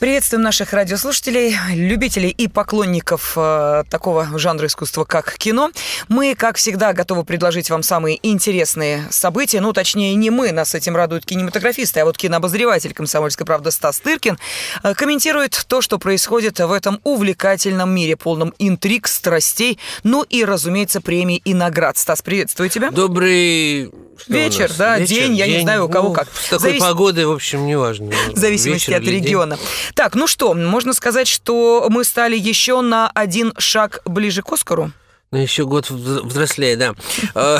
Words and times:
Приветствуем 0.00 0.42
наших 0.42 0.72
радиослушателей, 0.72 1.54
любителей 1.74 2.30
и 2.30 2.48
поклонников 2.48 3.34
э, 3.36 3.84
такого 3.90 4.38
жанра 4.38 4.66
искусства, 4.66 5.04
как 5.04 5.34
кино. 5.34 5.72
Мы, 6.08 6.34
как 6.34 6.56
всегда, 6.56 6.94
готовы 6.94 7.22
предложить 7.22 7.68
вам 7.68 7.82
самые 7.82 8.18
интересные 8.22 9.04
события. 9.10 9.60
Ну, 9.60 9.74
точнее, 9.74 10.14
не 10.14 10.30
мы, 10.30 10.52
нас 10.52 10.74
этим 10.74 10.96
радуют 10.96 11.26
кинематографисты, 11.26 12.00
а 12.00 12.06
вот 12.06 12.16
кинообозреватель 12.16 12.94
«Комсомольской 12.94 13.44
правды» 13.44 13.70
Стас 13.70 14.00
Тыркин 14.00 14.38
э, 14.82 14.94
комментирует 14.94 15.66
то, 15.68 15.82
что 15.82 15.98
происходит 15.98 16.60
в 16.60 16.72
этом 16.72 16.98
увлекательном 17.04 17.94
мире, 17.94 18.16
полном 18.16 18.54
интриг, 18.58 19.06
страстей, 19.06 19.78
ну 20.02 20.22
и, 20.22 20.46
разумеется, 20.46 21.02
премий 21.02 21.42
и 21.44 21.52
наград. 21.52 21.98
Стас, 21.98 22.22
приветствую 22.22 22.70
тебя. 22.70 22.90
Добрый 22.90 23.92
вечер, 24.28 24.72
да, 24.76 24.98
вечер, 24.98 25.14
день, 25.14 25.34
я 25.34 25.46
не 25.46 25.60
знаю, 25.60 25.86
у 25.86 25.88
кого 25.88 26.08
ну, 26.08 26.14
как. 26.14 26.28
С 26.34 26.44
такой 26.48 26.58
Завис... 26.58 26.82
погодой, 26.82 27.26
в 27.26 27.32
общем, 27.32 27.66
неважно. 27.66 28.10
В 28.34 28.36
зависимости 28.36 28.90
вечер 28.90 29.02
от 29.02 29.08
региона. 29.08 29.56
День. 29.56 29.66
Так, 29.94 30.14
ну 30.14 30.26
что, 30.26 30.54
можно 30.54 30.92
сказать, 30.92 31.28
что 31.28 31.86
мы 31.90 32.04
стали 32.04 32.36
еще 32.36 32.80
на 32.80 33.10
один 33.10 33.52
шаг 33.58 34.00
ближе 34.04 34.42
к 34.42 34.52
Оскару? 34.52 34.92
Ну, 35.30 35.38
еще 35.38 35.64
год 35.64 35.88
взрослее, 35.90 36.76
да. 36.76 36.94
А, 37.34 37.58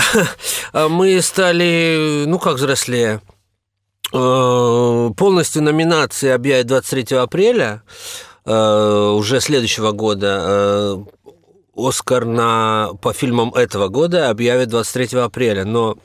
а 0.73 0.89
мы 0.89 1.21
стали, 1.23 2.25
ну 2.27 2.39
как 2.39 2.57
взрослее, 2.57 3.21
а, 4.13 5.11
полностью 5.11 5.63
номинации 5.63 6.31
объявят 6.31 6.67
23 6.67 7.17
апреля 7.17 7.83
уже 8.45 9.41
следующего 9.41 9.93
года. 9.93 11.05
Оскар 11.77 12.25
на, 12.25 12.91
по 13.01 13.13
фильмам 13.13 13.55
этого 13.55 13.89
года 13.89 14.31
объявят 14.31 14.71
23 14.71 15.19
апреля, 15.19 15.65
но 15.65 15.99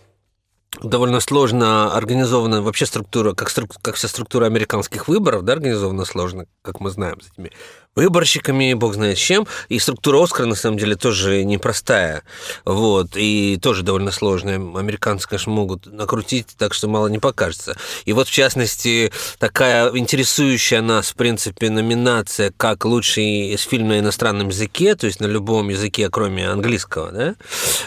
довольно 0.81 1.19
сложно 1.19 1.93
организована 1.93 2.61
вообще 2.61 2.85
структура, 2.85 3.33
как, 3.33 3.49
струк, 3.49 3.75
как 3.81 3.95
вся 3.95 4.07
структура 4.07 4.45
американских 4.45 5.07
выборов, 5.07 5.43
да, 5.43 5.53
организована 5.53 6.05
сложно, 6.05 6.45
как 6.61 6.79
мы 6.79 6.89
знаем, 6.89 7.19
с 7.21 7.31
этими 7.31 7.51
выборщиками, 7.95 8.73
бог 8.73 8.95
знает 8.95 9.17
чем. 9.17 9.47
И 9.69 9.79
структура 9.79 10.23
Оскара, 10.23 10.45
на 10.45 10.55
самом 10.55 10.77
деле, 10.77 10.95
тоже 10.95 11.43
непростая. 11.43 12.23
Вот. 12.65 13.15
И 13.15 13.57
тоже 13.61 13.83
довольно 13.83 14.11
сложная. 14.11 14.55
Американцы, 14.55 15.27
конечно, 15.27 15.51
могут 15.51 15.85
накрутить 15.85 16.47
так, 16.57 16.73
что 16.73 16.87
мало 16.87 17.07
не 17.07 17.19
покажется. 17.19 17.77
И 18.05 18.13
вот, 18.13 18.27
в 18.27 18.31
частности, 18.31 19.11
такая 19.39 19.89
интересующая 19.95 20.81
нас, 20.81 21.09
в 21.09 21.15
принципе, 21.15 21.69
номинация, 21.69 22.51
как 22.55 22.85
лучший 22.85 23.55
фильм 23.57 23.87
на 23.89 23.99
иностранном 23.99 24.49
языке, 24.49 24.95
то 24.95 25.07
есть 25.07 25.19
на 25.19 25.25
любом 25.25 25.69
языке, 25.69 26.09
кроме 26.09 26.49
английского, 26.49 27.11
да, 27.11 27.35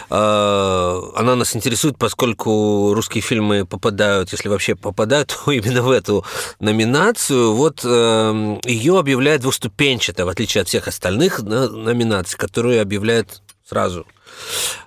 а, 0.09 0.99
она 1.15 1.35
нас 1.35 1.55
интересует, 1.55 1.97
поскольку 1.97 2.93
русские 2.93 3.21
фильмы 3.21 3.65
попадают, 3.65 4.31
если 4.31 4.49
вообще 4.49 4.75
попадают, 4.75 5.35
то 5.45 5.51
именно 5.51 5.81
в 5.81 5.91
эту 5.91 6.25
номинацию. 6.59 7.53
Вот 7.53 7.81
эм, 7.83 8.59
ее 8.65 8.97
объявляют 8.97 9.41
двуступень 9.41 9.98
ступенчато, 9.99 10.25
в 10.25 10.29
отличие 10.29 10.61
от 10.61 10.67
всех 10.67 10.87
остальных 10.87 11.39
номинаций, 11.39 12.37
которые 12.37 12.81
объявляют 12.81 13.41
сразу 13.67 14.05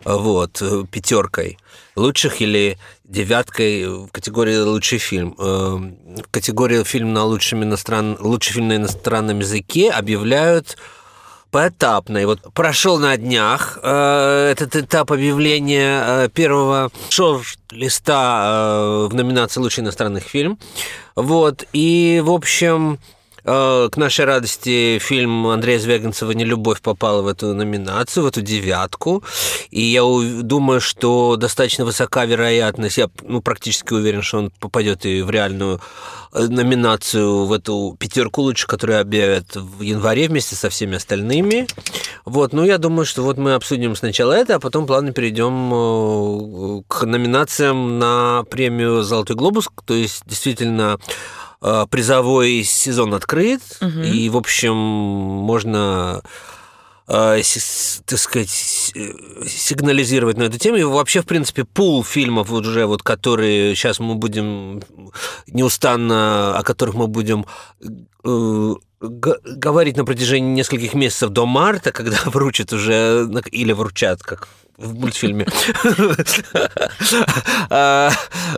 вот, 0.05 0.63
пятеркой 0.91 1.59
лучших 1.97 2.41
или 2.41 2.79
девяткой 3.05 3.87
в 3.87 4.09
категории 4.09 4.57
лучший 4.59 4.99
фильм. 4.99 5.35
Э, 5.39 5.43
в 5.43 6.31
категории 6.31 6.83
фильм 6.85 7.13
на 7.13 7.25
лучшем 7.25 7.63
иностран... 7.63 8.17
лучший 8.19 8.55
фильм 8.55 8.69
на 8.69 8.77
иностранном 8.77 9.41
языке 9.41 9.91
объявляют 9.91 10.79
поэтапно. 11.51 12.19
И 12.19 12.25
вот 12.25 12.41
прошел 12.55 12.99
на 12.99 13.15
днях 13.19 13.79
э, 13.83 14.53
этот 14.53 14.75
этап 14.77 15.13
объявления 15.13 16.03
э, 16.07 16.29
первого 16.33 16.91
шорт-листа 17.11 19.09
в 19.11 19.15
номинации 19.15 19.61
«Лучший 19.61 19.83
иностранный 19.85 20.23
фильм». 20.23 20.59
Вот. 21.15 21.65
И, 21.75 22.23
в 22.25 22.31
общем, 22.31 22.99
Э, 22.99 23.22
к 23.45 23.91
нашей 23.97 24.25
радости 24.25 24.98
фильм 25.01 25.48
Андрея 25.48 25.79
Звягинцева 25.79 26.31
«Нелюбовь» 26.31 26.81
попал 26.81 27.22
в 27.22 27.27
эту 27.27 27.55
номинацию, 27.55 28.22
в 28.22 28.27
эту 28.27 28.41
девятку. 28.41 29.25
И 29.71 29.83
я 29.83 30.03
думаю, 30.43 30.81
что 30.81 31.37
достаточно 31.37 31.84
высока 31.84 32.25
вероятность, 32.25 32.99
я 32.99 33.11
ну, 33.22 33.43
практически 33.43 33.94
уверен, 33.94 34.22
что 34.22 34.39
он 34.39 34.50
попадет 34.61 35.05
и 35.06 35.22
в 35.22 35.31
реальную 35.31 35.81
э, 36.33 36.47
номинацию, 36.47 37.47
в 37.47 37.53
эту 37.53 37.97
пятерку 37.99 38.43
лучше, 38.43 38.66
которую 38.69 39.00
объявят 39.00 39.56
в 39.56 39.83
январе 39.83 40.28
вместе 40.28 40.55
со 40.55 40.71
всеми 40.71 40.97
остальными. 40.97 41.66
Вот, 42.25 42.53
ну, 42.53 42.65
я 42.65 42.78
думаю, 42.78 43.05
что 43.05 43.22
вот 43.22 43.39
мы 43.39 43.55
обсудим 43.55 43.97
сначала 43.97 44.34
это, 44.34 44.56
а 44.56 44.61
потом 44.61 44.87
плавно 44.87 45.12
перейдем 45.12 45.72
э, 45.75 46.83
к 46.87 47.05
номинациям 47.05 47.99
на 47.99 48.45
премию 48.45 49.03
«Золотой 49.03 49.34
глобус», 49.34 49.69
то 49.84 49.95
есть 49.95 50.22
действительно 50.27 50.93
Э, 50.93 51.41
призовой 51.91 52.65
сезон 52.65 53.15
открыт, 53.15 53.62
угу. 53.81 54.00
и, 54.00 54.28
в 54.28 54.37
общем, 54.37 54.75
можно 54.75 56.23
э, 57.09 57.43
так 58.06 58.19
сказать, 58.19 58.50
сигнализировать 58.50 60.37
на 60.39 60.45
эту 60.45 60.59
тему. 60.59 60.77
И 60.78 60.84
вообще, 60.84 61.21
в 61.21 61.27
принципе, 61.27 61.65
пул 61.65 62.05
фильмов 62.05 62.51
уже, 62.51 62.87
вот, 62.87 63.03
которые 63.03 63.75
сейчас 63.75 64.01
мы 64.01 64.15
будем 64.15 64.83
неустанно, 65.47 66.59
о 66.59 66.62
которых 66.62 66.95
мы 66.95 67.06
будем 67.06 67.47
э, 68.25 68.75
говорить 69.01 69.97
на 69.97 70.05
протяжении 70.05 70.53
нескольких 70.53 70.95
месяцев 70.95 71.31
до 71.31 71.47
марта, 71.47 71.93
когда 71.93 72.19
вручат 72.27 72.72
уже, 72.72 73.28
или 73.51 73.72
вручат, 73.72 74.22
как 74.22 74.49
в 74.78 74.95
мультфильме, 74.95 75.47
а, 77.71 78.11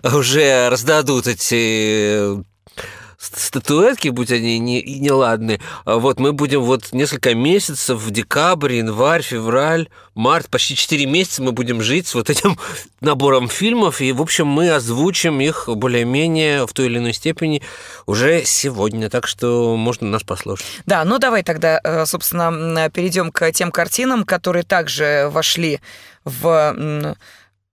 уже 0.04 0.69
раздадут 0.70 1.26
эти 1.26 2.44
статуэтки, 3.34 4.08
будь 4.08 4.30
они 4.30 4.58
не, 4.58 4.82
неладны, 4.82 5.60
а 5.84 5.96
вот 5.96 6.20
мы 6.20 6.32
будем 6.32 6.62
вот 6.62 6.92
несколько 6.92 7.34
месяцев, 7.34 8.00
в 8.00 8.10
декабрь, 8.10 8.74
январь, 8.74 9.22
февраль, 9.22 9.88
март, 10.14 10.48
почти 10.48 10.76
4 10.76 11.06
месяца 11.06 11.42
мы 11.42 11.52
будем 11.52 11.82
жить 11.82 12.06
с 12.06 12.14
вот 12.14 12.30
этим 12.30 12.58
набором 13.00 13.48
фильмов, 13.48 14.00
и, 14.00 14.12
в 14.12 14.22
общем, 14.22 14.46
мы 14.46 14.70
озвучим 14.70 15.40
их 15.40 15.68
более-менее 15.68 16.66
в 16.66 16.72
той 16.72 16.86
или 16.86 16.98
иной 16.98 17.12
степени 17.12 17.62
уже 18.06 18.44
сегодня, 18.44 19.10
так 19.10 19.26
что 19.26 19.76
можно 19.76 20.08
нас 20.08 20.22
послушать. 20.22 20.66
Да, 20.86 21.04
ну 21.04 21.18
давай 21.18 21.42
тогда, 21.42 21.80
э, 21.82 22.06
собственно, 22.06 22.90
перейдем 22.90 23.30
к 23.30 23.50
тем 23.52 23.70
картинам, 23.70 24.24
которые 24.24 24.64
также 24.64 25.28
вошли 25.30 25.80
в 26.24 27.16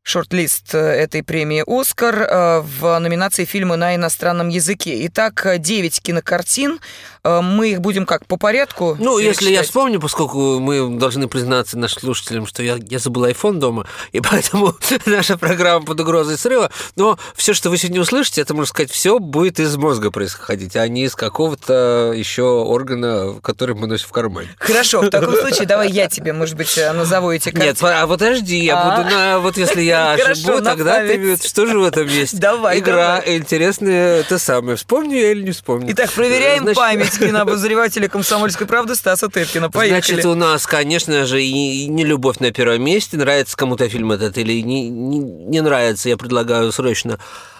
шорт-лист 0.03 0.73
э, 0.73 0.77
этой 0.77 1.23
премии 1.23 1.63
«Оскар» 1.65 2.15
э, 2.21 2.59
в 2.61 2.99
номинации 2.99 3.45
«Фильмы 3.45 3.77
на 3.77 3.95
иностранном 3.95 4.49
языке». 4.49 5.05
Итак, 5.07 5.45
9 5.59 6.01
кинокартин. 6.01 6.79
Э, 7.23 7.41
мы 7.41 7.71
их 7.71 7.81
будем 7.81 8.05
как, 8.05 8.25
по 8.25 8.37
порядку 8.37 8.95
Ну, 8.99 9.19
если 9.19 9.51
я 9.51 9.61
вспомню, 9.63 9.99
поскольку 9.99 10.59
мы 10.59 10.97
должны 10.97 11.27
признаться 11.27 11.77
нашим 11.77 12.01
слушателям, 12.01 12.47
что 12.47 12.63
я, 12.63 12.77
я 12.89 12.99
забыл 12.99 13.25
iPhone 13.25 13.59
дома, 13.59 13.85
и 14.11 14.21
поэтому 14.31 14.75
наша 15.05 15.37
программа 15.37 15.85
под 15.85 15.99
угрозой 15.99 16.37
срыва, 16.37 16.71
но 16.95 17.19
все, 17.35 17.53
что 17.53 17.69
вы 17.69 17.77
сегодня 17.77 18.01
услышите, 18.01 18.41
это, 18.41 18.53
можно 18.53 18.69
сказать, 18.69 18.91
все 18.91 19.19
будет 19.19 19.59
из 19.59 19.75
мозга 19.77 20.09
происходить, 20.09 20.75
а 20.75 20.87
не 20.87 21.03
из 21.03 21.15
какого-то 21.15 22.11
еще 22.15 22.43
органа, 22.43 23.39
который 23.41 23.75
мы 23.75 23.87
носим 23.87 24.07
в 24.07 24.11
кармане. 24.11 24.49
Хорошо, 24.57 25.01
в 25.01 25.09
таком 25.09 25.35
случае 25.35 25.67
давай 25.67 25.91
я 25.91 26.09
тебе, 26.09 26.33
может 26.33 26.55
быть, 26.55 26.75
назову 26.93 27.31
эти 27.31 27.51
картины. 27.51 27.65
Нет, 27.65 27.83
а 27.83 28.07
подожди, 28.07 28.57
я 28.57 28.83
буду 28.83 29.09
на... 29.09 29.39
Вот 29.39 29.57
если 29.57 29.81
я 29.81 30.13
ошибу, 30.13 30.61
тогда 30.61 30.99
ты... 31.01 31.37
Что 31.37 31.67
же 31.67 31.77
в 31.79 31.83
этом 31.83 32.07
есть? 32.07 32.39
Давай, 32.39 32.79
Игра 32.79 33.21
интересная, 33.25 34.21
это 34.21 34.39
самое. 34.39 34.75
Вспомню 34.75 35.17
я 35.17 35.31
или 35.31 35.43
не 35.43 35.51
вспомню? 35.51 35.91
Итак, 35.91 36.09
проверяем 36.11 36.73
память 36.73 37.10
Иванович, 37.17 37.31
кинообозревателя 37.31 38.07
«Комсомольской 38.07 38.67
правды» 38.67 38.95
Стаса 38.95 39.29
Тыркина. 39.29 39.69
Поехали. 39.69 40.01
Значит, 40.01 40.25
у 40.25 40.35
нас, 40.35 40.65
конечно 40.65 41.25
же, 41.25 41.41
и 41.43 41.87
не 41.87 42.03
любовь 42.03 42.39
на 42.39 42.51
первом 42.51 42.83
месте. 42.83 43.17
Нравится 43.17 43.57
кому-то 43.57 43.87
фильм 43.89 44.11
этот 44.11 44.37
или 44.37 44.61
не, 44.61 44.89
не, 44.89 45.19
не 45.19 45.61
нравится, 45.61 46.09
я 46.09 46.17
предлагаю 46.17 46.71
срочно 46.71 47.19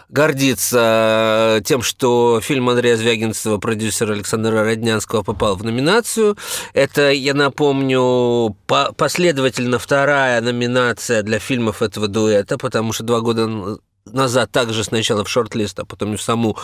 гордиться 0.10 1.62
тем, 1.64 1.82
что 1.82 2.42
фильм 2.42 2.70
Андрея 2.70 2.98
Звягинцева, 2.98 3.60
продюсера 3.60 4.14
Александра 4.14 4.64
Роднянского, 4.64 5.24
попал 5.24 5.56
в 5.56 5.64
номинацию. 5.64 6.38
Это, 6.74 7.12
я 7.12 7.34
напомню, 7.34 8.56
последовательно 8.98 9.80
вторая 9.80 10.42
номинация 10.42 11.24
для 11.24 11.40
фильмов 11.40 11.82
этого 11.82 12.10
дуэта, 12.10 12.58
потому 12.58 12.92
что 12.92 13.06
два 13.06 13.22
года 13.22 13.78
назад 14.06 14.52
также 14.52 14.84
сначала 14.84 15.24
в 15.24 15.30
шорт-лист, 15.30 15.80
а 15.80 15.86
потом 15.86 16.14
и 16.14 16.18
в 16.18 16.22
саму 16.22 16.58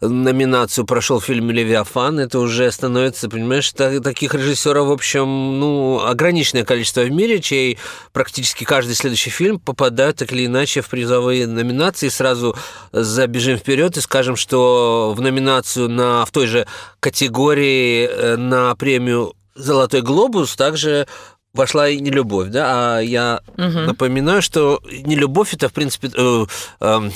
номинацию 0.00 0.86
прошел 0.86 1.20
фильм 1.20 1.50
«Левиафан», 1.50 2.18
это 2.18 2.38
уже 2.38 2.70
становится, 2.70 3.28
понимаешь, 3.28 3.72
таких 3.72 4.34
режиссеров, 4.34 4.88
в 4.88 4.92
общем, 4.92 5.58
ну, 5.58 6.00
ограниченное 6.04 6.64
количество 6.64 7.02
в 7.02 7.10
мире, 7.10 7.40
чей 7.40 7.78
практически 8.12 8.64
каждый 8.64 8.94
следующий 8.94 9.30
фильм 9.30 9.58
попадает 9.58 10.16
так 10.16 10.32
или 10.32 10.46
иначе 10.46 10.80
в 10.80 10.88
призовые 10.88 11.46
номинации. 11.46 12.08
Сразу 12.08 12.56
забежим 12.92 13.56
вперед 13.56 13.96
и 13.96 14.00
скажем, 14.00 14.36
что 14.36 15.14
в 15.16 15.20
номинацию 15.20 15.88
на, 15.88 16.24
в 16.24 16.30
той 16.30 16.46
же 16.46 16.66
категории 17.00 18.06
э, 18.06 18.36
на 18.36 18.74
премию 18.76 19.34
«Золотой 19.54 20.02
глобус» 20.02 20.56
также 20.56 21.06
вошла 21.54 21.88
и 21.88 22.00
нелюбовь, 22.00 22.48
да, 22.48 22.96
а 22.96 23.00
я 23.00 23.40
угу. 23.56 23.80
напоминаю, 23.80 24.42
что 24.42 24.80
нелюбовь 25.04 25.54
это, 25.54 25.68
в 25.68 25.72
принципе, 25.72 26.10
э, 26.14 26.46
э, 26.80 27.10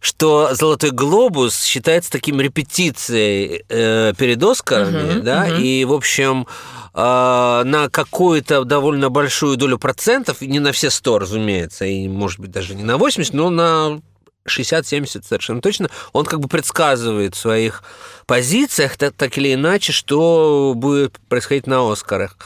что 0.00 0.54
«Золотой 0.54 0.90
глобус» 0.90 1.62
считается 1.62 2.10
таким 2.10 2.40
репетицией 2.40 3.64
э, 3.68 4.12
перед 4.16 4.42
«Оскарами», 4.42 5.14
Мгм, 5.14 5.24
да, 5.24 5.46
мгм. 5.46 5.60
и, 5.60 5.84
в 5.84 5.92
общем, 5.92 6.46
э, 6.94 7.62
на 7.64 7.88
какую-то 7.90 8.64
довольно 8.64 9.10
большую 9.10 9.56
долю 9.56 9.78
процентов, 9.78 10.40
не 10.40 10.60
на 10.60 10.72
все 10.72 10.90
100, 10.90 11.18
разумеется, 11.18 11.84
и, 11.84 12.08
может 12.08 12.40
быть, 12.40 12.50
даже 12.50 12.74
не 12.74 12.84
на 12.84 12.96
80, 12.96 13.34
но 13.34 13.50
на 13.50 14.00
60-70 14.46 15.24
совершенно 15.26 15.60
точно, 15.60 15.90
он 16.12 16.24
как 16.24 16.40
бы 16.40 16.48
предсказывает 16.48 17.34
в 17.34 17.38
своих 17.38 17.82
позициях, 18.26 18.96
так, 18.96 19.14
так 19.14 19.36
или 19.38 19.54
иначе, 19.54 19.92
что 19.92 20.72
будет 20.76 21.18
происходить 21.28 21.66
на 21.66 21.90
«Оскарах». 21.90 22.36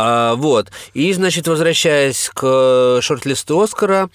А, 0.00 0.36
вот. 0.36 0.70
И, 0.94 1.12
значит, 1.12 1.48
возвращаясь 1.48 2.30
к 2.32 3.00
шорт-листу 3.02 3.60
Оскара, 3.60 4.08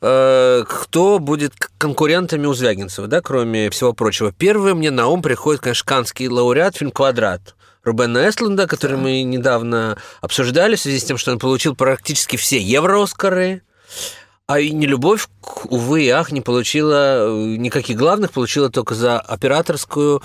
э, 0.00 0.64
кто 0.68 1.20
будет 1.20 1.52
конкурентами 1.78 2.46
у 2.46 2.54
Звягинцева, 2.54 3.06
да, 3.06 3.20
кроме 3.20 3.70
всего 3.70 3.92
прочего? 3.92 4.32
Первый 4.32 4.74
мне 4.74 4.90
на 4.90 5.06
ум 5.06 5.22
приходит, 5.22 5.60
конечно, 5.60 5.86
канский 5.86 6.26
лауреат, 6.26 6.76
фильм 6.76 6.90
«Квадрат». 6.90 7.54
Рубена 7.84 8.28
Эстлунда, 8.28 8.66
который 8.66 8.96
мы 8.96 9.22
недавно 9.22 9.96
обсуждали 10.20 10.74
в 10.74 10.80
связи 10.80 10.98
с 10.98 11.04
тем, 11.04 11.16
что 11.16 11.30
он 11.30 11.38
получил 11.38 11.76
практически 11.76 12.34
все 12.34 12.58
евро-оскары, 12.58 13.62
а 14.48 14.58
и 14.58 14.70
«Нелюбовь», 14.70 15.28
к- 15.40 15.66
увы 15.66 16.02
и 16.02 16.08
ах, 16.08 16.32
не 16.32 16.40
получила 16.40 17.28
э, 17.28 17.56
никаких 17.58 17.96
главных, 17.96 18.32
получила 18.32 18.70
только 18.70 18.96
за 18.96 19.20
операторскую 19.20 20.20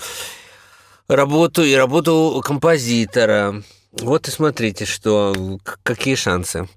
работу 1.06 1.62
и 1.62 1.72
работу 1.74 2.42
композитора. 2.44 3.62
Вот 4.00 4.28
и 4.28 4.30
смотрите, 4.30 4.84
что 4.84 5.34
какие 5.82 6.14
шансы. 6.14 6.68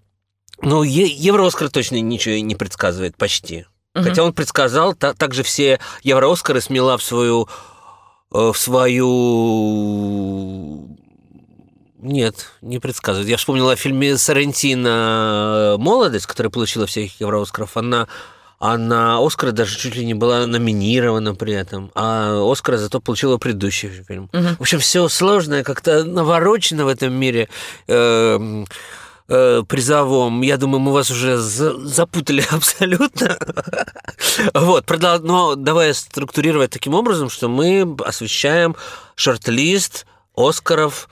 Ну, 0.62 0.84
Е- 0.84 1.08
Евро-Оскар 1.08 1.70
точно 1.70 2.00
ничего 2.02 2.36
не 2.36 2.56
предсказывает 2.56 3.16
почти. 3.18 3.66
Мгм. 3.96 4.04
Хотя 4.06 4.24
он 4.24 4.34
предсказал, 4.34 4.94
та- 4.96 5.14
также 5.14 5.44
все 5.44 5.80
Евро-Оскары 6.04 6.62
смела 6.62 6.98
в 6.98 7.04
свою... 7.04 7.48
э, 8.34 8.52
в 8.54 8.58
свою... 8.58 9.08
Нет, 12.00 12.52
не 12.62 12.80
предсказывает. 12.80 13.28
Я 13.30 13.38
вспомнил 13.38 13.70
о 13.70 13.76
фильме 13.76 14.18
Сарантино 14.18 15.76
«Молодость», 15.80 16.28
которая 16.28 16.52
получила 16.52 16.86
всех 16.86 17.20
Евро-Оскаров. 17.20 17.76
Она, 17.76 18.08
она 18.60 19.20
Оскара 19.26 19.52
даже 19.52 19.78
чуть 19.78 19.96
ли 19.96 20.06
не 20.06 20.14
была 20.14 20.48
номинирована 20.48 21.36
при 21.36 21.54
этом, 21.54 21.92
а 21.96 22.42
Оскара 22.52 22.78
зато 22.78 23.00
получила 23.00 23.38
предыдущий 23.38 23.90
фильм. 24.08 24.30
Мгм. 24.34 24.56
В 24.58 24.62
общем, 24.62 24.80
все 24.80 25.08
сложное, 25.10 25.64
как-то 25.64 26.04
наворочено 26.04 26.86
в 26.86 26.88
этом 26.88 27.14
мире 27.14 27.50
э, 27.88 28.66
э, 29.30 29.64
призовом. 29.68 30.42
Я 30.42 30.58
думаю, 30.58 30.80
мы 30.80 30.92
вас 30.92 31.12
уже 31.12 31.38
за- 31.38 31.78
запутали 31.86 32.44
абсолютно. 32.52 33.38
Вот, 34.54 34.86
продол- 34.86 35.20
но 35.20 35.56
давай 35.56 35.94
структурировать 35.94 36.72
таким 36.72 36.94
образом, 36.94 37.30
что 37.30 37.50
мы 37.50 37.96
освещаем 38.06 38.76
шорт-лист 39.16 40.06
Оскаров, 40.36 41.10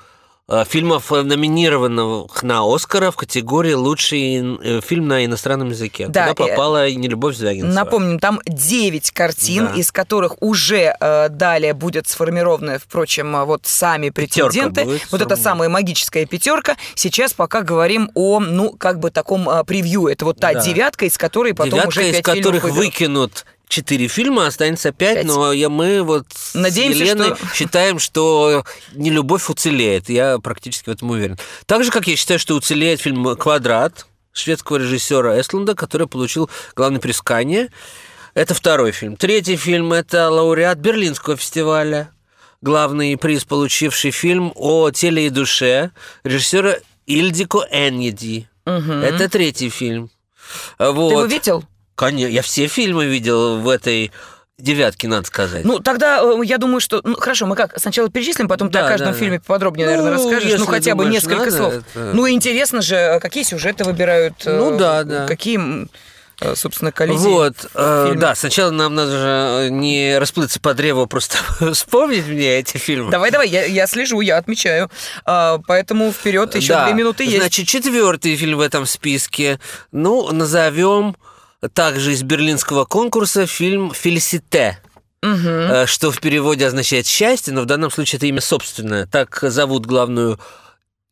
фильмов, 0.65 1.11
э, 1.11 1.23
номинированных 1.23 2.43
на 2.43 2.61
Оскара 2.71 3.09
в 3.09 3.15
категории 3.15 3.73
«Лучший 3.73 4.57
э, 4.77 4.81
фильм 4.81 5.07
на 5.07 5.25
иностранном 5.25 5.69
языке». 5.69 6.07
Да, 6.07 6.33
Туда 6.33 6.47
попала 6.49 6.89
«Нелюбовь 6.91 7.35
Звягинцева». 7.35 7.73
Напомним, 7.73 8.19
там 8.19 8.39
9 8.45 9.09
картин, 9.11 9.65
Да. 9.67 9.73
из 9.73 9.91
которых 9.91 10.35
уже 10.41 10.95
э, 10.99 11.29
далее 11.29 11.73
будет 11.73 12.07
сформированы, 12.07 12.77
впрочем, 12.77 13.35
э, 13.35 13.43
вот 13.45 13.61
сами 13.65 14.09
Пятерка 14.11 14.49
претенденты. 14.49 14.83
будет 14.85 15.11
вот 15.11 15.21
это 15.21 15.35
самая 15.35 15.67
магическая 15.69 16.25
пятерка. 16.27 16.77
Сейчас 16.93 17.33
пока 17.33 17.61
говорим 17.61 18.11
о, 18.13 18.39
ну, 18.39 18.71
как 18.71 18.99
бы 18.99 19.09
таком 19.09 19.49
э, 19.49 19.63
превью. 19.63 20.07
Это 20.07 20.25
вот 20.25 20.39
та 20.39 20.53
Да. 20.53 20.59
девятка, 20.61 21.05
из 21.05 21.17
которой 21.17 21.55
потом 21.55 21.71
Девятка, 21.71 21.87
уже 21.89 22.09
из 22.09 22.15
5 22.17 22.23
которых 22.23 22.43
фильмов 22.61 22.63
выберут. 22.77 22.93
выкинут 22.93 23.45
четыре 23.67 24.07
фильма, 24.07 24.47
останется 24.47 24.91
пять, 24.91 25.15
Пять. 25.17 25.25
но 25.25 25.51
я, 25.51 25.69
мы 25.69 26.01
вот 26.03 26.25
с 26.33 26.53
Надеемся, 26.53 26.99
Еленой 27.03 27.35
что- 27.35 27.47
считаем, 27.55 27.99
что 27.99 28.63
не 28.93 29.09
любовь 29.09 29.49
уцелеет. 29.49 30.09
Я 30.09 30.39
практически 30.39 30.89
в 30.89 30.93
этом 30.93 31.11
уверен. 31.11 31.37
Так 31.65 31.83
же, 31.83 31.91
как 31.91 32.07
я 32.07 32.15
считаю, 32.15 32.39
что 32.39 32.55
уцелеет 32.55 33.01
фильм 33.01 33.35
«Квадрат» 33.35 34.05
шведского 34.33 34.77
режиссера 34.77 35.39
Эстлунда, 35.39 35.75
который 35.75 36.07
получил 36.07 36.49
главное 36.75 36.99
приз 36.99 37.17
в 37.17 37.23
Канне. 37.23 37.69
Это 38.33 38.53
второй 38.53 38.91
фильм. 38.91 39.15
Третий 39.15 39.55
фильм– 39.55 39.93
это 39.93 40.29
лауреат 40.29 40.77
Берлинского 40.77 41.37
фестиваля, 41.37 42.11
главный 42.61 43.15
приз, 43.17 43.45
получивший 43.45 44.11
фильм 44.11 44.51
о 44.55 44.91
теле 44.91 45.27
и 45.27 45.29
душе 45.29 45.91
режиссера 46.25 46.75
Ильдико 47.05 47.65
Эньеди. 47.71 48.49
Это 48.65 49.29
третий 49.29 49.69
фильм. 49.69 50.09
Вот. 50.77 51.09
Ты 51.09 51.15
его 51.15 51.25
видел? 51.25 51.63
Конечно, 51.95 52.31
я 52.33 52.41
все 52.41 52.67
фильмы 52.67 53.05
видел 53.05 53.59
в 53.59 53.69
этой 53.69 54.11
девятке, 54.57 55.07
надо 55.07 55.27
сказать. 55.27 55.65
Ну, 55.65 55.79
тогда 55.79 56.21
э, 56.21 56.41
я 56.45 56.57
думаю, 56.57 56.79
что... 56.79 57.01
Ну, 57.03 57.15
хорошо, 57.15 57.45
мы 57.45 57.55
как, 57.55 57.77
сначала 57.79 58.09
перечислим, 58.09 58.47
потом 58.47 58.69
ты 58.69 58.79
Да, 58.79 58.85
о 58.85 58.89
каждом 58.89 59.11
да, 59.13 59.17
фильме 59.19 59.39
да. 59.39 59.43
подробнее, 59.45 59.87
наверное, 59.87 60.13
Ну, 60.13 60.31
расскажешь. 60.31 60.59
Ну, 60.59 60.65
хотя 60.65 60.95
бы 60.95 61.03
думаешь, 61.03 61.23
несколько 61.23 61.45
надо, 61.45 61.57
слов. 61.57 61.73
это- 61.73 62.11
Ну, 62.13 62.29
интересно 62.29 62.81
же, 62.81 62.95
э, 62.95 63.19
какие 63.19 63.43
сюжеты 63.43 63.83
выбирают. 63.83 64.35
э, 64.45 64.57
Ну, 64.57 64.77
да, 64.77 65.03
да. 65.03 65.25
Какие, 65.27 65.87
собственно, 66.55 66.93
коллизии. 66.93 67.27
Вот, 67.27 67.69
э, 67.73 68.13
да, 68.15 68.33
сначала 68.35 68.71
нам 68.71 68.95
надо 68.95 69.11
же 69.11 69.69
не 69.71 70.17
расплыться 70.19 70.61
по 70.61 70.73
древу, 70.73 71.05
просто 71.05 71.37
вспомнить 71.73 72.25
мне 72.27 72.59
эти 72.59 72.77
фильмы. 72.77 73.11
Давай, 73.11 73.31
давай, 73.31 73.49
я, 73.49 73.65
я 73.65 73.87
слежу, 73.87 74.21
я 74.21 74.37
отмечаю. 74.37 74.89
А, 75.25 75.59
поэтому 75.67 76.11
вперед, 76.13 76.55
еще 76.55 76.69
Да. 76.73 76.85
две 76.85 76.93
минуты 76.93 77.25
есть. 77.25 77.39
Значит, 77.39 77.67
четвертый 77.67 78.35
фильм 78.37 78.57
в 78.57 78.61
этом 78.61 78.85
списке. 78.85 79.59
Ну, 79.91 80.31
назовем 80.31 81.17
также 81.73 82.13
из 82.13 82.23
берлинского 82.23 82.85
конкурса 82.85 83.45
фильм 83.45 83.93
«Фелисите». 83.93 84.79
Э, 85.25 85.85
что 85.87 86.11
в 86.11 86.19
переводе 86.19 86.67
означает 86.67 87.07
счастье, 87.07 87.53
но 87.53 87.61
в 87.61 87.65
данном 87.65 87.89
случае 87.89 88.17
это 88.17 88.27
имя 88.27 88.41
собственное. 88.41 89.07
Так 89.07 89.39
зовут 89.41 89.85
главную 89.85 90.39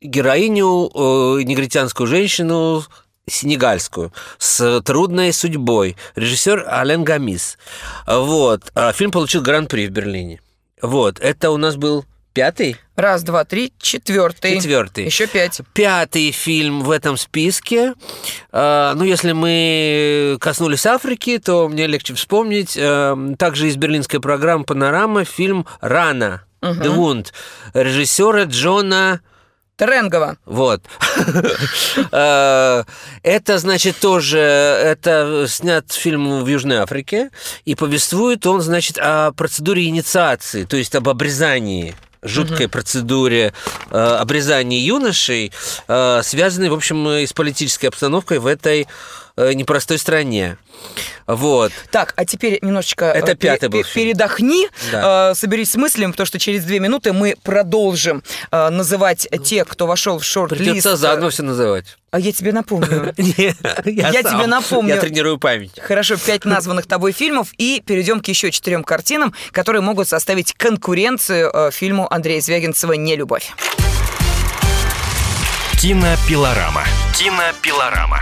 героиню, 0.02 0.92
э, 0.94 1.44
негритянскую 1.44 2.06
женщину, 2.06 2.84
сенегальскую, 3.28 4.14
с 4.38 4.82
трудной 4.82 5.34
судьбой. 5.34 5.98
Режиссер 6.16 6.66
Ален 6.68 7.04
Гамис. 7.04 7.58
Вот. 8.06 8.64
А 8.76 8.92
Фильм 8.92 9.12
получил 9.12 9.42
гран-при 9.42 9.88
в 9.88 9.92
Берлине. 9.92 10.42
Вот. 10.82 11.20
Это 11.20 11.50
у 11.52 11.58
нас 11.58 11.76
был 11.76 12.06
пятый? 12.34 12.78
Раз, 12.96 13.24
два, 13.24 13.44
три, 13.44 13.74
четвертый. 13.80 14.56
Четвертый. 14.58 15.06
Еще 15.06 15.28
пять. 15.28 15.62
Пятый 15.74 16.32
фильм 16.32 16.82
в 16.82 16.92
этом 16.92 17.18
списке. 17.18 17.94
А, 18.52 18.94
Ну, 18.96 19.04
если 19.04 19.32
мы 19.32 20.38
коснулись 20.40 20.86
Африки, 20.86 21.38
то 21.40 21.68
мне 21.70 21.88
легче 21.88 22.14
вспомнить. 22.14 22.76
э, 22.78 23.16
Также 23.40 23.68
из 23.68 23.78
берлинской 23.78 24.20
программы 24.20 24.64
«Панорама» 24.66 25.26
фильм 25.26 25.66
«Рана». 25.82 26.44
«The 26.62 26.96
Wound» 26.96 27.28
режиссера 27.74 28.44
Джона... 28.44 29.22
Теренгова. 29.76 30.38
Вот. 30.46 30.84
Э, 32.12 32.84
Это, 33.24 33.58
значит, 33.58 33.98
тоже... 33.98 34.38
Это 34.40 35.46
снят 35.48 35.92
фильм 35.92 36.44
в 36.44 36.48
Южной 36.48 36.78
Африке, 36.78 37.30
и 37.66 37.76
повествует 37.76 38.46
он, 38.46 38.62
значит, 38.62 38.98
о 39.00 39.32
процедуре 39.32 39.88
инициации, 39.88 40.64
то 40.66 40.78
есть 40.78 40.94
об 40.96 41.10
обрезании 41.10 41.96
жуткой 42.24 42.68
процедуре 42.68 43.54
э, 43.90 43.98
обрезания 43.98 44.80
юношей, 44.80 45.52
э, 45.88 46.22
связанной, 46.24 46.70
в 46.70 46.74
общем, 46.74 47.08
и 47.10 47.26
с 47.26 47.34
политической 47.34 47.88
обстановкой 47.88 48.40
в 48.40 48.48
этой 48.48 48.88
непростой 49.38 49.98
стране. 49.98 50.58
Вот. 51.26 51.72
Так, 51.92 52.14
а 52.18 52.26
теперь 52.26 52.60
немножечко 52.62 53.06
Это 53.06 53.32
э, 53.32 53.36
пятый 53.36 53.70
был 53.70 53.84
передохни, 53.84 54.68
Да. 54.92 55.32
э, 55.32 55.36
соберись 55.36 55.72
с 55.72 55.76
мыслями, 55.76 56.12
потому 56.12 56.28
что 56.28 56.38
через 56.40 56.64
две 56.66 56.80
минуты 56.80 57.14
мы 57.14 57.36
продолжим 57.44 58.24
э, 58.52 58.70
называть 58.70 59.28
тех, 59.44 59.68
кто 59.68 59.88
вошел 59.88 60.20
в 60.20 60.24
шорт-лист. 60.26 60.64
Придется 60.64 60.96
заново 60.98 61.30
все 61.30 61.44
называть. 61.44 61.98
А 62.12 62.20
я 62.20 62.32
тебе 62.32 62.52
напомню. 62.52 63.14
Я 63.18 64.22
тебе 64.24 64.46
напомню. 64.46 64.94
Я 64.96 65.02
тренирую 65.02 65.40
память. 65.40 65.80
Хорошо, 65.82 66.16
пять 66.18 66.46
названных 66.46 66.86
тобой 66.86 67.12
фильмов, 67.12 67.50
и 67.58 67.82
перейдем 67.84 68.20
к 68.20 68.28
еще 68.28 68.52
четырем 68.52 68.84
картинам, 68.84 69.34
которые 69.52 69.82
могут 69.82 70.08
составить 70.08 70.54
конкуренцию 70.54 71.50
э, 71.52 71.72
фильму 71.72 72.08
Андрея 72.14 72.40
Звягинцева 72.42 72.94
«Нелюбовь». 72.94 73.52
Кинопилорама. 75.82 76.84
Кинопилорама. 77.18 78.22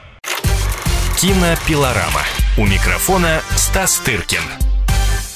Кинопилорама. 1.21 2.23
У 2.57 2.65
микрофона 2.65 3.43
Стас 3.55 3.99
Тыркин. 3.99 4.41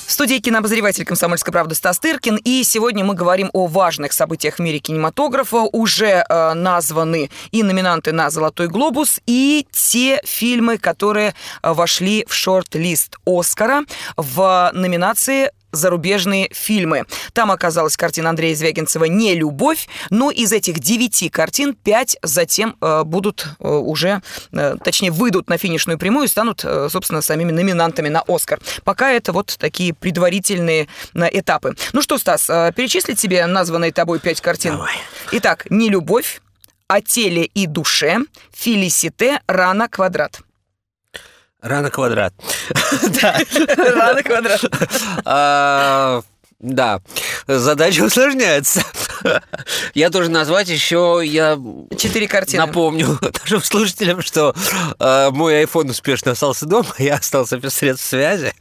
В 0.08 0.12
студии 0.12 0.40
кинообозреватель 0.40 1.06
«Комсомольской 1.06 1.54
правды» 1.54 1.76
Стас 1.76 2.00
Тыркин. 2.00 2.38
И 2.38 2.64
сегодня 2.64 3.06
мы 3.06 3.14
говорим 3.14 3.52
о 3.54 3.68
важных 3.68 4.12
событиях 4.12 4.56
в 4.56 4.60
мире 4.64 4.80
кинематографа. 4.80 5.58
Уже 5.72 6.26
э, 6.28 6.54
названы 6.56 7.30
и 7.52 7.62
номинанты 7.62 8.14
на 8.14 8.32
«Золотой 8.32 8.68
глобус», 8.68 9.22
и 9.28 9.68
те 9.72 10.22
фильмы, 10.26 10.80
которые 10.80 11.36
э, 11.62 11.72
вошли 11.72 12.26
в 12.28 12.34
шорт-лист 12.34 13.18
«Оскара» 13.24 13.84
в 14.18 14.72
номинации 14.74 15.52
зарубежные 15.76 16.50
фильмы. 16.52 17.06
Там 17.34 17.52
оказалась 17.52 17.98
картина 17.98 18.30
Андрея 18.30 18.56
Звягинцева 18.56 19.06
«Не 19.06 19.36
любовь», 19.36 19.88
но 20.10 20.32
из 20.32 20.52
этих 20.52 20.80
девяти 20.80 21.30
картин 21.30 21.74
пять 21.74 22.18
затем 22.24 22.76
э, 22.82 23.04
будут 23.04 23.48
э, 23.60 23.68
уже, 23.68 24.22
э, 24.52 24.76
точнее, 24.84 25.12
выйдут 25.12 25.50
на 25.50 25.58
финишную 25.58 25.98
прямую 25.98 26.26
и 26.26 26.28
станут, 26.28 26.62
собственно, 26.62 27.22
самими 27.22 27.52
номинантами 27.52 28.10
на 28.10 28.24
«Оскар». 28.28 28.60
Пока 28.84 29.12
это 29.12 29.32
вот 29.32 29.56
такие 29.60 29.94
предварительные 29.94 30.88
этапы. 31.14 31.76
Ну 31.94 32.02
что, 32.02 32.18
Стас, 32.18 32.48
перечислить 32.76 33.20
тебе 33.20 33.46
названные 33.46 33.92
тобой 33.92 34.20
пять 34.20 34.42
картин? 34.42 34.74
Давай. 34.74 34.96
Итак, 35.32 35.68
«Не 35.70 35.90
любовь», 35.90 36.42
«О 36.88 37.02
теле 37.02 37.46
и 37.46 37.66
душе», 37.66 38.20
«Фелисите», 38.54 39.40
«Рана», 39.48 39.88
«Квадрат». 39.88 40.42
Рано 41.66 41.90
квадрат. 41.90 42.34
Да. 43.22 43.36
«Рана», 43.76 44.22
«Квадрат». 44.24 44.62
А, 45.26 46.22
Да, 46.60 47.02
задача 47.48 48.02
усложняется. 48.04 48.84
Я 49.96 50.10
должен 50.10 50.32
назвать 50.32 50.70
еще, 50.70 51.22
я 51.26 51.58
Четыре 51.98 52.28
картины. 52.28 52.66
напомню 52.66 53.18
нашим 53.44 53.64
слушателям, 53.64 54.22
что 54.22 54.54
э, 55.00 55.30
мой 55.32 55.64
iPhone 55.64 55.90
успешно 55.90 56.32
остался 56.34 56.68
дома, 56.68 56.90
я 57.00 57.16
остался 57.16 57.58
без 57.58 57.74
средств 57.74 58.08
связи, 58.08 58.54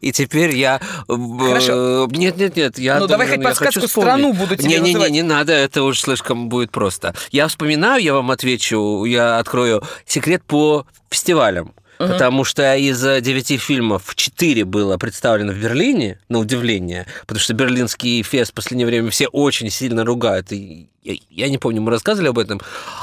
и 0.00 0.10
теперь 0.12 0.56
я... 0.56 0.80
Хорошо. 1.06 2.08
Нет, 2.10 2.38
нет, 2.38 2.56
нет, 2.56 2.78
я 2.78 2.98
Ну, 2.98 3.06
давай 3.06 3.28
хоть 3.28 3.42
подсказку 3.42 3.86
страну 3.86 4.32
буду 4.32 4.56
тебе 4.56 4.68
Не-не-не, 4.68 4.92
называть. 4.94 5.12
не 5.12 5.22
надо, 5.22 5.52
это 5.52 5.82
уж 5.82 6.00
слишком 6.00 6.48
будет 6.48 6.70
просто. 6.70 7.14
Я 7.30 7.46
вспоминаю, 7.48 8.02
я 8.02 8.14
вам 8.14 8.30
отвечу, 8.30 9.04
я 9.04 9.38
открою 9.38 9.82
секрет 10.06 10.42
по 10.44 10.86
фестивалям. 11.10 11.74
Потому 12.08 12.44
что 12.44 12.74
из 12.76 13.04
э, 13.04 13.20
девяти 13.20 13.58
фильмов 13.58 14.14
четыре 14.14 14.64
было 14.64 14.96
представлено 14.96 15.52
в 15.52 15.56
Берлине, 15.56 16.18
на 16.30 16.38
удивление, 16.38 17.06
потому 17.26 17.40
что 17.40 17.52
берлинский 17.52 18.22
фест 18.22 18.52
в 18.52 18.54
последнее 18.54 18.86
время 18.86 19.10
все 19.10 19.26
очень 19.28 19.68
сильно 19.68 20.04
ругают. 20.04 20.50
И 20.50 20.88
я, 21.02 21.14
я 21.28 21.48
не 21.50 21.58
помню, 21.58 21.82
мы 21.82 21.90
рассказывали 21.90 22.28
об 22.28 22.38
этом, 22.38 22.60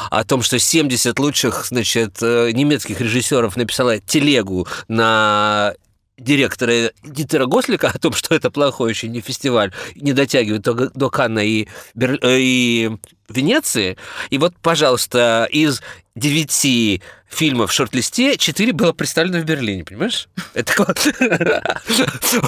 о 0.09 0.23
том, 0.23 0.41
что 0.41 0.57
70 0.57 1.19
лучших, 1.19 1.65
значит, 1.67 2.17
э, 2.21 2.51
немецких 2.51 2.99
режиссеров 2.99 3.55
написала 3.55 3.99
телегу 3.99 4.67
на 4.87 5.75
директора 6.17 6.91
Дитера 7.03 7.45
Гослика 7.45 7.91
о 7.93 7.99
том, 7.99 8.13
что 8.13 8.33
это 8.33 8.49
плохой 8.49 8.89
очень 8.89 9.11
не 9.11 9.21
фестиваль, 9.21 9.73
не 9.95 10.13
дотягивает 10.13 10.63
до, 10.63 10.89
до 10.89 11.09
Канна 11.11 11.45
и, 11.45 11.67
Бер- 11.93 12.19
э, 12.23 12.37
и 12.39 12.91
Венеции. 13.29 13.97
И 14.29 14.37
вот, 14.37 14.55
пожалуйста, 14.61 15.47
из 15.51 15.81
девяти 16.15 17.01
фильмов 17.29 17.71
в 17.71 17.73
шорт-листе 17.73 18.37
четыре 18.37 18.73
было 18.73 18.93
представлено 18.93 19.39
в 19.39 19.45
Берлине, 19.45 19.83
понимаешь? 19.83 20.27
Это 20.53 20.73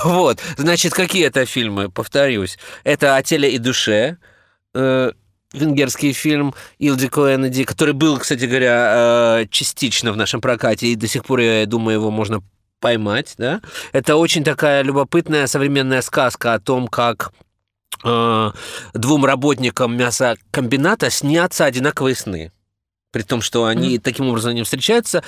вот. 0.04 0.40
Значит, 0.58 0.94
какие 0.94 1.26
это 1.26 1.46
фильмы? 1.46 1.90
Повторюсь. 1.90 2.58
Это 2.84 3.16
«О 3.16 3.24
теле 3.24 3.52
и 3.52 3.58
душе», 3.58 4.18
э, 4.74 5.12
венгерский 5.54 6.14
фильм 6.14 6.54
Илдико 6.78 7.34
Эннеди, 7.34 7.64
который 7.64 7.94
был, 7.94 8.18
кстати 8.18 8.46
говоря, 8.46 9.42
э, 9.42 9.48
частично 9.50 10.12
в 10.12 10.18
нашем 10.18 10.42
прокате, 10.42 10.88
и 10.88 10.96
до 10.96 11.08
сих 11.08 11.26
пор, 11.26 11.40
я 11.40 11.66
думаю, 11.66 11.96
его 11.96 12.12
можно 12.12 12.42
поймать, 12.80 13.34
да? 13.38 13.62
Это 13.92 14.16
очень 14.16 14.44
такая 14.44 14.84
любопытная 14.84 15.48
современная 15.48 16.02
сказка 16.02 16.54
о 16.54 16.60
том, 16.60 16.88
как 16.88 17.34
э, 18.04 18.52
двум 18.94 19.26
работникам 19.26 19.98
мясокомбината 19.98 21.10
снятся 21.10 21.66
одинаковые 21.66 22.16
сны. 22.16 22.52
При 23.12 23.24
том, 23.24 23.42
что 23.42 23.66
они 23.66 23.98
таким 23.98 24.30
образом 24.30 24.54
не 24.54 24.62
встречаются. 24.64 25.24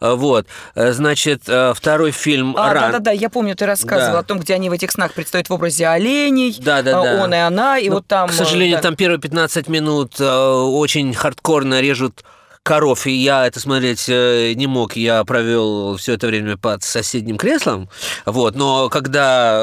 Э, 0.00 0.14
Вот. 0.14 0.46
Э, 0.76 0.92
Значит, 0.92 1.42
э, 1.48 1.72
второй 1.74 2.12
фильм 2.12 2.54
А, 2.56 2.72
«Ран». 2.72 2.92
да-да-да, 2.92 3.10
я 3.10 3.28
помню, 3.28 3.56
ты 3.56 3.66
рассказывал 3.66 4.12
Да. 4.12 4.18
о 4.20 4.22
том, 4.22 4.38
где 4.38 4.54
они 4.54 4.70
в 4.70 4.72
этих 4.72 4.92
снах 4.92 5.12
предстают 5.14 5.48
в 5.48 5.52
образе 5.52 5.88
оленей, 5.88 6.54
Да-да-да. 6.56 7.24
он 7.24 7.34
и 7.34 7.36
она, 7.36 7.78
и 7.78 7.88
Ну, 7.88 7.96
вот 7.96 8.06
там... 8.06 8.28
К 8.28 8.32
сожалению, 8.32 8.76
да. 8.76 8.82
там 8.82 8.94
первые 8.94 9.18
15 9.18 9.66
минут 9.68 10.20
очень 10.20 11.12
хардкорно 11.12 11.80
режут 11.80 12.22
коров, 12.62 13.04
и 13.08 13.10
я 13.12 13.48
это 13.48 13.58
смотреть 13.58 14.06
не 14.06 14.66
мог. 14.68 14.94
Я 14.94 15.24
провел 15.24 15.96
все 15.96 16.12
это 16.12 16.28
время 16.28 16.56
под 16.56 16.84
соседним 16.84 17.36
креслом. 17.36 17.88
Вот. 18.26 18.54
Но 18.54 18.88
когда 18.90 19.58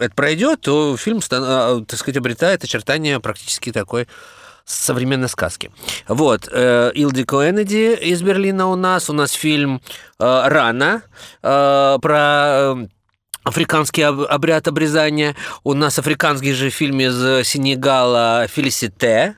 это 0.00 0.14
пройдет, 0.14 0.62
то 0.62 0.96
фильм, 0.96 1.20
так 1.20 1.96
сказать, 1.98 2.16
обретает 2.16 2.64
очертания 2.64 3.20
практически 3.20 3.72
такой 3.72 4.08
современной 4.68 5.28
сказки. 5.28 5.70
Вот, 6.06 6.48
э, 6.52 6.90
Илдико 6.94 7.48
Эннеди 7.48 7.94
из 7.94 8.20
Берлина 8.22 8.66
у 8.68 8.76
нас. 8.76 9.08
У 9.08 9.12
нас 9.12 9.32
фильм 9.32 9.80
э, 10.18 10.42
«Рана» 10.48 11.02
э, 11.42 11.98
про 12.02 12.76
африканский 13.44 14.02
об- 14.02 14.20
обряд 14.20 14.68
обрезания. 14.68 15.34
У 15.64 15.72
нас 15.74 15.98
африканский 15.98 16.52
же 16.52 16.68
фильм 16.70 17.00
из 17.00 17.46
Сенегала 17.46 18.46
«Фелисите», 18.48 19.36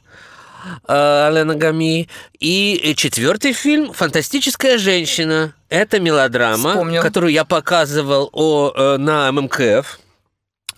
Алена 0.86 1.54
Гами. 1.54 2.08
И 2.38 2.92
четвертый 2.96 3.52
фильм 3.52 3.92
«Фантастическая 3.92 4.78
женщина». 4.78 5.54
Это 5.68 6.00
мелодрама, 6.00 6.70
Вспомнил. 6.70 7.02
которую 7.02 7.32
я 7.32 7.44
показывал 7.44 8.28
о, 8.32 8.96
на 8.98 9.30
ММКФ. 9.32 10.00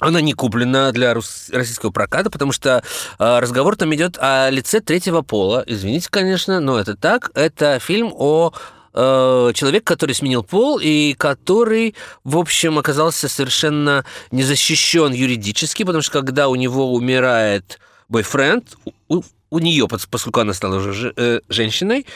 Она 0.03 0.21
не 0.21 0.33
куплена 0.33 0.93
для 0.93 1.15
рус- 1.15 1.49
российского 1.53 1.91
проката, 1.91 2.31
потому 2.31 2.53
что 2.53 2.83
э, 3.19 3.39
разговор 3.39 3.77
там 3.77 3.95
идет 3.95 4.19
о 4.19 4.51
лице 4.51 4.81
третьего 4.81 5.23
пола. 5.23 5.63
Извините, 5.67 6.09
конечно, 6.11 6.61
но 6.61 6.79
это 6.79 6.97
так. 6.97 7.31
Это 7.35 7.79
фильм 7.79 8.13
о 8.15 8.53
э, 8.95 9.53
человеке, 9.55 9.85
который 9.85 10.15
сменил 10.15 10.43
пол 10.43 10.79
и 10.83 11.15
который, 11.15 11.95
в 12.25 12.37
общем, 12.37 12.79
оказался 12.79 13.29
совершенно 13.29 14.05
не 14.31 14.43
защищен 14.43 15.13
юридически, 15.13 15.85
потому 15.85 16.03
что 16.03 16.13
когда 16.21 16.49
у 16.49 16.55
него 16.57 16.93
умирает 16.93 17.79
бойфренд, 18.09 18.65
у, 19.09 19.23
у 19.51 19.59
нее, 19.59 19.87
поскольку 19.89 20.41
она 20.41 20.53
стала 20.53 20.77
уже 20.77 20.93
же- 20.93 21.13
э, 21.17 21.41
женщиной, 21.49 22.07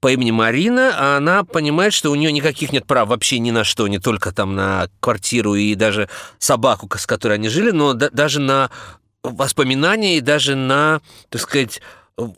по 0.00 0.12
имени 0.12 0.30
Марина, 0.30 1.16
она 1.16 1.44
понимает, 1.44 1.92
что 1.92 2.10
у 2.10 2.14
нее 2.14 2.30
никаких 2.32 2.72
нет 2.72 2.86
прав 2.86 3.08
вообще 3.08 3.38
ни 3.38 3.50
на 3.50 3.64
что, 3.64 3.88
не 3.88 3.98
только 3.98 4.32
там 4.32 4.54
на 4.54 4.88
квартиру 5.00 5.54
и 5.54 5.74
даже 5.74 6.08
собаку, 6.38 6.88
с 6.96 7.06
которой 7.06 7.34
они 7.34 7.48
жили, 7.48 7.70
но 7.70 7.94
да- 7.94 8.10
даже 8.10 8.40
на 8.40 8.70
воспоминания 9.22 10.16
и 10.16 10.20
даже 10.20 10.54
на, 10.54 11.00
так 11.28 11.40
сказать, 11.40 11.80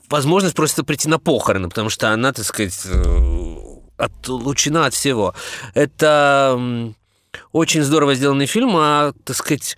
возможность 0.09 0.55
просто 0.57 0.85
прийти 0.85 1.09
на 1.09 1.19
похороны, 1.19 1.69
потому 1.69 1.91
что 1.91 2.11
она, 2.11 2.33
так 2.33 2.45
сказать, 2.45 2.81
э, 2.87 3.57
отлучена 3.97 4.87
от 4.87 4.95
всего. 4.95 5.35
Это 5.75 6.59
очень 7.53 7.83
здорово 7.83 8.15
сделанный 8.15 8.47
фильм 8.47 8.75
о, 8.77 9.13
так 9.25 9.37
сказать, 9.37 9.77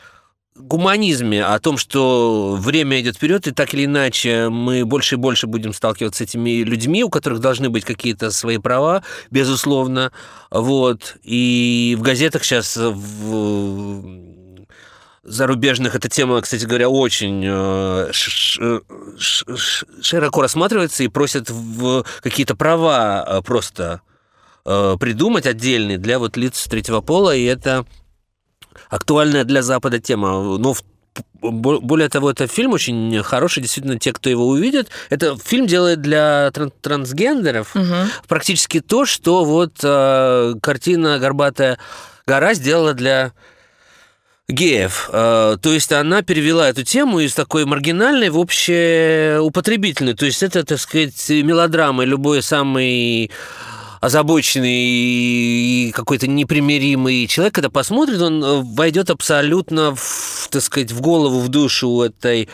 гуманизме, 0.54 1.44
о 1.44 1.58
том, 1.58 1.78
что 1.78 2.56
время 2.58 3.00
идет 3.00 3.16
вперед, 3.16 3.46
и 3.46 3.52
так 3.52 3.72
или 3.74 3.86
иначе 3.86 4.48
мы 4.50 4.84
больше 4.84 5.14
и 5.14 5.18
больше 5.18 5.46
будем 5.46 5.72
сталкиваться 5.72 6.18
с 6.18 6.28
этими 6.28 6.62
людьми, 6.62 7.04
у 7.04 7.10
которых 7.10 7.40
должны 7.40 7.70
быть 7.70 7.84
какие-то 7.84 8.30
свои 8.30 8.58
права, 8.58 9.02
безусловно. 9.30 10.12
Вот. 10.50 11.16
И 11.22 11.96
в 11.98 12.02
газетах 12.02 12.44
сейчас 12.44 12.76
в 12.76 14.32
зарубежных 15.24 15.94
эта 15.94 16.08
тема, 16.08 16.40
кстати 16.40 16.64
говоря, 16.64 16.88
очень 16.88 17.44
э, 17.46 18.10
широко 20.02 20.42
рассматривается 20.42 21.04
и 21.04 21.08
просят 21.08 21.48
в 21.48 22.04
какие-то 22.22 22.56
права 22.56 23.24
э, 23.26 23.42
просто 23.42 24.02
э, 24.64 24.96
придумать 24.98 25.46
отдельные 25.46 25.98
для 25.98 26.18
вот 26.18 26.36
лиц 26.36 26.64
третьего 26.64 27.00
пола, 27.00 27.34
и 27.34 27.44
это 27.44 27.86
актуальная 28.90 29.44
для 29.44 29.62
Запада 29.62 29.98
тема. 30.00 30.58
Но 30.58 30.74
в- 30.74 30.82
бо- 31.42 31.80
более 31.80 32.08
того, 32.08 32.30
это 32.30 32.46
фильм 32.46 32.72
очень 32.72 33.22
хороший, 33.22 33.60
действительно, 33.62 33.98
те, 33.98 34.12
кто 34.12 34.30
его 34.30 34.46
увидит. 34.48 34.88
Это 35.10 35.36
фильм 35.36 35.66
делает 35.66 36.00
для 36.00 36.50
тран- 36.54 36.72
трансгендеров 36.80 37.74
Мгм. 37.74 38.08
практически 38.28 38.80
то, 38.80 39.04
что 39.06 39.44
вот 39.44 39.74
э, 39.82 40.54
картина 40.62 41.18
«Горбатая 41.18 41.78
гора» 42.26 42.54
сделала 42.54 42.94
для 42.94 43.32
геев. 44.48 45.08
Э, 45.12 45.56
то 45.60 45.72
есть 45.72 45.92
она 45.92 46.22
перевела 46.22 46.68
эту 46.68 46.82
тему 46.82 47.20
из 47.20 47.34
такой 47.34 47.64
маргинальной 47.64 48.28
в 48.30 48.38
общеупотребительную. 48.38 50.16
То 50.16 50.26
есть 50.26 50.42
это, 50.42 50.64
так 50.64 50.78
сказать, 50.80 51.28
мелодрама. 51.30 52.04
Любой 52.04 52.42
самый 52.42 53.30
озабоченный 54.02 54.68
и 54.68 55.92
какой-то 55.94 56.26
непримиримый 56.26 57.28
человек, 57.28 57.54
когда 57.54 57.70
посмотрит, 57.70 58.20
он 58.20 58.42
э, 58.42 58.62
войдет 58.64 59.10
абсолютно, 59.10 59.94
в, 59.94 60.48
так 60.50 60.60
сказать, 60.60 60.90
в 60.90 61.00
голову, 61.00 61.38
в 61.38 61.48
душу 61.48 62.02
этой 62.02 62.48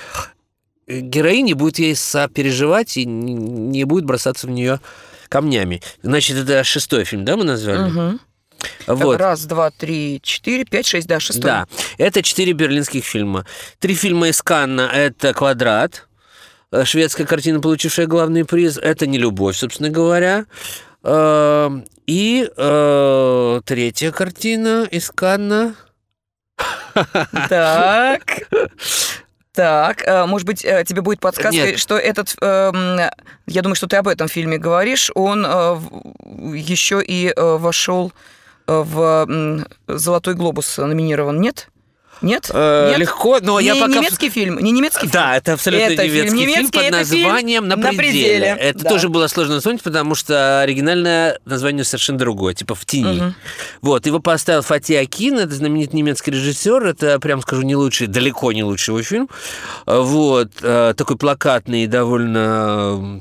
героини, 0.87 1.55
будет 1.55 1.79
ей 1.79 1.97
сопереживать 1.97 2.99
и 2.99 3.07
не 3.07 3.85
будет 3.85 4.05
бросаться 4.05 4.47
в 4.47 4.51
нее 4.51 4.79
камнями. 5.31 5.81
Значит, 6.03 6.37
это 6.37 6.63
шестой 6.65 7.05
фильм, 7.05 7.25
да, 7.25 7.39
мы 7.39 7.45
назвали? 7.45 7.91
Мгм. 7.91 8.21
Вот. 8.87 9.13
Так, 9.13 9.21
раз, 9.21 9.45
два, 9.47 9.71
три, 9.71 10.21
четыре, 10.23 10.67
пять, 10.67 10.87
шесть, 10.87 11.09
да, 11.09 11.19
шестой. 11.19 11.45
Да, 11.45 11.67
это 11.97 12.23
четыре 12.23 12.53
берлинских 12.53 13.07
фильма. 13.07 13.47
Три 13.79 13.95
фильма 13.95 14.29
из 14.29 14.43
Канна– 14.43 14.91
это 14.95 15.33
«Квадрат», 15.33 16.07
э, 16.73 16.85
шведская 16.85 17.25
картина, 17.25 17.61
получившая 17.61 18.07
главный 18.07 18.45
приз. 18.45 18.77
Это 18.77 19.07
«Не 19.07 19.17
любовь», 19.17 19.57
собственно 19.57 19.89
говоря. 19.89 20.45
Э, 21.11 21.71
И 22.07 22.51
э, 22.55 23.61
третья 23.65 24.13
картина 24.13 24.87
из 24.91 25.11
Канна. 25.11 25.75
Так. 27.49 28.23
Так, 29.53 30.03
э, 30.07 30.27
может 30.27 30.47
быть, 30.47 30.65
э, 30.65 30.85
тебе 30.85 31.01
будет 31.03 31.21
подсказка, 31.21 31.67
Нет. 31.67 31.79
что 31.79 31.97
этот, 31.97 32.37
эм, 32.41 33.11
я 33.47 33.63
думаю, 33.63 33.75
что 33.75 33.89
ты 33.89 33.97
об 33.97 34.07
этом 34.07 34.29
фильме 34.29 34.57
говоришь, 34.59 35.11
он 35.15 35.43
еще 36.55 37.03
и 37.05 37.33
э, 37.35 37.57
вошел 37.57 38.13
э, 38.67 38.83
в 38.85 39.67
«Золотой 39.89 40.35
глобус» 40.35 40.79
номинирован, 40.79 41.41
нет? 41.41 41.71
Нет? 42.23 42.51
Э, 42.53 42.89
Нет? 42.91 42.99
Легко, 42.99 43.39
но 43.41 43.61
не 43.61 43.67
я 43.67 43.75
пока... 43.77 43.87
немецкий 43.89 44.31
фильм, 44.31 44.59
не 44.59 44.73
немецкий 44.73 45.01
фильм. 45.01 45.13
Да, 45.13 45.37
это 45.37 45.53
абсолютно 45.55 45.85
Это 45.85 46.05
немецкий, 46.05 46.21
фильм, 46.21 46.37
немецкий, 46.37 46.73
под 46.73 46.83
фильм 46.83 46.93
названием 46.97 47.69
«На 47.69 47.77
«На 47.77 47.89
пределе». 47.89 48.11
пределе». 48.11 48.57
Это 48.59 48.79
Да. 48.85 48.91
тоже 48.91 49.09
было 49.09 49.27
сложно 49.29 49.59
вспомнить, 49.59 49.83
потому 49.83 50.15
что 50.15 50.61
оригинальное 50.63 51.39
название 51.45 51.85
совершенно 51.85 52.19
другое, 52.19 52.55
типа 52.55 52.75
«В 52.75 52.85
тени». 52.87 53.21
Мгм. 53.21 53.35
Вот, 53.83 54.07
его 54.07 54.19
поставил 54.21 54.63
Фати 54.63 54.95
Акин, 54.95 55.39
это 55.39 55.55
знаменитый 55.55 55.97
немецкий 55.99 56.31
режиссер, 56.31 56.85
это, 56.87 57.19
прям 57.21 57.41
скажу, 57.43 57.63
не 57.63 57.77
лучший, 57.77 58.07
далеко 58.09 58.53
не 58.53 58.65
лучший 58.65 58.91
его 58.93 59.03
фильм. 59.03 59.29
Вот, 59.87 60.51
э, 60.63 60.95
такой 60.97 61.17
плакатный, 61.17 61.87
довольно 61.87 63.21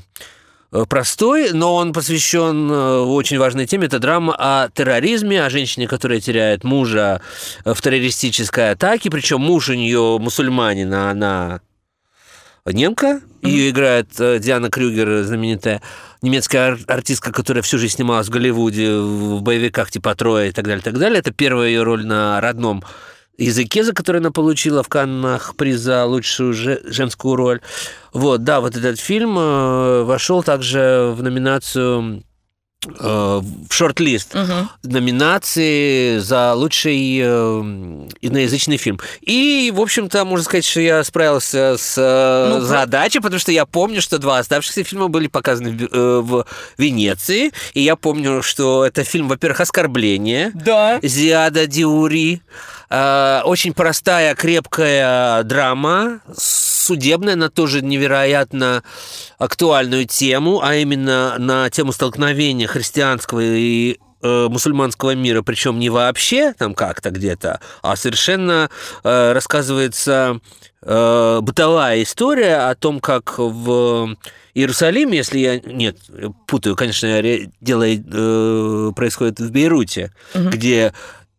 простой, 0.88 1.52
но 1.52 1.74
он 1.74 1.92
посвящен 1.92 2.70
э, 2.70 2.98
очень 3.00 3.38
важной 3.38 3.66
теме. 3.66 3.86
Это 3.86 3.98
драма 3.98 4.34
о 4.38 4.68
терроризме, 4.68 5.44
о 5.44 5.50
женщине, 5.50 5.88
которая 5.88 6.20
теряет 6.20 6.64
мужа 6.64 7.20
э, 7.64 7.72
в 7.74 7.80
террористической 7.80 8.72
атаке. 8.72 9.10
Причем 9.10 9.40
муж 9.40 9.70
у 9.70 9.74
нее 9.74 10.18
мусульманин, 10.18 10.92
а 10.92 11.10
она 11.10 11.60
немка. 12.66 13.20
Ее 13.42 13.70
играет 13.70 14.08
э, 14.18 14.38
Диана 14.40 14.68
Крюгер, 14.70 15.22
знаменитая 15.22 15.80
немецкая 16.22 16.72
ар- 16.72 16.78
артистка, 16.86 17.32
которая 17.32 17.62
всю 17.62 17.78
жизнь 17.78 17.94
снималась 17.94 18.26
в 18.28 18.30
Голливуде, 18.30 18.98
в 18.98 19.40
боевиках 19.42 19.90
типа 19.90 20.14
Троя 20.14 20.48
и 20.48 20.52
так 20.52 20.66
далее, 20.66 20.82
так 20.82 20.98
далее. 20.98 21.20
Это 21.20 21.32
первая 21.32 21.68
ее 21.68 21.82
роль 21.82 22.04
на 22.04 22.40
родном 22.40 22.82
языке, 23.38 23.84
за 23.84 23.92
который 23.92 24.20
она 24.20 24.30
получила 24.30 24.82
в 24.82 24.88
Каннах 24.88 25.54
приз 25.56 25.80
за 25.80 26.04
лучшую 26.04 26.52
же- 26.52 26.80
женскую 26.84 27.36
роль. 27.36 27.60
Вот, 28.12 28.42
да, 28.44 28.60
вот 28.60 28.76
этот 28.76 28.98
фильм 29.00 29.38
э, 29.38 30.02
вошел 30.02 30.42
также 30.42 31.12
в 31.16 31.22
номинацию 31.22 32.22
э, 32.86 33.40
в 33.40 33.72
шорт-лист 33.72 34.34
Мгм. 34.34 34.68
номинации 34.84 36.18
за 36.18 36.54
лучший 36.54 37.20
э, 37.22 38.06
иноязычный 38.22 38.76
фильм. 38.76 39.00
И, 39.20 39.72
в 39.74 39.80
общем-то, 39.80 40.24
можно 40.24 40.44
сказать, 40.44 40.64
что 40.64 40.80
я 40.80 41.02
справился 41.04 41.76
с 41.78 41.96
Ну, 41.96 42.60
задачей, 42.60 43.20
потому 43.20 43.38
что 43.40 43.52
я 43.52 43.66
помню, 43.66 44.00
что 44.00 44.18
два 44.18 44.38
оставшихся 44.38 44.84
фильма 44.84 45.08
были 45.08 45.26
показаны 45.28 45.70
в, 45.90 46.22
в 46.22 46.46
Венеции. 46.78 47.52
И 47.74 47.80
я 47.82 47.96
помню, 47.96 48.42
что 48.42 48.84
это 48.84 49.04
фильм, 49.04 49.28
во-первых, 49.28 49.60
«Оскорбление», 49.60 50.50
Да. 50.54 50.98
Зиада 51.02 51.66
Диури. 51.66 52.42
Э, 52.90 53.40
Очень 53.44 53.74
простая, 53.74 54.34
крепкая 54.34 55.42
драма, 55.42 56.20
судебная, 56.36 57.36
на 57.36 57.50
тоже 57.50 57.82
невероятно 57.82 58.82
актуальную 59.38 60.06
тему, 60.06 60.60
а 60.62 60.74
именно 60.76 61.36
на 61.38 61.68
тему 61.70 61.92
столкновения 61.92 62.66
христианского 62.66 63.40
и 63.40 63.98
э, 64.22 64.46
мусульманского 64.48 65.14
мира, 65.14 65.42
причем 65.42 65.78
не 65.78 65.90
вообще 65.90 66.52
там 66.54 66.74
как-то 66.74 67.10
где-то, 67.10 67.60
а 67.82 67.94
совершенно 67.96 68.70
э, 69.04 69.32
рассказывается 69.32 70.40
э, 70.82 71.38
бытовая 71.42 72.02
история 72.02 72.68
о 72.70 72.74
том, 72.74 73.00
как 73.00 73.38
в 73.38 74.16
Иерусалиме, 74.54 75.18
если 75.18 75.38
я... 75.38 75.60
Нет, 75.60 75.98
путаю, 76.48 76.74
конечно, 76.74 77.06
дело 77.60 77.84
э, 77.86 78.92
происходит 78.96 79.38
в 79.40 79.52
Бейруте, 79.52 80.12
Мгм. 80.34 80.50
где 80.50 80.92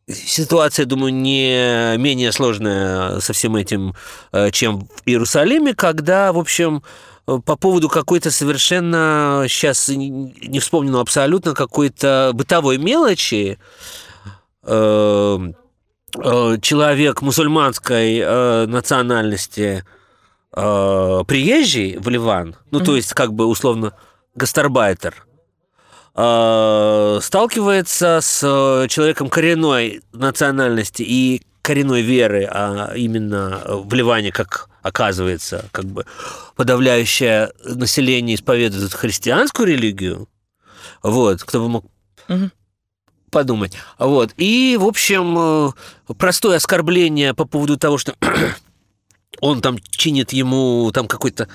ситуация, 0.09 0.85
думаю, 0.85 1.13
не 1.13 1.97
менее 1.97 2.31
сложная 2.31 3.19
со 3.19 3.33
всем 3.33 3.55
этим, 3.55 3.93
э, 4.31 4.51
чем 4.51 4.81
в 4.81 5.01
Иерусалиме, 5.05 5.73
когда, 5.73 6.33
в 6.33 6.37
общем, 6.37 6.83
э, 7.27 7.39
по 7.45 7.55
поводу 7.55 7.89
какой-то 7.89 8.31
совершенно, 8.31 9.45
сейчас 9.47 9.89
не 9.89 10.59
вспомню 10.59 10.91
но 10.91 10.99
абсолютно, 10.99 11.53
какой-то 11.53 12.31
бытовой 12.33 12.77
мелочи, 12.77 13.59
э, 14.63 15.37
человек 16.61 17.21
мусульманской 17.21 18.65
национальности, 18.65 19.85
приезжий 20.51 21.97
в 21.99 22.09
Ливан, 22.09 22.55
ну, 22.71 22.79
то 22.79 22.95
есть, 22.95 23.13
как 23.13 23.31
бы, 23.33 23.45
условно, 23.45 23.93
гастарбайтер, 24.33 25.27
э, 26.15 27.19
сталкивается 27.21 28.19
с 28.21 28.41
э, 28.43 28.87
человеком 28.87 29.29
коренной 29.29 30.01
национальности 30.13 31.03
и 31.03 31.41
коренной 31.61 32.01
веры, 32.01 32.47
а 32.49 32.93
именно 32.95 33.61
в 33.65 33.93
Ливане, 33.93 34.31
как 34.31 34.69
оказывается, 34.81 35.65
как 35.71 35.85
бы 35.85 36.05
подавляющее 36.55 37.51
население 37.63 38.35
исповедует 38.35 38.93
христианскую 38.93 39.67
религию. 39.67 40.27
Вот, 41.03 41.43
кто 41.43 41.59
бы 41.59 41.69
мог 41.69 41.85
Мгм. 42.27 42.51
подумать. 43.29 43.73
Вот. 43.97 44.33
И, 44.37 44.77
в 44.79 44.85
общем, 44.85 45.37
э, 45.37 46.13
простое 46.17 46.57
оскорбление 46.57 47.33
по 47.33 47.45
поводу 47.45 47.77
того, 47.77 47.97
что 47.97 48.15
он 49.41 49.61
там 49.61 49.77
чинит 49.79 50.33
ему 50.33 50.91
там 50.93 51.07
какой-то 51.07 51.47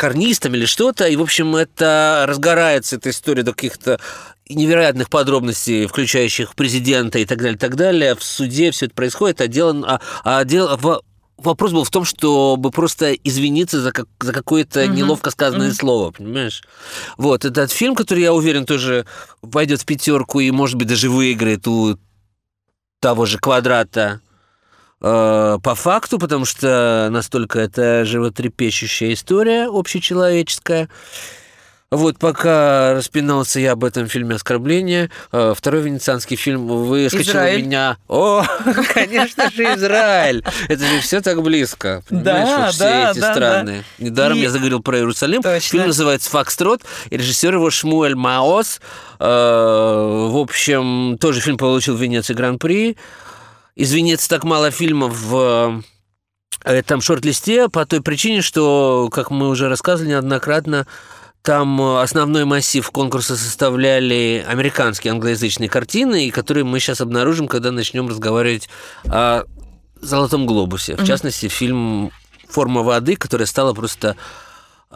карнистом 0.00 0.54
или 0.54 0.64
что-то, 0.64 1.06
и, 1.06 1.14
в 1.14 1.20
общем, 1.20 1.54
это 1.56 2.24
разгорается, 2.26 2.96
эта 2.96 3.10
история 3.10 3.42
до 3.42 3.52
каких-то 3.52 4.00
невероятных 4.48 5.10
подробностей, 5.10 5.86
включающих 5.86 6.54
президента 6.54 7.18
и 7.18 7.26
так 7.26 7.36
далее, 7.42 7.58
так 7.58 7.76
далее. 7.76 8.14
В 8.14 8.24
суде 8.24 8.70
все 8.70 8.86
это 8.86 8.94
происходит, 8.94 9.42
а 9.42 9.46
дело... 9.46 9.76
А, 9.86 10.00
а 10.24 10.44
дело 10.44 10.78
во- 10.80 11.02
Вопрос 11.36 11.72
был 11.72 11.84
в 11.84 11.90
том, 11.90 12.04
чтобы 12.04 12.70
просто 12.70 13.12
извиниться 13.14 13.80
за, 13.80 13.92
как, 13.92 14.06
за 14.20 14.32
какое-то 14.34 14.84
Мгм. 14.84 14.94
неловко 14.94 15.30
сказанное 15.30 15.68
Мгм. 15.68 15.76
слово, 15.76 16.10
понимаешь? 16.10 16.62
Вот, 17.16 17.46
этот 17.46 17.70
фильм, 17.70 17.94
который, 17.94 18.22
я 18.22 18.34
уверен, 18.34 18.66
тоже 18.66 19.06
войдет 19.40 19.80
в 19.80 19.86
пятерку 19.86 20.40
и, 20.40 20.50
может 20.50 20.76
быть, 20.76 20.88
даже 20.88 21.08
выиграет 21.08 21.66
у 21.66 21.98
того 23.00 23.24
же 23.24 23.38
квадрата 23.38 24.20
э, 25.00 25.58
по 25.62 25.74
факту, 25.74 26.18
потому 26.18 26.44
что 26.44 27.08
настолько 27.10 27.58
это 27.60 28.04
животрепещущая 28.04 29.12
история 29.14 29.66
общечеловеческая. 29.68 30.88
Вот 31.92 32.20
пока 32.20 32.94
распинался 32.94 33.58
я 33.58 33.72
об 33.72 33.82
этом 33.82 34.06
фильме 34.06 34.36
«Оскорбление», 34.36 35.10
э, 35.32 35.54
второй 35.56 35.82
венецианский 35.82 36.36
фильм 36.36 36.68
выскочил 36.68 37.32
Израиль. 37.32 37.62
у 37.62 37.66
меня. 37.66 37.96
О, 38.06 38.44
конечно 38.94 39.50
же, 39.50 39.64
Израиль! 39.74 40.44
Это 40.68 40.84
же 40.86 41.00
все 41.00 41.20
так 41.20 41.42
близко. 41.42 42.04
Понимаешь, 42.08 42.46
Да, 42.46 42.64
вот 42.66 42.74
все 42.74 42.84
да, 42.84 43.10
эти 43.10 43.18
да, 43.18 43.32
страны. 43.34 43.84
Недаром 43.98 44.38
И- 44.38 44.40
я 44.42 44.50
заговорил 44.50 44.80
про 44.80 44.98
Иерусалим. 44.98 45.42
Точно. 45.42 45.60
Фильм 45.68 45.86
называется 45.88 46.30
«Фокстрот», 46.30 46.82
и 47.10 47.16
режиссер 47.16 47.54
его 47.54 47.70
Шмуэль 47.70 48.14
Маос. 48.14 48.80
Э, 49.18 49.24
В 50.30 50.36
общем, 50.36 51.18
тоже 51.18 51.40
фильм 51.40 51.56
получил 51.56 51.96
в 51.96 52.00
Венеции 52.00 52.34
Гран-при. 52.34 52.96
Из 53.80 53.92
Венеции 53.92 54.28
так 54.28 54.44
мало 54.44 54.70
фильмов 54.70 55.18
в 55.18 55.82
этом 56.64 57.00
шорт-листе 57.00 57.70
по 57.70 57.86
той 57.86 58.02
причине, 58.02 58.42
что, 58.42 59.08
как 59.10 59.30
мы 59.30 59.48
уже 59.48 59.70
рассказывали 59.70 60.10
неоднократно, 60.10 60.86
там 61.40 61.80
э, 61.80 62.02
основной 62.02 62.44
массив 62.44 62.86
конкурса 62.90 63.36
составляли 63.36 64.44
американские 64.46 65.12
англоязычные 65.12 65.70
картины, 65.70 66.30
которые 66.30 66.64
мы 66.64 66.78
сейчас 66.78 67.00
обнаружим, 67.00 67.48
когда 67.48 67.72
начнем 67.72 68.06
разговаривать 68.06 68.68
о 69.06 69.44
«Золотом 70.02 70.44
глобусе». 70.44 70.96
В 70.96 71.06
частности, 71.06 71.48
фильм 71.48 72.10
«Форма 72.50 72.82
воды», 72.82 73.16
которая 73.16 73.46
стала 73.46 73.72
просто 73.72 74.14
э, 74.90 74.94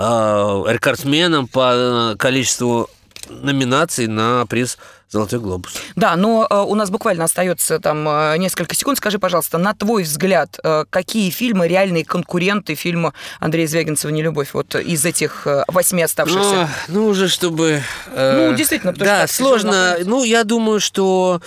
рекордсменом 0.69 1.49
по 1.49 2.17
количеству 2.19 2.91
номинаций 3.29 4.07
на 4.07 4.47
приз 4.47 4.79
«Золотой 5.11 5.39
глобус». 5.39 5.75
Да, 5.97 6.17
но 6.17 6.47
э, 6.49 6.57
у 6.57 6.75
нас 6.75 6.91
буквально 6.91 7.25
остается 7.25 7.79
там 7.79 8.09
э, 8.09 8.37
несколько 8.39 8.75
секунд. 8.75 8.99
Скажи, 8.99 9.19
пожалуйста, 9.19 9.59
на 9.59 9.75
твой 9.75 10.03
взгляд, 10.03 10.59
э, 10.63 10.85
какие 10.91 11.31
фильмы 11.31 11.69
реальные 11.69 12.05
конкуренты 12.05 12.75
фильма 12.75 13.15
Андрея 13.39 13.67
Звягинцева 13.69 14.11
«Нелюбовь» 14.11 14.55
вот 14.55 14.75
из 14.75 15.05
этих 15.05 15.47
восьми 15.69 16.03
оставшихся? 16.03 16.69
Ну, 16.89 17.03
ну, 17.03 17.07
уже 17.07 17.29
чтобы... 17.29 17.83
Ну, 18.17 18.55
действительно, 18.55 18.93
потому 18.93 19.09
что 19.11 19.21
Да, 19.21 19.27
тяжело 19.27 19.49
сложно. 19.51 19.97
Ну, 20.05 20.25
я 20.25 20.45
думаю, 20.45 20.81
что... 20.81 21.41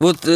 Вот, 0.00 0.26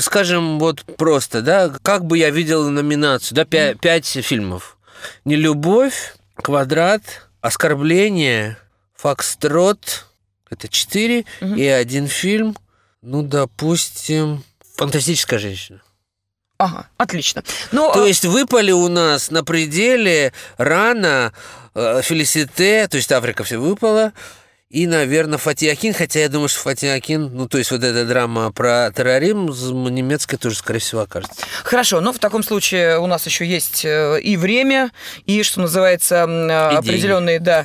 скажем, 0.00 0.58
вот 0.58 0.84
просто, 0.98 1.40
да, 1.40 1.72
как 1.82 2.04
бы 2.04 2.18
я 2.18 2.28
видел 2.28 2.68
номинацию, 2.68 3.34
да, 3.36 3.44
пя- 3.44 3.74
пять 3.74 4.06
фильмов. 4.06 4.76
«Нелюбовь», 5.24 6.14
«Квадрат», 6.36 7.00
«Оскорбление», 7.40 8.58
«Фокстрот», 8.96 10.06
Это 10.54 10.68
четыре 10.68 11.24
и 11.40 11.66
один 11.66 12.06
фильм. 12.06 12.56
Ну, 13.02 13.22
допустим, 13.22 14.42
«Фантастическая 14.76 15.38
женщина». 15.38 15.82
Ага, 16.56 16.88
отлично. 16.96 17.42
Ну, 17.72 17.92
То 17.92 18.04
а, 18.04 18.06
есть 18.06 18.24
выпали 18.24 18.70
у 18.70 18.88
нас 18.88 19.30
на 19.30 19.42
пределе 19.44 20.32
рано 20.56 21.32
э, 21.74 22.00
Фелисите, 22.02 22.86
то 22.88 22.96
есть 22.96 23.10
Африка 23.10 23.42
все 23.42 23.58
выпала, 23.58 24.12
и, 24.74 24.88
наверное, 24.88 25.38
Фатиакин, 25.38 25.94
хотя 25.94 26.18
я 26.18 26.28
думаю, 26.28 26.48
что 26.48 26.58
Фатиакин, 26.62 27.30
ну, 27.32 27.46
то 27.46 27.58
есть 27.58 27.70
вот 27.70 27.84
эта 27.84 28.04
драма 28.04 28.50
про 28.50 28.90
терроризм 28.90 29.86
немецкая 29.86 30.36
тоже, 30.36 30.56
скорее 30.56 30.80
всего, 30.80 31.02
окажется. 31.02 31.36
Хорошо, 31.62 32.00
но 32.00 32.12
в 32.12 32.18
таком 32.18 32.42
случае 32.42 32.98
у 32.98 33.06
нас 33.06 33.24
еще 33.24 33.46
есть 33.46 33.84
э, 33.84 34.20
и 34.20 34.36
время, 34.36 34.90
и, 35.26 35.44
что 35.44 35.60
называется, 35.60 36.26
э, 36.28 36.72
И 36.72 36.76
определенные, 36.76 37.38
да, 37.38 37.64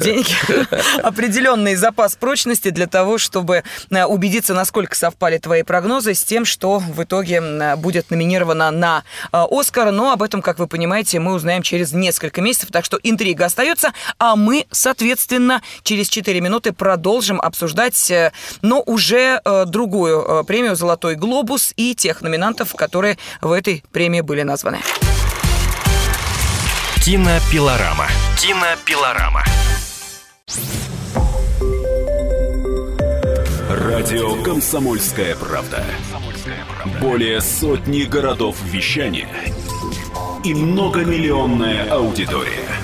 деньги, 0.00 0.34
определенный 1.02 1.76
запас 1.76 2.14
прочности 2.14 2.68
для 2.68 2.86
того, 2.86 3.16
чтобы 3.16 3.62
э, 3.88 4.04
убедиться, 4.04 4.52
насколько 4.52 4.94
совпали 4.94 5.38
твои 5.38 5.62
прогнозы 5.62 6.12
с 6.12 6.22
тем, 6.24 6.44
что 6.44 6.78
в 6.78 7.02
итоге 7.02 7.74
будет 7.76 8.10
номинировано 8.10 8.70
на 8.70 9.02
Оскар. 9.32 9.92
Но 9.92 10.12
об 10.12 10.22
этом, 10.22 10.42
как 10.42 10.58
вы 10.58 10.66
понимаете, 10.66 11.20
мы 11.20 11.32
узнаем 11.32 11.62
через 11.62 11.92
несколько 11.92 12.42
месяцев, 12.42 12.68
так 12.70 12.84
что 12.84 12.98
интрига 13.02 13.46
остается, 13.46 13.94
а 14.18 14.36
мы, 14.36 14.66
соответственно, 14.70 15.53
через 15.82 16.08
4 16.08 16.40
минуты 16.40 16.72
продолжим 16.72 17.40
обсуждать, 17.40 18.10
э, 18.10 18.32
но 18.62 18.82
уже 18.84 19.40
э, 19.44 19.64
другую 19.66 20.22
э, 20.22 20.44
премию 20.44 20.76
«Золотой 20.76 21.14
глобус» 21.14 21.72
и 21.76 21.94
тех 21.94 22.22
номинантов, 22.22 22.74
которые 22.74 23.18
в 23.40 23.52
этой 23.52 23.84
премии 23.92 24.20
были 24.20 24.42
названы. 24.42 24.80
Кинопилорама. 27.04 28.06
Кинопилорама. 28.40 29.44
Радио 33.68 34.42
«Комсомольская 34.42 35.36
правда». 35.36 35.84
Более 37.00 37.40
сотни 37.40 38.02
городов 38.02 38.56
вещания 38.64 39.28
и 40.44 40.54
многомиллионная 40.54 41.90
аудитория. 41.90 42.83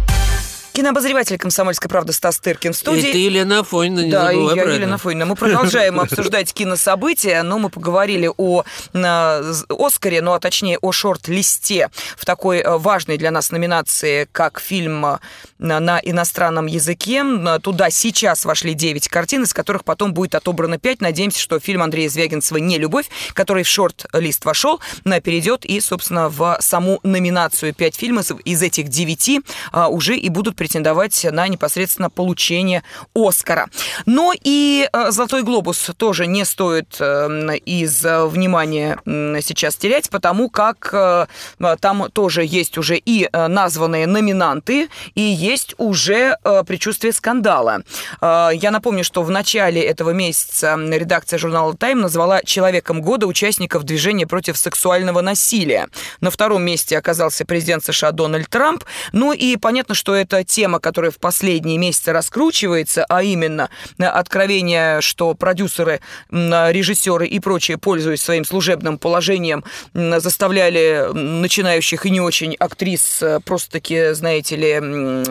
Кинообозреватель 0.73 1.37
«Комсомольской 1.37 1.89
правды» 1.89 2.13
Стас 2.13 2.39
Тыркин 2.39 2.71
в 2.71 2.75
И 2.75 2.79
студии. 2.79 3.11
ты, 3.11 3.17
Елена 3.17 3.59
Афонина, 3.59 3.99
не 3.99 4.11
Да, 4.11 4.31
и 4.31 4.35
забывай 4.35 4.55
я 4.55 4.63
про 4.63 4.73
Елена. 4.73 4.97
Фойна. 4.97 5.25
Мы 5.25 5.35
продолжаем 5.35 5.99
обсуждать 5.99 6.53
кинособытия, 6.53 7.43
но 7.43 7.59
мы 7.59 7.69
поговорили 7.69 8.29
о 8.37 8.63
э, 8.93 9.53
Оскаре, 9.69 10.21
ну 10.21 10.31
а 10.31 10.39
точнее 10.39 10.77
о 10.81 10.93
шорт-листе 10.93 11.89
в 12.15 12.25
такой 12.25 12.59
э, 12.59 12.77
важной 12.77 13.17
для 13.17 13.31
нас 13.31 13.51
номинации, 13.51 14.29
как 14.31 14.61
фильм 14.61 15.05
э, 15.05 15.17
на 15.59 15.99
иностранном 16.03 16.67
языке. 16.67 17.17
М, 17.17 17.59
Туда 17.61 17.89
сейчас 17.89 18.45
вошли 18.45 18.73
9 18.73 19.09
картин, 19.09 19.43
из 19.43 19.53
которых 19.53 19.83
потом 19.83 20.13
будет 20.13 20.35
отобрано 20.35 20.77
5. 20.77 21.01
Надеемся, 21.01 21.39
что 21.41 21.59
фильм 21.59 21.83
Андрея 21.83 22.07
Звягинцева 22.09 22.57
«Не 22.57 22.77
любовь», 22.77 23.07
который 23.33 23.63
в 23.63 23.67
шорт-лист 23.67 24.45
вошел, 24.45 24.79
э, 25.03 25.19
перейдет 25.19 25.65
и, 25.65 25.81
собственно, 25.81 26.29
в 26.29 26.57
саму 26.61 27.01
номинацию 27.03 27.73
5 27.73 27.95
фильмов 27.95 28.31
из 28.45 28.61
этих 28.61 28.87
9 28.87 29.41
а, 29.73 29.87
уже 29.89 30.15
и 30.15 30.29
будут 30.29 30.55
претендовать 30.61 31.25
на 31.31 31.47
непосредственно 31.47 32.11
получение 32.11 32.83
Оскара. 33.15 33.67
Но 34.05 34.31
и 34.43 34.87
э, 34.93 35.09
«Золотой 35.09 35.41
глобус» 35.41 35.89
тоже 35.97 36.27
не 36.27 36.45
стоит 36.45 36.97
э, 36.99 37.57
из 37.65 38.03
внимания 38.03 38.99
сейчас 39.41 39.75
терять, 39.75 40.11
потому 40.11 40.51
как 40.51 40.89
э, 40.93 41.25
там 41.79 42.11
тоже 42.11 42.45
есть 42.45 42.77
уже 42.77 42.97
и 42.97 43.27
названные 43.33 44.05
номинанты, 44.05 44.89
и 45.15 45.21
есть 45.21 45.73
уже 45.79 46.37
предчувствие 46.67 47.13
скандала. 47.13 47.81
Я 48.21 48.69
напомню, 48.71 49.03
что 49.03 49.23
в 49.23 49.31
начале 49.31 49.81
этого 49.81 50.11
месяца 50.11 50.77
редакция 50.77 51.39
журнала 51.39 51.75
«Тайм» 51.75 52.01
назвала 52.01 52.43
«Человеком 52.43 53.01
года» 53.01 53.25
участников 53.25 53.83
движения 53.83 54.27
против 54.27 54.57
сексуального 54.57 55.21
насилия. 55.21 55.87
На 56.19 56.29
втором 56.29 56.61
месте 56.63 56.97
оказался 56.97 57.45
президент 57.45 57.83
США 57.83 58.11
Дональд 58.11 58.49
Трамп. 58.49 58.83
Ну 59.11 59.33
и 59.33 59.57
понятно, 59.57 59.95
что 59.95 60.13
это 60.13 60.43
тема, 60.51 60.79
которая 60.79 61.11
в 61.11 61.17
последние 61.17 61.77
месяцы 61.77 62.11
раскручивается, 62.11 63.05
а 63.09 63.23
именно 63.23 63.69
э, 63.97 64.03
откровение, 64.03 65.01
что 65.01 65.33
продюсеры, 65.33 66.01
м, 66.29 66.51
режиссеры 66.69 67.25
и 67.25 67.39
прочие, 67.39 67.77
пользуясь 67.77 68.21
своим 68.21 68.45
служебным 68.45 68.97
положением, 68.97 69.63
м, 69.93 70.19
заставляли 70.19 71.07
начинающих 71.13 72.05
и 72.05 72.09
не 72.09 72.19
очень 72.19 72.55
актрис 72.59 73.23
э, 73.23 73.39
просто-таки, 73.39 74.13
знаете 74.13 74.55
ли, 74.57 75.25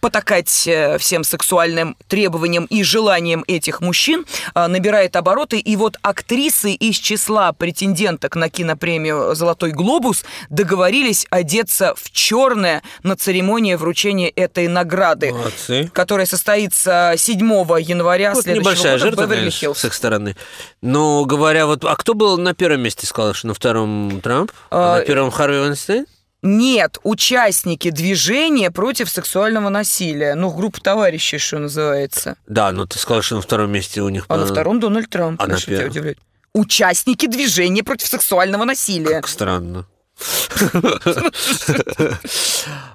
потакать 0.00 0.66
э, 0.66 0.98
всем 0.98 1.24
сексуальным 1.24 1.96
требованиям 2.06 2.66
и 2.66 2.82
желаниям 2.82 3.44
этих 3.46 3.80
мужчин, 3.80 4.26
э, 4.54 4.66
набирает 4.66 5.16
обороты. 5.16 5.58
И 5.58 5.76
вот 5.76 5.96
актрисы 6.02 6.72
из 6.72 6.96
числа 6.96 7.52
претенденток 7.52 8.36
на 8.36 8.50
кинопремию 8.50 9.34
«Золотой 9.34 9.72
глобус» 9.72 10.24
договорились 10.50 11.26
одеться 11.30 11.94
в 11.96 12.10
черное 12.10 12.82
на 13.02 13.16
церемонии 13.16 13.74
вручения 13.74 14.28
этой 14.28 14.65
награды, 14.68 15.32
Молодцы. 15.32 15.90
которая 15.92 16.26
состоится 16.26 17.14
7 17.16 17.38
января 17.80 18.34
Вот 18.34 18.44
следующего 18.44 18.70
небольшая 18.70 18.92
года 18.92 18.98
в 18.98 19.02
жертва, 19.04 19.26
конечно, 19.26 19.66
Беверли-Хиллз. 19.68 19.74
с 19.78 19.84
их 19.84 19.94
стороны. 19.94 20.36
Но 20.82 21.24
говоря 21.24 21.66
вот... 21.66 21.84
А 21.84 21.96
кто 21.96 22.14
был 22.14 22.38
на 22.38 22.54
первом 22.54 22.80
месте, 22.82 23.06
сказал, 23.06 23.34
что 23.34 23.48
на 23.48 23.54
втором 23.54 24.20
Трамп? 24.22 24.52
А 24.70 24.96
А, 24.96 24.98
на 24.98 25.04
первом 25.04 25.30
Харви 25.30 25.58
Вайнстейн? 25.58 26.06
Нет, 26.42 26.98
участники 27.02 27.90
движения 27.90 28.70
против 28.70 29.08
сексуального 29.08 29.68
насилия. 29.68 30.34
Ну, 30.34 30.50
группа 30.50 30.80
товарищей, 30.80 31.38
что 31.38 31.58
называется. 31.58 32.36
Да, 32.46 32.70
но 32.72 32.86
ты 32.86 32.98
сказал, 32.98 33.22
что 33.22 33.36
на 33.36 33.42
втором 33.42 33.72
месте 33.72 34.00
у 34.02 34.08
них... 34.10 34.26
А 34.28 34.36
на 34.36 34.46
по- 34.46 34.52
втором 34.52 34.78
Дональд 34.78 35.10
Трамп. 35.10 35.40
А 35.42 35.46
на 35.46 35.58
первом? 35.58 36.14
Участники 36.52 37.26
движения 37.26 37.82
против 37.82 38.06
сексуального 38.08 38.64
насилия. 38.64 39.16
Как 39.16 39.28
странно. 39.28 39.86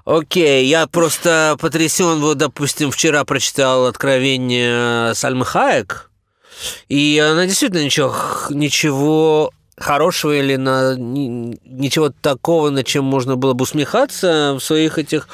Окей, 0.05 0.65
я 0.65 0.87
просто 0.87 1.55
потрясен. 1.59 2.19
Вот, 2.19 2.37
допустим, 2.37 2.91
вчера 2.91 3.23
прочитал 3.23 3.85
откровение 3.87 5.13
Сальмы 5.15 5.45
Хаек, 5.45 6.09
и 6.89 7.21
она 7.23 7.45
действительно 7.45 7.83
ничего, 7.83 8.15
ничего 8.49 9.51
хорошего 9.77 10.33
или 10.33 10.55
на, 10.57 10.95
ни- 10.95 11.57
ничего 11.65 12.09
такого, 12.09 12.69
над 12.69 12.85
чем 12.85 13.03
можно 13.05 13.35
было 13.35 13.53
бы 13.53 13.63
усмехаться 13.63 14.53
в 14.53 14.59
своих 14.63 14.97
этих 14.97 15.27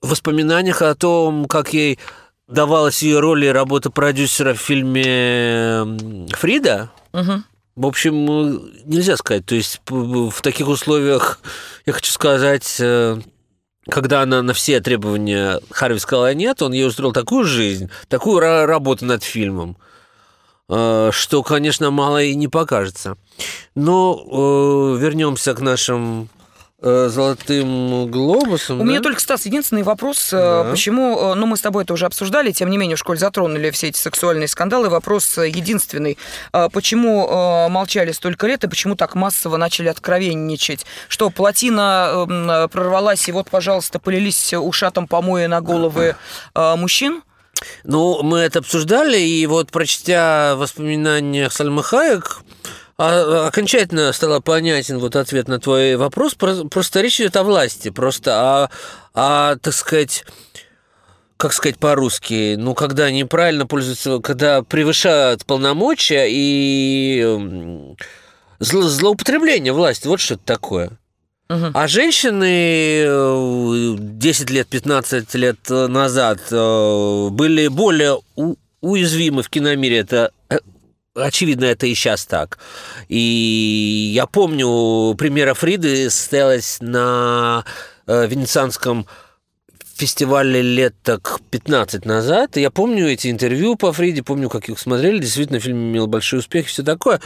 воспоминаниях 0.00 0.82
о 0.82 0.94
том, 0.94 1.46
как 1.46 1.72
ей 1.72 1.98
давалась 2.46 3.02
ее 3.02 3.20
роль 3.20 3.44
и 3.44 3.48
работа 3.48 3.90
продюсера 3.90 4.54
в 4.54 4.58
фильме 4.60 6.26
«Фрида», 6.32 6.90
Мгм. 7.12 7.44
В 7.80 7.86
общем, 7.86 8.30
э, 8.30 8.60
нельзя 8.84 9.16
сказать. 9.16 9.46
То 9.46 9.54
есть 9.54 9.80
в 9.88 10.42
таких 10.42 10.68
условиях, 10.68 11.40
я 11.86 11.94
хочу 11.94 12.12
сказать, 12.12 12.76
э, 12.78 13.18
когда 13.88 14.20
она 14.20 14.42
на 14.42 14.52
все 14.52 14.80
требования 14.80 15.62
Харви 15.70 15.98
сказала 15.98 16.34
нет, 16.34 16.60
он 16.60 16.74
ей 16.74 16.86
устроил 16.86 17.14
такую 17.14 17.44
жизнь, 17.44 17.88
такую 18.08 18.42
ра- 18.42 18.66
работу 18.66 19.06
над 19.06 19.24
фильмом, 19.24 19.78
э, 20.68 21.10
что, 21.10 21.42
конечно, 21.42 21.90
мало 21.90 22.22
и 22.22 22.34
не 22.34 22.48
покажется. 22.48 23.16
Но 23.74 24.96
вернемся 25.00 25.54
к 25.54 25.60
нашим 25.60 26.28
золотым 26.82 28.10
глобусам. 28.10 28.80
У 28.80 28.84
меня 28.84 28.98
да? 28.98 29.04
только, 29.04 29.20
Стас, 29.20 29.46
единственный 29.46 29.82
вопрос, 29.82 30.32
э, 30.32 30.36
Да. 30.36 30.70
почему, 30.70 31.32
э, 31.32 31.34
ну, 31.34 31.46
мы 31.46 31.56
с 31.56 31.60
тобой 31.60 31.84
это 31.84 31.92
уже 31.92 32.06
обсуждали, 32.06 32.52
тем 32.52 32.70
не 32.70 32.78
менее, 32.78 32.96
в 32.96 32.98
школе 32.98 33.18
затронули 33.18 33.70
все 33.70 33.88
эти 33.88 33.98
сексуальные 33.98 34.48
скандалы. 34.48 34.88
Вопрос 34.88 35.36
э, 35.38 35.48
единственный. 35.48 36.16
Э, 36.52 36.68
Почему 36.72 37.26
э, 37.28 37.68
молчали 37.68 38.12
столько 38.12 38.46
лет 38.46 38.64
и 38.64 38.68
почему 38.68 38.94
так 38.96 39.14
массово 39.14 39.56
начали 39.56 39.88
откровенничать? 39.88 40.86
Что, 41.08 41.30
плотина 41.30 42.26
эм, 42.28 42.50
э, 42.50 42.68
прорвалась, 42.68 43.28
и 43.28 43.32
вот, 43.32 43.50
пожалуйста, 43.50 43.98
полились 43.98 44.54
ушатом 44.54 45.06
помои 45.06 45.46
на 45.46 45.60
головы 45.60 46.16
э, 46.54 46.76
мужчин? 46.76 47.22
Ну, 47.84 48.22
мы 48.22 48.38
это 48.38 48.60
обсуждали, 48.60 49.18
и 49.18 49.46
вот 49.46 49.70
прочтя 49.70 50.54
воспоминания 50.56 51.50
Сальмы 51.50 51.82
Хаек, 51.82 52.40
а- 53.08 53.46
окончательно 53.48 54.12
стало 54.12 54.40
понятен 54.40 54.98
вот 54.98 55.16
ответ 55.16 55.48
на 55.48 55.58
твой 55.58 55.96
вопрос. 55.96 56.34
Про- 56.34 56.64
Просто 56.68 57.00
речь 57.00 57.20
идет 57.20 57.36
о 57.36 57.42
власти, 57.44 57.90
просто 57.90 58.32
о, 58.64 58.70
о, 59.14 59.56
так 59.56 59.72
сказать, 59.74 60.24
как 61.36 61.52
сказать 61.54 61.78
по-русски, 61.78 62.56
ну, 62.56 62.74
когда 62.74 63.10
неправильно 63.10 63.66
пользуются, 63.66 64.18
когда 64.18 64.62
превышают 64.62 65.46
полномочия 65.46 66.26
и 66.28 67.22
зло- 68.60 68.82
злоупотребление 68.82 69.72
власти, 69.72 70.06
вот 70.06 70.20
что 70.20 70.34
это 70.34 70.44
такое. 70.44 70.90
А 71.74 71.88
женщины 71.88 73.02
э, 73.06 73.96
10 73.98 74.50
лет, 74.50 74.68
15 74.68 75.34
лет 75.34 75.58
назад 75.68 76.38
э, 76.52 77.28
были 77.30 77.66
более 77.68 78.18
уязвимы 78.80 79.42
в 79.42 79.48
киномире. 79.48 79.98
Это 79.98 80.30
э, 80.32 80.39
Очевидно, 81.14 81.64
это 81.64 81.86
и 81.86 81.94
сейчас 81.94 82.24
так. 82.24 82.58
И 83.08 84.12
я 84.14 84.26
помню, 84.26 85.14
премьера 85.16 85.54
Фриды 85.54 86.08
состоялась 86.08 86.78
на 86.80 87.64
э, 88.06 88.28
Венецианском 88.28 89.06
фестивале 90.00 90.62
лет 90.62 90.94
так 91.02 91.40
15 91.50 92.06
назад. 92.06 92.56
Я 92.56 92.70
помню 92.70 93.06
эти 93.06 93.30
интервью 93.30 93.76
по 93.76 93.92
Фриде, 93.92 94.22
помню, 94.22 94.48
как 94.48 94.70
их 94.70 94.78
смотрели. 94.78 95.18
Действительно, 95.18 95.60
фильм 95.60 95.76
имел 95.76 96.06
большой 96.06 96.38
успех 96.38 96.64
и 96.64 96.68
все 96.68 96.82
такое. 96.82 97.20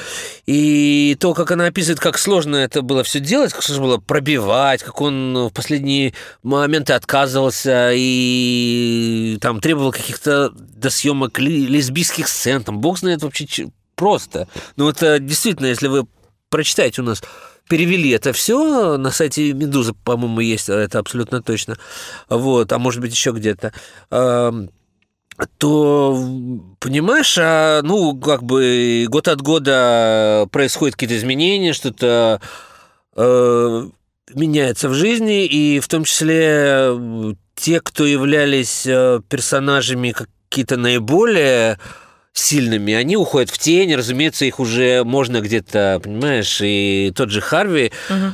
И 0.46 1.16
то, 1.20 1.34
как 1.34 1.52
она 1.52 1.66
описывает, 1.66 2.00
как 2.00 2.18
сложно 2.18 2.56
это 2.56 2.82
было 2.82 3.04
все 3.04 3.20
делать, 3.20 3.52
как 3.52 3.62
сложно 3.62 3.84
было 3.84 3.98
пробивать, 3.98 4.82
как 4.82 5.00
он 5.00 5.48
в 5.48 5.50
последние 5.50 6.14
моменты 6.42 6.94
отказывался 6.94 7.92
и 7.94 9.38
там 9.40 9.60
требовал 9.60 9.92
каких-то 9.92 10.50
до 10.50 10.90
съемок 10.90 11.38
лесбийских 11.38 12.26
сцен. 12.26 12.64
Там 12.64 12.80
бог 12.80 12.98
знает 12.98 13.22
вообще 13.22 13.68
просто. 13.94 14.48
Но 14.74 14.90
это 14.90 15.20
действительно, 15.20 15.66
если 15.66 15.86
вы 15.86 16.06
прочитаете 16.50 17.02
у 17.02 17.04
нас 17.04 17.22
перевели 17.68 18.10
это 18.10 18.32
все 18.32 18.96
на 18.96 19.10
сайте 19.10 19.52
Медузы, 19.52 19.94
по-моему, 19.94 20.40
есть, 20.40 20.68
это 20.68 20.98
абсолютно 20.98 21.42
точно. 21.42 21.76
Вот, 22.28 22.72
а 22.72 22.78
может 22.78 23.00
быть 23.00 23.12
еще 23.12 23.32
где-то. 23.32 23.72
То, 25.58 26.28
понимаешь, 26.78 27.36
а, 27.40 27.82
ну, 27.82 28.16
как 28.16 28.44
бы 28.44 29.06
год 29.08 29.26
от 29.26 29.42
года 29.42 30.46
происходят 30.52 30.94
какие-то 30.94 31.16
изменения, 31.16 31.72
что-то 31.72 32.40
э, 33.16 33.88
меняется 34.32 34.88
в 34.88 34.94
жизни, 34.94 35.44
и 35.44 35.80
в 35.80 35.88
том 35.88 36.04
числе 36.04 37.36
те, 37.56 37.80
кто 37.80 38.06
являлись 38.06 38.86
э, 38.86 39.20
персонажами 39.28 40.14
какие-то 40.48 40.76
наиболее 40.76 41.80
сильными, 42.34 42.92
они 42.92 43.16
уходят 43.16 43.48
в 43.48 43.58
тень, 43.58 43.94
разумеется, 43.94 44.44
их 44.44 44.58
уже 44.58 45.04
можно 45.04 45.40
где-то, 45.40 46.00
понимаешь, 46.02 46.58
и 46.60 47.12
тот 47.14 47.30
же 47.30 47.40
Харви 47.40 47.92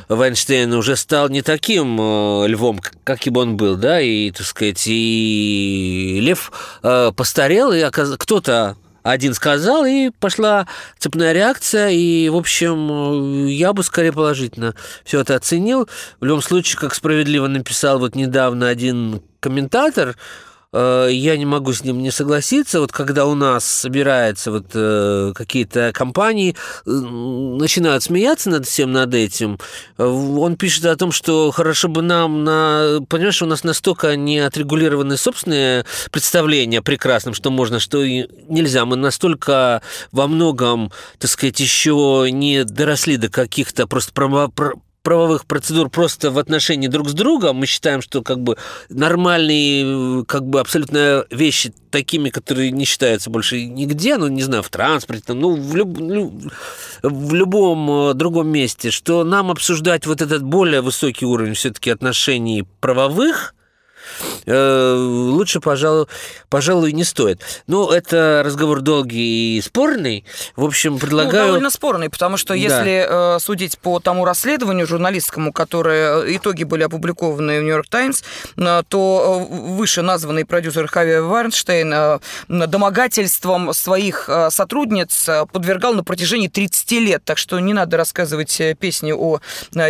Вайнштейн 0.09 0.73
уже 0.73 0.95
стал 0.95 1.29
не 1.29 1.43
таким 1.43 1.99
э, 2.01 2.47
львом, 2.47 2.81
каким 3.03 3.37
он 3.37 3.57
был, 3.57 3.75
да, 3.75 4.01
и, 4.01 4.31
так 4.31 4.45
сказать, 4.45 4.83
и 4.87 6.19
лев 6.21 6.51
э, 6.81 7.11
постарел, 7.15 7.71
и 7.71 7.79
оказ- 7.79 8.17
кто-то 8.17 8.75
один 9.03 9.33
сказал, 9.35 9.85
и 9.85 10.09
пошла 10.19 10.67
цепная 10.97 11.33
реакция, 11.33 11.89
и, 11.89 12.27
в 12.29 12.35
общем, 12.35 13.47
э, 13.47 13.51
я 13.51 13.71
бы 13.73 13.83
скорее 13.83 14.13
положительно 14.13 14.73
все 15.03 15.21
это 15.21 15.35
оценил. 15.35 15.87
В 16.19 16.25
любом 16.25 16.41
случае, 16.41 16.79
как 16.79 16.95
справедливо 16.95 17.47
написал 17.47 17.99
вот 17.99 18.15
недавно 18.15 18.67
один 18.67 19.21
комментатор, 19.39 20.15
э, 20.73 21.09
я 21.11 21.37
не 21.37 21.45
могу 21.45 21.73
с 21.73 21.83
ним 21.83 22.01
не 22.01 22.11
согласиться. 22.11 22.79
Вот 22.79 22.91
когда 22.91 23.25
у 23.25 23.35
нас 23.35 23.65
собираются 23.65 24.51
вот 24.51 24.67
э, 24.73 25.33
какие-то 25.35 25.91
компании, 25.93 26.55
э, 26.85 26.89
начинают 26.91 28.03
смеяться 28.03 28.49
над 28.49 28.67
всем 28.67 28.91
над 28.91 29.13
этим, 29.13 29.59
он 29.97 30.55
пишет 30.57 30.85
о 30.85 30.95
том, 30.95 31.11
что 31.11 31.51
хорошо 31.51 31.87
бы 31.87 32.01
нам, 32.01 32.43
на, 32.43 32.99
понимаешь, 33.09 33.41
у 33.41 33.45
нас 33.45 33.63
настолько 33.63 34.15
не 34.15 34.39
отрегулированы 34.39 35.17
собственные 35.17 35.85
представления 36.11 36.79
о 36.79 36.83
прекрасном, 36.83 37.33
что 37.33 37.51
можно, 37.51 37.79
что 37.79 38.03
и 38.03 38.27
нельзя. 38.47 38.85
Мы 38.85 38.95
настолько 38.95 39.81
во 40.11 40.27
многом, 40.27 40.91
так 41.17 41.29
сказать, 41.29 41.59
еще 41.59 42.27
не 42.31 42.63
доросли 42.63 43.17
до 43.17 43.29
каких-то 43.29 43.87
просто 43.87 44.13
правовых 45.03 45.45
процедур 45.45 45.89
просто 45.89 46.31
в 46.31 46.37
отношении 46.37 46.87
друг 46.87 47.09
с 47.09 47.13
другом. 47.13 47.57
Мы 47.57 47.65
считаем, 47.65 48.01
что 48.01 48.21
как 48.21 48.39
бы 48.39 48.57
нормальные, 48.89 50.25
как 50.25 50.45
бы 50.45 50.59
абсолютно 50.59 51.25
вещи 51.29 51.73
такими, 51.89 52.29
которые 52.29 52.71
не 52.71 52.85
считаются 52.85 53.29
больше 53.29 53.65
нигде, 53.65 54.17
ну, 54.17 54.27
не 54.27 54.43
знаю, 54.43 54.63
в 54.63 54.69
транспорте, 54.69 55.23
там, 55.27 55.39
ну, 55.39 55.55
в, 55.55 55.75
люб- 55.75 55.99
лю- 55.99 56.51
в 57.01 57.33
любом 57.33 58.09
э, 58.09 58.13
другом 58.13 58.49
месте, 58.49 58.91
что 58.91 59.23
нам 59.23 59.51
обсуждать 59.51 60.05
вот 60.05 60.21
этот 60.21 60.43
более 60.43 60.81
высокий 60.81 61.25
уровень 61.25 61.53
все-таки 61.53 61.89
отношений 61.89 62.65
правовых, 62.79 63.55
э, 64.45 64.95
лучше, 65.41 65.59
пожалуй, 65.59 66.05
пожалуй, 66.49 66.91
не 66.93 67.03
стоит. 67.03 67.41
Ну, 67.65 67.89
это 67.89 68.43
разговор 68.45 68.81
долгий 68.81 69.57
и 69.57 69.61
спорный. 69.61 70.23
В 70.55 70.63
общем, 70.63 70.93
Ну, 70.93 70.99
предлагаю... 70.99 71.47
довольно 71.47 71.71
спорный, 71.71 72.09
потому 72.11 72.37
что 72.37 72.49
Да. 72.49 72.55
если 72.55 73.05
э, 73.09 73.39
судить 73.39 73.79
по 73.79 73.99
тому 73.99 74.23
расследованию 74.23 74.85
журналистскому, 74.85 75.51
которое 75.51 76.23
э, 76.25 76.35
итоги 76.35 76.63
были 76.63 76.83
опубликованы 76.83 77.59
в 77.59 77.63
Нью-Йорк 77.63 77.87
Таймс, 77.89 78.21
э, 78.57 78.83
то 78.87 79.39
выше 79.49 80.03
названный 80.03 80.45
продюсер 80.45 80.87
Хави 80.87 81.17
Вайнштейн 81.19 81.91
э, 81.91 82.19
домогательством 82.47 83.73
своих 83.73 84.29
сотрудниц 84.49 85.27
подвергал 85.51 85.95
на 85.95 86.03
протяжении 86.03 86.47
30 86.49 86.91
лет. 86.99 87.23
Так 87.25 87.39
что 87.39 87.59
не 87.59 87.73
надо 87.73 87.97
рассказывать 87.97 88.61
песни 88.79 89.11
о 89.11 89.39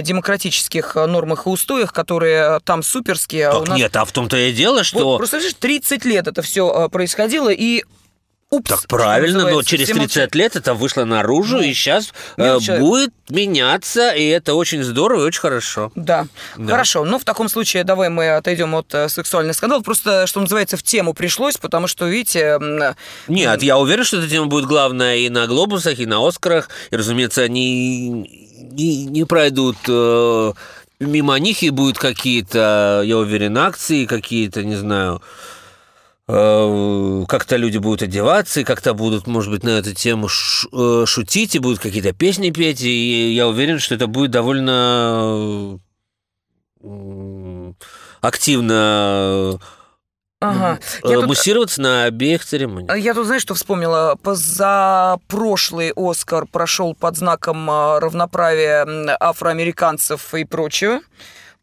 демократических 0.02 0.96
нормах 0.96 1.46
и 1.46 1.50
устоях, 1.50 1.92
которые 1.94 2.60
там 2.64 2.84
суперские. 2.84 3.50
а 3.50 3.60
Так 3.60 3.68
нас- 3.70 3.78
нет, 3.78 3.96
а 3.98 4.06
в 4.06 4.12
том-то 4.12 4.38
и 4.38 4.54
дело, 4.54 4.78
Вот, 4.78 4.86
что... 4.86 5.18
просто 5.18 5.41
видишь, 5.42 5.56
30 5.60 6.06
лет 6.06 6.28
это 6.28 6.42
все 6.42 6.90
происходило, 6.90 7.50
и 7.50 7.84
упс, 8.52 8.70
Так 8.70 8.88
правильно, 8.88 9.50
но 9.50 9.64
через 9.64 9.86
все 9.86 9.94
30 9.94 10.16
молчат. 10.18 10.36
лет 10.36 10.56
это 10.58 10.74
вышло 10.74 11.06
наружу, 11.06 11.58
Ну, 11.58 11.64
и 11.64 11.74
сейчас 11.74 12.14
э, 12.38 12.60
будет 12.80 13.14
меняться, 13.30 14.12
и 14.12 14.28
это 14.28 14.56
очень 14.56 14.84
здорово 14.84 15.24
и 15.24 15.26
очень 15.26 15.40
хорошо. 15.40 15.92
Да. 15.96 16.28
Да. 16.58 16.74
хорошо. 16.74 17.06
Ну, 17.06 17.18
в 17.18 17.24
таком 17.24 17.48
случае 17.48 17.86
давай 17.86 18.10
мы 18.10 18.36
отойдем 18.36 18.76
от 18.76 18.94
э, 18.94 19.08
сексуальных 19.08 19.56
скандалов. 19.56 19.86
Просто, 19.86 20.28
что 20.28 20.42
называется, 20.42 20.76
в 20.76 20.84
тему 20.84 21.14
пришлось, 21.14 21.58
потому 21.58 21.88
что, 21.88 22.08
видите, 22.08 22.60
э, 22.62 22.94
Нет, 23.30 23.64
я 23.64 23.78
уверен, 23.78 24.04
что 24.04 24.18
эта 24.18 24.28
тема 24.28 24.48
будет 24.48 24.66
главная 24.66 25.16
и 25.16 25.30
на 25.30 25.48
Глобусах, 25.48 26.00
и 26.00 26.06
на 26.06 26.28
Оскарах, 26.28 26.70
и, 26.92 26.96
разумеется, 26.98 27.44
они 27.44 28.10
не, 28.72 29.06
не 29.06 29.24
пройдут 29.24 29.78
э, 29.88 30.54
мимо 31.02 31.38
них, 31.40 31.64
и 31.64 31.70
будут 31.70 31.98
какие-то, 31.98 33.02
я 33.04 33.18
уверен, 33.18 33.58
акции, 33.58 34.06
какие-то, 34.06 34.64
не 34.64 34.76
знаю, 34.76 35.22
э, 36.28 37.24
как-то 37.28 37.58
люди 37.58 37.78
будут 37.78 38.04
одеваться, 38.04 38.62
и 38.62 38.64
как-то 38.64 38.94
будут, 38.94 39.28
может 39.28 39.52
быть, 39.52 39.64
на 39.64 39.70
эту 39.70 39.94
тему 39.94 40.28
э, 40.28 41.04
шутить, 41.06 41.56
и 41.56 41.60
будут 41.60 41.80
какие-то 41.80 42.14
песни 42.14 42.52
петь, 42.52 42.82
и 42.82 43.34
я 43.34 43.48
уверен, 43.48 43.80
что 43.80 43.96
это 43.96 44.08
будет 44.08 44.32
довольно 44.32 45.80
активно 48.22 49.60
ага. 50.42 50.80
э, 51.04 51.10
Я 51.10 51.16
тут- 51.20 51.28
муссироваться 51.28 51.82
на 51.82 52.04
обеих 52.06 52.44
церемониях. 52.44 52.98
Я 52.98 53.14
тут, 53.14 53.26
знаешь, 53.28 53.42
что 53.44 53.54
вспомнила? 53.54 54.18
Позапрошлый 54.22 55.94
Оскар 55.96 56.46
прошел 56.46 56.94
под 56.96 57.16
знаком 57.18 57.70
а, 57.70 58.00
равноправия 58.00 58.86
афроамериканцев 59.20 60.34
и 60.34 60.44
прочего. 60.44 61.00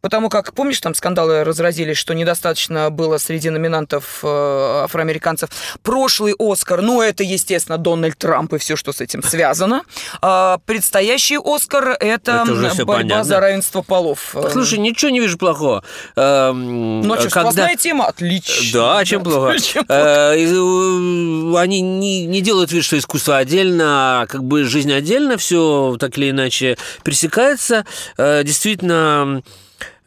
Потому 0.00 0.28
как, 0.28 0.54
помнишь, 0.54 0.80
там 0.80 0.94
скандалы 0.94 1.42
разразились, 1.42 1.96
что 1.96 2.14
недостаточно 2.14 2.88
было 2.90 3.18
среди 3.18 3.50
номинантов 3.50 4.20
э, 4.22 4.26
афроамериканцев. 4.84 5.50
Прошлый 5.82 6.34
Оскар, 6.38 6.82
ну, 6.82 7.02
это, 7.02 7.24
естественно, 7.24 7.78
Дональд 7.78 8.16
Трамп 8.16 8.54
и 8.54 8.58
все, 8.58 8.76
что 8.76 8.92
с 8.92 9.00
этим 9.00 9.22
связано. 9.22 9.82
А 10.20 10.58
предстоящий 10.66 11.38
Оскар– 11.42 11.96
это, 12.00 12.44
Это 12.46 12.84
борьба 12.84 12.94
понятно. 12.94 13.24
за 13.24 13.40
равенство 13.40 13.82
полов. 13.82 14.34
Слушай, 14.52 14.78
ничего 14.78 15.10
не 15.10 15.20
вижу 15.20 15.38
плохого. 15.38 15.82
Эм, 16.16 17.02
ну, 17.02 17.14
а 17.14 17.18
что, 17.20 17.28
когда- 17.30 17.50
сквозная 17.50 17.76
тема? 17.76 18.06
Отлично. 18.06 18.80
Да, 18.80 19.04
чем 19.04 19.22
плохо? 19.22 19.58
Чем 19.60 19.84
Э, 19.88 20.34
и, 20.36 20.44
э, 20.46 21.58
Они 21.58 21.80
не, 21.80 22.26
не 22.26 22.40
делают 22.40 22.72
вид, 22.72 22.84
что 22.84 22.98
искусство 22.98 23.36
отдельно, 23.38 24.22
а 24.22 24.26
как 24.26 24.44
бы 24.44 24.64
жизнь 24.64 24.92
отдельно, 24.92 25.36
все 25.38 25.96
так 25.98 26.16
или 26.18 26.30
иначе 26.30 26.76
пересекается. 27.04 27.84
Э, 28.16 28.42
Действительно, 28.44 29.42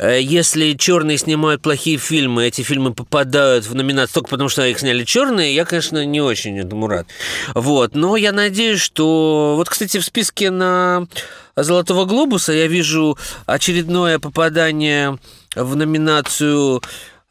если 0.07 0.73
черные 0.73 1.17
снимают 1.17 1.61
плохие 1.61 1.97
фильмы, 1.97 2.47
эти 2.47 2.61
фильмы 2.61 2.93
попадают 2.93 3.65
в 3.65 3.75
номинацию 3.75 4.15
только 4.15 4.29
потому, 4.29 4.49
что 4.49 4.65
их 4.65 4.79
сняли 4.79 5.03
черные, 5.03 5.53
я, 5.53 5.65
конечно, 5.65 6.03
не 6.05 6.21
очень 6.21 6.59
этому 6.59 6.87
рад. 6.87 7.07
Вот. 7.53 7.95
Но 7.95 8.15
я 8.15 8.31
надеюсь, 8.31 8.79
что... 8.79 9.53
Вот, 9.55 9.69
кстати, 9.69 9.99
в 9.99 10.05
списке 10.05 10.49
на 10.49 11.07
Золотого 11.55 12.05
глобуса 12.05 12.53
я 12.53 12.67
вижу 12.67 13.17
очередное 13.45 14.19
попадание 14.19 15.19
в 15.55 15.75
номинацию 15.75 16.81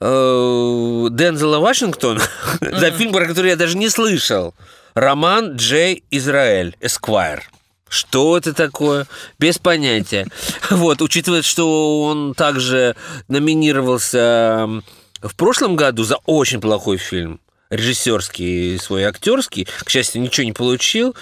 э, 0.01 1.07
Дензела 1.11 1.59
Вашингтона 1.59 2.23
за 2.61 2.91
фильм, 2.91 3.13
про 3.13 3.27
который 3.27 3.51
я 3.51 3.57
даже 3.57 3.77
не 3.77 3.89
слышал. 3.89 4.55
Роман 4.95 5.57
Джей 5.57 6.05
Израиль, 6.11 6.77
Эсквайр. 6.81 7.51
Что 7.91 8.39
это 8.39 8.55
такое? 8.55 9.07
Без 9.39 9.59
понятия. 9.59 10.27
Вот, 10.71 11.03
учитывая, 11.03 11.43
что 11.43 12.05
он 12.05 12.35
также 12.35 12.95
номинировался 13.27 14.69
в 15.21 15.35
прошлом 15.35 15.75
году 15.75 16.05
за 16.05 16.17
очень 16.25 16.61
плохой 16.61 16.97
фильм, 16.97 17.41
режиссерский 17.69 18.79
свой 18.79 19.03
актерский, 19.03 19.67
к 19.85 19.91
счастью, 19.91 20.23
ничего 20.23 20.45
не 20.45 20.53
получил. 20.53 21.17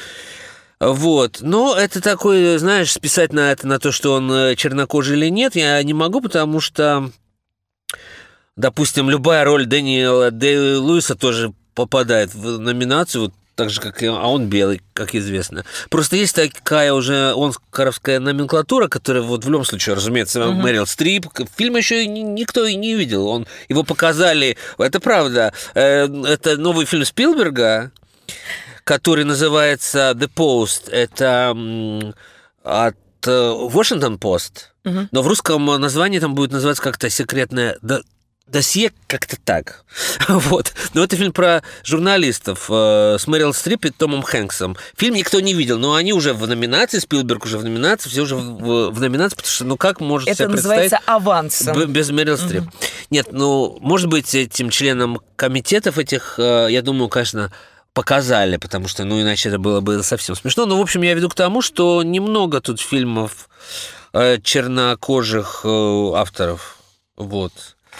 Вот. 0.78 1.38
Но 1.40 1.74
это 1.74 2.02
такой, 2.02 2.58
знаешь, 2.58 2.92
списать 2.92 3.32
на 3.32 3.50
это, 3.50 3.66
на 3.66 3.78
то, 3.78 3.90
что 3.90 4.12
он 4.12 4.30
э, 4.30 4.54
чернокожий 4.54 5.16
или 5.16 5.30
нет, 5.30 5.56
я 5.56 5.82
не 5.82 5.94
могу, 5.94 6.20
потому 6.20 6.60
что, 6.60 7.10
допустим, 8.56 9.08
любая 9.08 9.44
роль 9.44 9.64
Дэниела 9.64 10.30
Дэй 10.30 10.76
Луиса 10.76 11.14
тоже 11.14 11.54
попадает 11.74 12.34
в 12.34 12.58
номинацию, 12.58 13.22
вот 13.22 13.34
так 13.58 13.70
же, 13.70 13.80
как 13.80 14.04
и 14.04 14.06
а 14.06 14.28
он 14.28 14.46
белый, 14.46 14.80
как 14.94 15.16
известно. 15.16 15.64
Просто 15.90 16.14
есть 16.14 16.36
такая 16.36 16.92
уже 16.92 17.34
оскаровская 17.36 18.20
номенклатура, 18.20 18.86
которая 18.86 19.24
вот 19.24 19.44
в 19.44 19.50
любом 19.50 19.64
случае, 19.64 19.96
разумеется, 19.96 20.38
uh-huh. 20.38 20.52
Мэрил 20.52 20.86
Стрип. 20.86 21.26
Фильм 21.56 21.76
еще 21.76 22.06
никто 22.06 22.64
и 22.64 22.76
не 22.76 22.94
видел. 22.94 23.26
Он, 23.26 23.48
его 23.68 23.82
показали, 23.82 24.56
это 24.78 25.00
правда, 25.00 25.52
э, 25.74 26.06
это 26.06 26.56
новый 26.56 26.86
фильм 26.86 27.04
Спилберга, 27.04 27.90
который 28.84 29.24
называется 29.24 30.12
The 30.14 30.30
Post. 30.32 30.92
Это 30.92 31.50
от 32.62 32.96
э, 33.26 33.30
Washington 33.30 34.20
Post. 34.20 34.52
Uh-huh. 34.84 35.08
Но 35.10 35.22
в 35.22 35.26
русском 35.26 35.66
названии 35.66 36.20
там 36.20 36.36
будет 36.36 36.52
называться 36.52 36.80
как-то 36.80 37.10
секретное 37.10 37.76
досье 38.48 38.92
как-то 39.06 39.36
так. 39.42 39.84
вот. 40.28 40.72
Но 40.94 41.04
это 41.04 41.16
фильм 41.16 41.32
про 41.32 41.62
журналистов 41.84 42.66
э, 42.68 43.16
с 43.18 43.26
Мэрил 43.26 43.52
Стрип 43.52 43.84
и 43.86 43.90
Томом 43.90 44.22
Хэнксом. 44.22 44.76
Фильм 44.96 45.14
никто 45.14 45.40
не 45.40 45.54
видел, 45.54 45.78
но 45.78 45.94
они 45.94 46.12
уже 46.12 46.32
в 46.32 46.46
номинации, 46.46 46.98
Спилберг 46.98 47.44
уже 47.44 47.58
в 47.58 47.64
номинации, 47.64 48.08
все 48.08 48.22
уже 48.22 48.36
в, 48.36 48.90
в 48.90 49.00
номинации, 49.00 49.36
потому 49.36 49.52
что, 49.52 49.64
ну 49.64 49.76
как 49.76 50.00
может 50.00 50.28
это 50.28 50.36
себе 50.36 50.48
представить... 50.48 50.86
Это 50.86 50.96
называется 50.96 51.12
авансом. 51.12 51.92
Без 51.92 52.10
Мэрил 52.10 52.38
Стрип. 52.38 52.62
Угу. 52.62 52.70
Нет, 53.10 53.28
ну, 53.32 53.78
может 53.80 54.08
быть, 54.08 54.34
этим 54.34 54.70
членам 54.70 55.20
комитетов 55.36 55.98
этих, 55.98 56.34
э, 56.38 56.68
я 56.70 56.82
думаю, 56.82 57.08
конечно, 57.08 57.52
показали, 57.92 58.58
потому 58.58 58.86
что, 58.86 59.04
ну, 59.04 59.20
иначе 59.20 59.48
это 59.48 59.58
было 59.58 59.80
бы 59.80 60.02
совсем 60.02 60.36
смешно. 60.36 60.66
Но, 60.66 60.78
в 60.78 60.80
общем, 60.80 61.02
я 61.02 61.14
веду 61.14 61.28
к 61.28 61.34
тому, 61.34 61.62
что 61.62 62.02
немного 62.02 62.60
тут 62.60 62.80
фильмов 62.80 63.48
э, 64.12 64.38
чернокожих 64.42 65.62
э, 65.64 66.12
авторов. 66.14 66.76
Вот. 67.16 67.52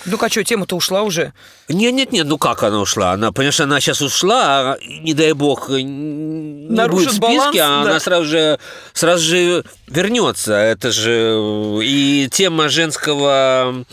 Ну 0.05 0.19
а 0.21 0.29
что, 0.29 0.45
тема-то 0.45 0.77
ушла 0.77 1.03
уже? 1.03 1.33
Нет, 1.69 1.93
нет, 1.93 2.13
нет, 2.13 2.27
ну 2.27 2.39
как 2.39 2.63
она 2.63 2.81
ушла? 2.81 3.13
Она, 3.13 3.33
понимаешь, 3.33 3.61
она 3.61 3.81
сейчас 3.81 4.01
ушла, 4.01 4.73
а, 4.73 4.79
не 5.03 5.15
дай 5.15 5.33
бог, 5.33 5.69
не 5.69 6.69
Нарушит 6.71 7.09
будет 7.09 7.13
в 7.13 7.17
списке, 7.17 7.39
баланс, 7.39 7.57
а 7.57 7.85
да. 7.85 7.91
она 7.91 8.01
сразу 8.01 8.25
же, 8.25 8.59
сразу 8.93 9.25
же 9.25 9.65
вернется. 9.87 10.55
Это 10.55 10.93
же 10.93 11.81
и 11.83 12.29
тема 12.31 12.69
женского 12.69 13.85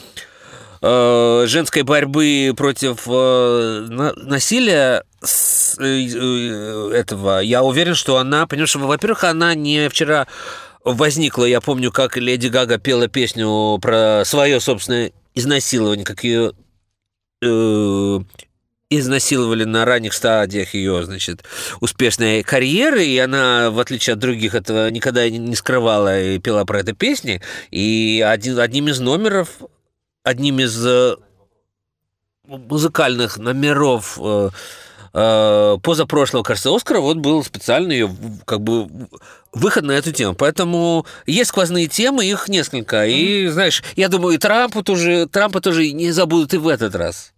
э, 0.81 1.43
женской 1.47 1.81
борьбы 1.83 2.53
против 2.55 3.03
э, 3.07 3.87
насилия 4.15 5.03
с, 5.21 5.77
э, 5.79 6.91
этого, 6.93 7.39
я 7.39 7.63
уверен, 7.63 7.95
что 7.95 8.17
она, 8.17 8.47
понимаешь, 8.47 8.75
во-первых, 8.75 9.23
она 9.23 9.55
не 9.55 9.89
вчера 9.89 10.27
возникла, 10.83 11.45
я 11.45 11.61
помню, 11.61 11.91
как 11.91 12.15
Леди 12.17 12.47
Гага 12.47 12.77
пела 12.77 13.07
песню 13.07 13.77
про 13.81 14.23
свое 14.25 14.59
собственное 14.59 15.11
изнасилование, 15.35 16.05
как 16.05 16.23
ее 16.23 16.53
э, 17.41 18.19
изнасиловали 18.89 19.63
на 19.63 19.85
ранних 19.85 20.13
стадиях 20.13 20.73
ее, 20.73 21.03
значит, 21.03 21.43
успешной 21.81 22.43
карьеры, 22.43 23.05
и 23.05 23.17
она, 23.17 23.69
в 23.71 23.79
отличие 23.79 24.13
от 24.13 24.19
других, 24.19 24.55
этого 24.55 24.89
никогда 24.89 25.29
не 25.29 25.55
скрывала 25.55 26.19
и 26.19 26.39
пела 26.39 26.65
про 26.65 26.79
это 26.79 26.93
песни. 26.93 27.41
И 27.71 28.23
один, 28.25 28.59
одним 28.59 28.87
из 28.87 28.99
номеров, 28.99 29.49
одним 30.23 30.59
из 30.59 30.85
э, 30.85 31.15
музыкальных 32.47 33.37
номеров 33.37 34.17
э, 34.21 34.49
позапрошлого, 35.15 36.43
кажется, 36.43 36.75
Оскара 36.75 36.99
вот 36.99 37.17
был 37.17 37.43
специально 37.43 37.91
ее 37.91 38.13
как 38.45 38.59
бы 38.61 38.89
выход 39.53 39.85
на 39.85 39.93
эту 39.93 40.11
тему. 40.11 40.35
Поэтому 40.35 41.05
есть 41.25 41.49
сквозные 41.49 41.87
темы, 41.87 42.25
их 42.25 42.49
несколько. 42.49 43.05
И, 43.05 43.47
знаешь, 43.47 43.83
я 43.95 44.09
думаю, 44.09 44.35
и 44.35 44.37
Трампу 44.37 44.83
тоже, 44.83 45.27
Трампа 45.27 45.61
тоже 45.61 45.91
не 45.91 46.11
забудут 46.11 46.53
и 46.53 46.57
в 46.57 46.67
этот 46.67 46.95
раз. 46.95 47.31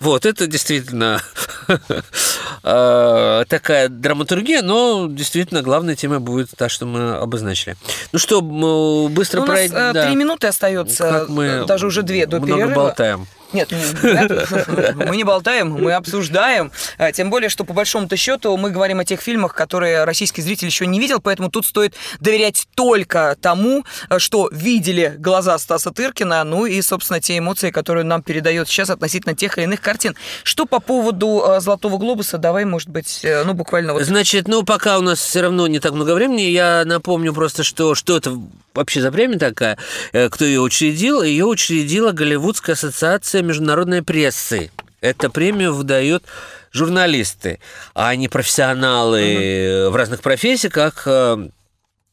Вот, 0.00 0.24
это 0.24 0.46
действительно 0.46 1.22
э, 2.62 3.44
такая 3.48 3.88
драматургия, 3.88 4.62
но 4.62 5.06
действительно 5.06 5.62
главная 5.62 5.96
тема 5.96 6.18
будет 6.20 6.50
та, 6.56 6.68
что 6.68 6.86
мы 6.86 7.16
обозначили. 7.16 7.76
Ну 8.12 8.18
что, 8.18 8.40
быстро 8.40 9.42
пройдем. 9.42 9.76
У 9.76 9.78
нас 9.78 9.96
э, 9.96 10.06
три 10.06 10.16
минуты 10.16 10.46
остается, 10.46 11.26
даже 11.66 11.86
уже 11.86 12.02
две 12.02 12.26
до 12.26 12.40
перерыва. 12.40 12.56
Много 12.56 12.74
болтаем. 12.74 13.26
Нет, 13.56 13.72
мы 14.94 15.16
не 15.16 15.24
болтаем, 15.24 15.70
мы 15.70 15.92
обсуждаем. 15.92 16.70
А, 16.98 17.10
тем 17.10 17.30
более, 17.30 17.48
что 17.48 17.64
по 17.64 17.72
большому-то 17.72 18.16
счету 18.16 18.54
мы 18.58 18.70
говорим 18.70 19.00
о 19.00 19.04
тех 19.04 19.20
фильмах, 19.20 19.54
которые 19.54 20.04
российский 20.04 20.42
зритель 20.42 20.66
еще 20.66 20.86
не 20.86 21.00
видел, 21.00 21.20
поэтому 21.20 21.50
тут 21.50 21.64
стоит 21.64 21.94
доверять 22.20 22.68
только 22.74 23.36
тому, 23.40 23.84
что 24.18 24.50
видели 24.52 25.14
глаза 25.18 25.56
Стаса 25.58 25.90
Тыркина, 25.90 26.44
ну 26.44 26.66
и, 26.66 26.82
собственно, 26.82 27.20
те 27.20 27.38
эмоции, 27.38 27.70
которые 27.70 28.02
он 28.02 28.08
нам 28.08 28.22
передает 28.22 28.68
сейчас 28.68 28.90
относительно 28.90 29.34
тех 29.34 29.56
или 29.56 29.64
иных 29.64 29.80
картин. 29.80 30.14
Что 30.42 30.66
по 30.66 30.80
поводу 30.80 31.42
а, 31.44 31.60
«Золотого 31.60 31.96
глобуса», 31.96 32.36
давай, 32.36 32.66
может 32.66 32.90
быть, 32.90 33.20
э, 33.24 33.42
ну, 33.44 33.54
буквально 33.54 33.94
вот... 33.94 34.02
Значит, 34.02 34.48
ну, 34.48 34.64
пока 34.64 34.98
у 34.98 35.02
нас 35.02 35.18
все 35.18 35.40
равно 35.40 35.66
не 35.66 35.80
так 35.80 35.92
много 35.92 36.14
времени, 36.14 36.42
я 36.42 36.82
напомню 36.84 37.32
просто, 37.32 37.64
что, 37.64 37.94
что 37.94 38.16
это 38.16 38.38
вообще 38.76 39.00
за 39.00 39.10
премия 39.10 39.38
такая, 39.38 39.78
э, 40.12 40.28
кто 40.28 40.44
ее 40.44 40.60
учредил. 40.60 41.22
Ее 41.22 41.46
учредила 41.46 42.12
Голливудская 42.12 42.74
ассоциация 42.74 43.42
международной 43.46 44.02
прессы. 44.02 44.70
Эта 45.00 45.30
премию 45.30 45.74
выдают 45.74 46.24
журналисты, 46.72 47.60
а 47.94 48.14
не 48.16 48.28
профессионалы 48.28 49.86
угу. 49.86 49.92
в 49.92 49.96
разных 49.96 50.20
профессиях, 50.20 50.72
как 50.72 51.02
э, 51.06 51.48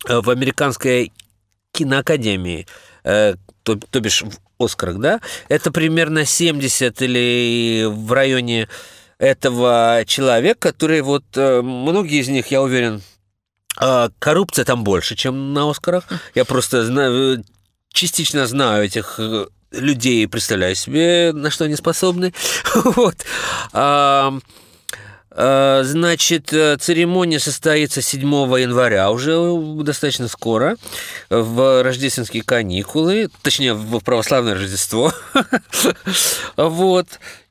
в 0.07 0.29
американской 0.29 1.11
киноакадемии, 1.71 2.67
то, 3.03 3.35
то 3.63 3.99
бишь 3.99 4.21
в 4.21 4.63
Оскарах, 4.63 4.99
да, 4.99 5.21
это 5.49 5.71
примерно 5.71 6.23
70 6.23 7.01
или 7.01 7.85
в 7.85 8.11
районе 8.11 8.67
этого 9.17 10.03
человека, 10.05 10.71
которые 10.71 11.01
вот, 11.01 11.23
многие 11.35 12.21
из 12.21 12.27
них, 12.27 12.47
я 12.47 12.61
уверен, 12.61 13.01
коррупция 14.19 14.65
там 14.65 14.83
больше, 14.83 15.15
чем 15.15 15.53
на 15.53 15.69
Оскарах. 15.69 16.05
Я 16.35 16.45
просто 16.45 16.85
знаю, 16.85 17.43
частично 17.91 18.45
знаю 18.47 18.85
этих 18.85 19.15
э, 19.19 19.47
людей 19.73 20.27
представляю 20.27 20.75
себе, 20.75 21.31
на 21.33 21.49
что 21.49 21.65
они 21.65 21.75
способны. 21.75 22.33
вот. 22.75 23.15
А, 23.73 24.33
значит, 25.83 26.53
э, 26.53 26.77
церемония 26.77 27.39
состоится 27.39 28.03
7 28.03 28.21
января, 28.59 29.09
уже 29.09 29.35
достаточно 29.83 30.27
скоро, 30.27 30.77
в 31.29 31.81
рождественские 31.83 32.43
каникулы, 32.43 33.29
точнее, 33.41 33.73
в 33.73 33.99
православное 34.01 34.53
Рождество. 34.53 35.11
вот. 36.57 37.07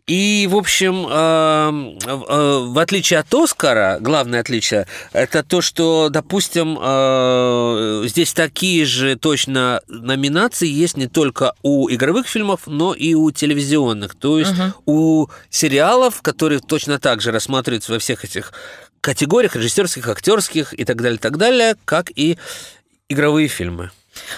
И, 0.09 0.49
в 0.51 0.57
общем, 0.57 1.05
в 1.07 2.79
отличие 2.79 3.21
от 3.21 3.33
Оскара, 3.33 3.99
главное 4.01 4.41
отличие, 4.41 4.89
это 5.13 5.45
то, 5.45 5.61
что, 5.61 6.09
допустим, 6.11 6.75
здесь 8.09 8.33
такие 8.33 8.85
же 8.85 9.15
точно 9.15 9.81
номинации 9.87 10.67
есть 10.67 10.97
не 10.97 11.07
только 11.07 11.55
у 11.63 11.89
игровых 11.89 12.27
фильмов, 12.27 12.63
но 12.67 12.95
и 12.95 13.15
у 13.15 13.31
телевизионных. 13.31 14.17
То 14.17 14.41
есть 14.41 14.53
uh-huh. 14.53 14.73
у 14.87 15.29
сериалов, 15.51 16.21
которые 16.21 16.59
точно 16.59 16.99
так 16.99 17.21
же 17.21 17.31
рассматриваются 17.31 17.93
во 17.93 18.01
всех 18.01 18.25
этих 18.25 18.53
категориях, 19.01 19.55
режиссерских, 19.55 20.09
актерских 20.09 20.75
и 20.75 20.85
так 20.85 21.01
далее, 21.01 21.19
так 21.19 21.37
далее, 21.37 21.77
как 21.85 22.11
и 22.15 22.39
игровые 23.09 23.47
фильмы. 23.47 23.91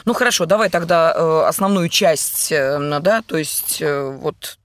Ну 0.05 0.13
хорошо, 0.13 0.47
давай 0.47 0.69
тогда 0.69 1.13
э, 1.17 1.45
основную 1.49 1.89
часть, 1.89 2.53
э, 2.53 3.01
да, 3.01 3.23
то 3.23 3.37
есть 3.37 3.79
э, 3.81 4.19
вот 4.21 4.59
Э, 4.59 4.64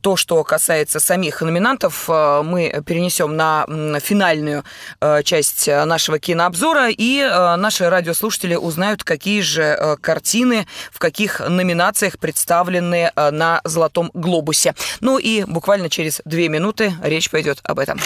то, 0.00 0.16
что 0.16 0.42
касается 0.44 1.00
самих 1.00 1.40
номинантов, 1.40 2.04
э, 2.08 2.42
мы 2.42 2.82
перенесем 2.84 3.36
на 3.36 3.66
финальную 4.00 4.64
э, 5.00 5.22
часть 5.22 5.66
нашего 5.68 6.18
кинообзора, 6.18 6.88
и 6.90 7.22
наши 7.56 7.88
радиослушатели 7.88 8.54
узнают, 8.54 9.04
какие 9.04 9.40
же 9.40 9.96
картины 10.00 10.66
в 10.92 10.98
каких 10.98 11.40
номинациях 11.40 12.18
представлены 12.18 13.12
на 13.16 13.60
«Золотом 13.64 14.10
глобусе». 14.14 14.74
Ну 15.00 15.18
и 15.18 15.44
буквально 15.44 15.88
через 15.88 16.20
две 16.24 16.48
минуты 16.48 16.94
речь 17.02 17.30
пойдет 17.30 17.60
об 17.62 17.78
этом. 17.78 17.98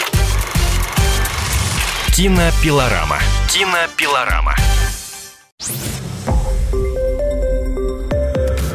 Кинопилорама. 2.15 3.19
Кинопилорама. 3.51 4.55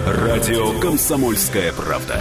Радио 0.07 0.79
«Комсомольская 0.81 1.73
правда». 1.73 2.21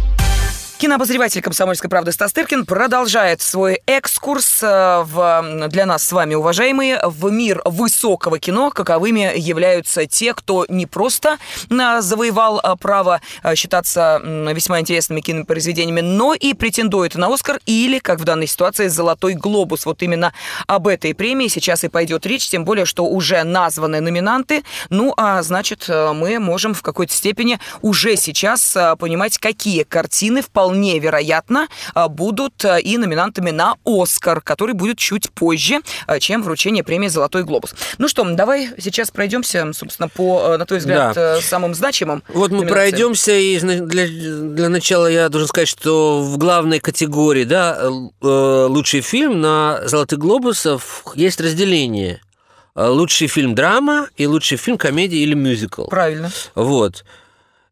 Кинообозреватель 0.81 1.43
«Комсомольской 1.43 1.91
правды» 1.91 2.11
Стас 2.11 2.33
Тыркин 2.33 2.65
продолжает 2.65 3.39
свой 3.39 3.83
экскурс 3.85 4.63
э, 4.63 5.03
в, 5.05 5.67
для 5.67 5.85
нас 5.85 6.03
с 6.03 6.11
вами, 6.11 6.33
уважаемые, 6.33 6.99
в 7.05 7.29
мир 7.29 7.61
высокого 7.65 8.39
кино, 8.39 8.71
каковыми 8.71 9.31
являются 9.37 10.07
те, 10.07 10.33
кто 10.33 10.65
не 10.69 10.87
просто 10.87 11.37
э, 11.69 12.01
завоевал 12.01 12.59
э, 12.59 12.75
право 12.79 13.21
считаться 13.53 14.19
весьма 14.23 14.79
интересными 14.79 15.21
кинопроизведениями, 15.21 16.01
но 16.01 16.33
и 16.33 16.55
претендует 16.55 17.13
на 17.13 17.31
«Оскар» 17.31 17.59
или, 17.67 17.99
как 17.99 18.19
в 18.19 18.23
данной 18.23 18.47
ситуации, 18.47 18.87
«Золотой 18.87 19.35
глобус». 19.35 19.85
Вот 19.85 20.01
именно 20.01 20.33
об 20.65 20.87
этой 20.87 21.13
премии 21.13 21.47
сейчас 21.47 21.83
и 21.83 21.89
пойдет 21.89 22.25
речь, 22.25 22.49
тем 22.49 22.65
более, 22.65 22.85
что 22.85 23.05
уже 23.05 23.43
названы 23.43 24.01
номинанты. 24.01 24.63
Ну, 24.89 25.13
а 25.15 25.43
значит, 25.43 25.87
мы 25.87 26.39
можем 26.39 26.73
в 26.73 26.81
какой-то 26.81 27.13
степени 27.13 27.59
уже 27.83 28.15
сейчас 28.15 28.75
понимать, 28.97 29.37
какие 29.37 29.83
картины 29.83 30.41
вполне 30.41 30.70
вполне 30.71 30.99
вероятно 30.99 31.67
а, 31.93 32.07
будут 32.07 32.63
а, 32.63 32.77
и 32.77 32.97
номинантами 32.97 33.51
на 33.51 33.75
«Оскар», 33.85 34.39
который 34.39 34.73
будет 34.73 34.97
чуть 34.97 35.29
позже, 35.31 35.81
а, 36.07 36.19
чем 36.19 36.43
вручение 36.43 36.81
премии 36.81 37.09
«Золотой 37.09 37.43
глобус». 37.43 37.75
Ну 37.97 38.07
что, 38.07 38.23
давай 38.23 38.69
сейчас 38.79 39.11
пройдемся, 39.11 39.73
собственно, 39.73 40.07
по, 40.07 40.55
на 40.57 40.65
твой 40.65 40.79
взгляд, 40.79 41.15
да. 41.15 41.41
самым 41.41 41.73
значимым 41.73 42.23
Вот 42.33 42.51
мы 42.51 42.65
пройдемся, 42.65 43.33
и 43.33 43.59
для, 43.59 44.07
для 44.07 44.69
начала 44.69 45.07
я 45.07 45.27
должен 45.27 45.49
сказать, 45.49 45.67
что 45.67 46.21
в 46.21 46.37
главной 46.37 46.79
категории, 46.79 47.43
да, 47.43 47.77
э, 47.81 48.65
лучший 48.69 49.01
фильм 49.01 49.41
на 49.41 49.81
«Золотых 49.85 50.19
глобусов» 50.19 51.03
есть 51.15 51.41
разделение– 51.41 52.21
лучший 52.75 53.27
фильм 53.27 53.53
драма 53.53 54.07
и 54.15 54.25
лучший 54.25 54.57
фильм 54.57 54.77
комедия 54.77 55.17
или 55.17 55.33
мюзикл. 55.33 55.87
Правильно. 55.87 56.31
Вот. 56.55 57.03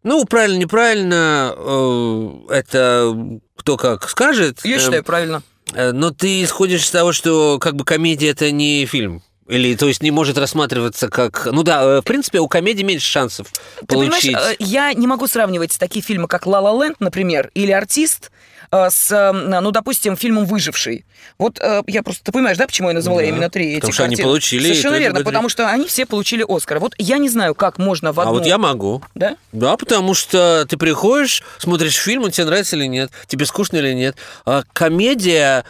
Ну, 0.03 0.25
правильно, 0.25 0.57
неправильно, 0.57 1.53
э, 1.55 2.29
это 2.49 3.39
кто 3.57 3.77
как 3.77 4.09
скажет. 4.09 4.59
Я 4.63 4.79
считаю, 4.79 5.03
правильно. 5.03 5.43
Э, 5.73 5.91
но 5.91 6.11
ты 6.11 6.43
исходишь 6.43 6.83
из 6.83 6.91
того, 6.91 7.11
что 7.11 7.59
как 7.59 7.75
бы 7.75 7.83
комедия 7.83 8.29
это 8.29 8.51
не 8.51 8.85
фильм. 8.85 9.21
Или, 9.47 9.75
то 9.75 9.87
есть, 9.87 10.03
не 10.03 10.11
может 10.11 10.37
рассматриваться 10.37 11.09
как... 11.09 11.47
Ну 11.51 11.63
да, 11.63 11.83
э, 11.83 12.01
в 12.01 12.03
принципе, 12.03 12.39
у 12.39 12.47
комедии 12.47 12.83
меньше 12.83 13.07
шансов 13.07 13.47
Ты 13.79 13.87
получить. 13.87 14.33
Понимаешь, 14.35 14.55
я 14.59 14.93
не 14.93 15.07
могу 15.07 15.25
сравнивать 15.27 15.75
такие 15.79 16.05
фильмы, 16.05 16.27
как 16.27 16.45
«Ла 16.45 16.59
Ла 16.59 16.83
Ленд», 16.83 16.99
например, 16.99 17.49
или 17.55 17.71
«Артист», 17.71 18.31
с, 18.71 19.11
э, 19.11 19.31
ну, 19.31 19.71
допустим, 19.71 20.15
фильмом 20.15 20.45
«Выживший». 20.45 21.05
Вот 21.37 21.59
э, 21.59 21.81
я 21.87 22.03
просто, 22.03 22.23
ты 22.23 22.31
понимаешь, 22.31 22.57
да, 22.57 22.67
почему 22.67 22.89
я 22.89 22.93
назвала 22.93 23.21
да, 23.21 23.27
именно 23.27 23.49
три 23.49 23.75
потому 23.75 23.89
эти 23.89 23.93
что 23.93 24.03
картины? 24.03 24.21
они 24.21 24.23
получили... 24.23 24.63
Совершенно 24.63 24.95
верно, 24.95 25.23
потому 25.23 25.49
что 25.49 25.67
они 25.67 25.87
все 25.87 26.05
получили 26.05 26.45
«Оскар». 26.47 26.79
Вот 26.79 26.93
я 26.97 27.17
не 27.17 27.29
знаю, 27.29 27.55
как 27.55 27.77
можно 27.77 28.11
в 28.11 28.19
одну... 28.19 28.31
А 28.31 28.35
вот 28.35 28.45
я 28.45 28.57
могу. 28.57 29.01
Да? 29.15 29.37
Да, 29.51 29.77
потому 29.77 30.13
что 30.13 30.65
ты 30.67 30.77
приходишь, 30.77 31.43
смотришь 31.57 31.95
фильм, 31.95 32.23
он 32.23 32.31
тебе 32.31 32.45
нравится 32.45 32.75
или 32.75 32.85
нет, 32.85 33.11
тебе 33.27 33.45
скучно 33.45 33.77
или 33.77 33.93
нет. 33.93 34.15
А 34.45 34.63
комедия, 34.73 35.65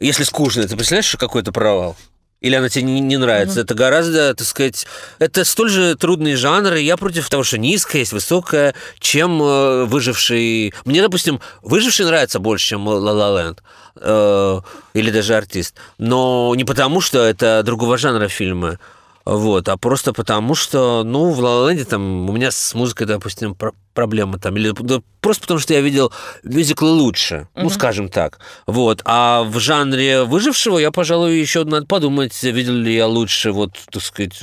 если 0.00 0.24
скучно, 0.24 0.62
ты 0.62 0.76
представляешь, 0.76 1.16
какой 1.16 1.42
это 1.42 1.52
провал? 1.52 1.96
Или 2.42 2.56
она 2.56 2.68
тебе 2.68 2.82
не, 2.82 3.00
не 3.00 3.16
нравится. 3.16 3.60
Mm-hmm. 3.60 3.64
Это 3.64 3.74
гораздо, 3.74 4.34
так 4.34 4.46
сказать, 4.46 4.86
это 5.18 5.44
столь 5.44 5.70
же 5.70 5.94
трудные 5.94 6.36
жанры. 6.36 6.80
Я 6.80 6.96
против 6.96 7.28
того, 7.30 7.44
что 7.44 7.56
низкое 7.56 8.00
есть 8.00 8.12
высокое, 8.12 8.74
чем 8.98 9.40
э, 9.40 9.84
выживший. 9.84 10.74
Мне, 10.84 11.00
допустим, 11.00 11.40
выживший 11.62 12.04
нравится 12.04 12.40
больше, 12.40 12.70
чем 12.70 12.88
La 12.88 13.14
La 13.14 13.54
Land. 13.54 13.58
Э, 13.96 14.60
или 14.92 15.10
даже 15.10 15.36
артист. 15.36 15.76
Но 15.98 16.52
не 16.56 16.64
потому, 16.64 17.00
что 17.00 17.24
это 17.24 17.62
другого 17.64 17.96
жанра 17.96 18.28
фильмы. 18.28 18.78
Вот, 19.24 19.68
а 19.68 19.76
просто 19.76 20.12
потому, 20.12 20.54
что, 20.54 21.02
ну, 21.04 21.30
в 21.30 21.40
ла 21.40 21.74
там 21.84 22.28
у 22.28 22.32
меня 22.32 22.50
с 22.50 22.74
музыкой, 22.74 23.06
допустим, 23.06 23.54
про- 23.54 23.72
проблема 23.94 24.38
там, 24.38 24.56
или 24.56 24.72
да, 24.80 25.00
просто 25.20 25.42
потому, 25.42 25.60
что 25.60 25.74
я 25.74 25.80
видел 25.80 26.12
мюзиклы 26.42 26.90
лучше, 26.90 27.48
mm-hmm. 27.54 27.62
ну, 27.62 27.70
скажем 27.70 28.08
так. 28.08 28.40
Вот, 28.66 29.00
а 29.04 29.44
в 29.44 29.58
жанре 29.60 30.24
выжившего 30.24 30.78
я, 30.78 30.90
пожалуй, 30.90 31.38
еще 31.38 31.64
надо 31.64 31.86
подумать, 31.86 32.42
видел 32.42 32.74
ли 32.74 32.94
я 32.94 33.06
лучше, 33.06 33.52
вот, 33.52 33.72
так 33.90 34.02
сказать, 34.02 34.42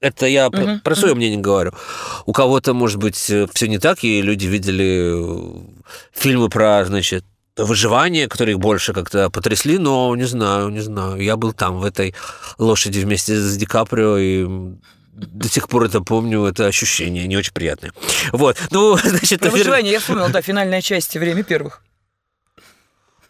это 0.00 0.26
я 0.26 0.50
про, 0.50 0.62
uh-huh. 0.62 0.80
про 0.80 0.94
свое 0.94 1.14
uh-huh. 1.14 1.16
мнение 1.16 1.40
говорю. 1.40 1.72
У 2.26 2.32
кого-то, 2.32 2.74
может 2.74 2.98
быть, 2.98 3.16
все 3.16 3.46
не 3.62 3.78
так, 3.78 4.04
и 4.04 4.22
люди 4.22 4.46
видели 4.46 5.12
фильмы 6.12 6.48
про, 6.48 6.84
значит, 6.84 7.24
выживания, 7.56 8.28
которые 8.28 8.54
их 8.54 8.60
больше 8.60 8.92
как-то 8.92 9.30
потрясли, 9.30 9.78
но 9.78 10.14
не 10.16 10.24
знаю, 10.24 10.68
не 10.68 10.80
знаю. 10.80 11.20
Я 11.20 11.36
был 11.36 11.52
там, 11.52 11.78
в 11.78 11.84
этой 11.84 12.14
лошади 12.58 13.00
вместе 13.00 13.36
с 13.36 13.56
Ди 13.56 13.66
Каприо, 13.66 14.18
и 14.18 14.46
до 15.16 15.48
сих 15.48 15.68
пор 15.68 15.84
это 15.84 16.00
помню, 16.00 16.44
это 16.44 16.66
ощущение 16.66 17.26
не 17.26 17.36
очень 17.36 17.52
приятное. 17.52 17.92
Вот, 18.32 18.58
ну, 18.70 18.96
значит... 19.04 19.40
Про 19.40 19.50
выживание 19.50 19.92
я 19.92 20.00
вспомнил, 20.00 20.28
да, 20.28 20.42
финальная 20.42 20.82
часть 20.82 21.16
«Время 21.16 21.42
первых». 21.42 21.82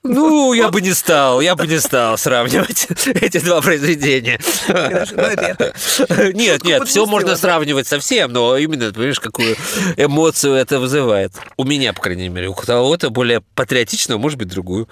Ну, 0.08 0.52
я 0.52 0.70
бы 0.70 0.80
не 0.80 0.94
стал, 0.94 1.40
я 1.40 1.54
бы 1.54 1.66
не 1.66 1.80
стал 1.80 2.18
сравнивать 2.18 2.88
эти 3.06 3.38
два 3.38 3.60
произведения. 3.60 4.38
Нет, 6.36 6.64
нет, 6.64 6.88
все 6.88 7.06
можно 7.06 7.36
сравнивать 7.36 7.86
со 7.86 7.98
всем, 7.98 8.32
но 8.32 8.56
именно, 8.56 8.92
понимаешь, 8.92 9.20
какую 9.20 9.56
эмоцию 9.96 10.54
это 10.54 10.78
вызывает. 10.78 11.32
У 11.56 11.64
меня, 11.64 11.92
по 11.92 12.00
крайней 12.00 12.28
мере, 12.28 12.48
у 12.48 12.54
кого-то 12.54 13.10
более 13.10 13.42
патриотичного, 13.54 14.18
может 14.18 14.38
быть, 14.38 14.48
другую. 14.48 14.88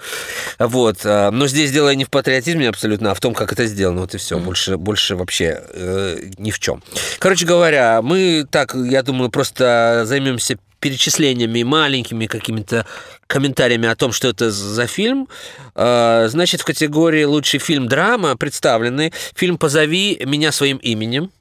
Вот. 0.59 0.99
А, 1.03 1.31
но 1.31 1.47
здесь 1.47 1.71
дело 1.71 1.93
не 1.93 2.05
в 2.05 2.09
патриотизме 2.09 2.69
абсолютно, 2.69 3.11
а 3.11 3.13
в 3.13 3.19
том, 3.19 3.33
как 3.33 3.51
это 3.51 3.65
сделано. 3.65 4.01
Вот 4.01 4.15
и 4.15 4.17
все. 4.17 4.37
Больше, 4.39 4.77
больше 4.77 5.15
вообще 5.15 5.61
э, 5.73 6.17
ни 6.37 6.51
в 6.51 6.59
чем. 6.59 6.83
Короче 7.19 7.45
говоря, 7.45 8.01
мы 8.01 8.45
так, 8.49 8.75
я 8.75 9.03
думаю, 9.03 9.29
просто 9.29 10.03
займемся 10.05 10.57
перечислениями, 10.85 11.63
маленькими 11.63 12.27
какими-то 12.27 12.85
комментариями 13.25 13.87
о 13.87 13.95
том, 13.95 14.11
что 14.11 14.27
это 14.27 14.51
за 14.51 14.85
фильм. 14.85 15.27
А, 15.73 16.27
значит, 16.27 16.61
в 16.61 16.63
категории 16.63 17.23
«Лучший 17.23 17.59
фильм 17.59 17.87
драма» 17.87 18.37
представлены 18.37 19.11
фильм 19.33 19.57
«Позови 19.57 20.21
меня 20.23 20.51
своим 20.51 20.77
именем», 20.77 21.31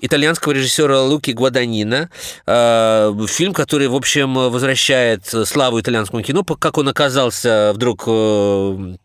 итальянского 0.00 0.52
режиссера 0.52 1.00
Луки 1.02 1.30
Гваданина. 1.30 2.10
А, 2.44 3.14
фильм, 3.28 3.52
который, 3.52 3.86
в 3.86 3.94
общем, 3.94 4.34
возвращает 4.34 5.24
славу 5.44 5.78
итальянскому 5.78 6.24
кино, 6.24 6.42
как 6.42 6.76
он 6.76 6.88
оказался 6.88 7.70
вдруг 7.76 8.02
э, 8.08 8.96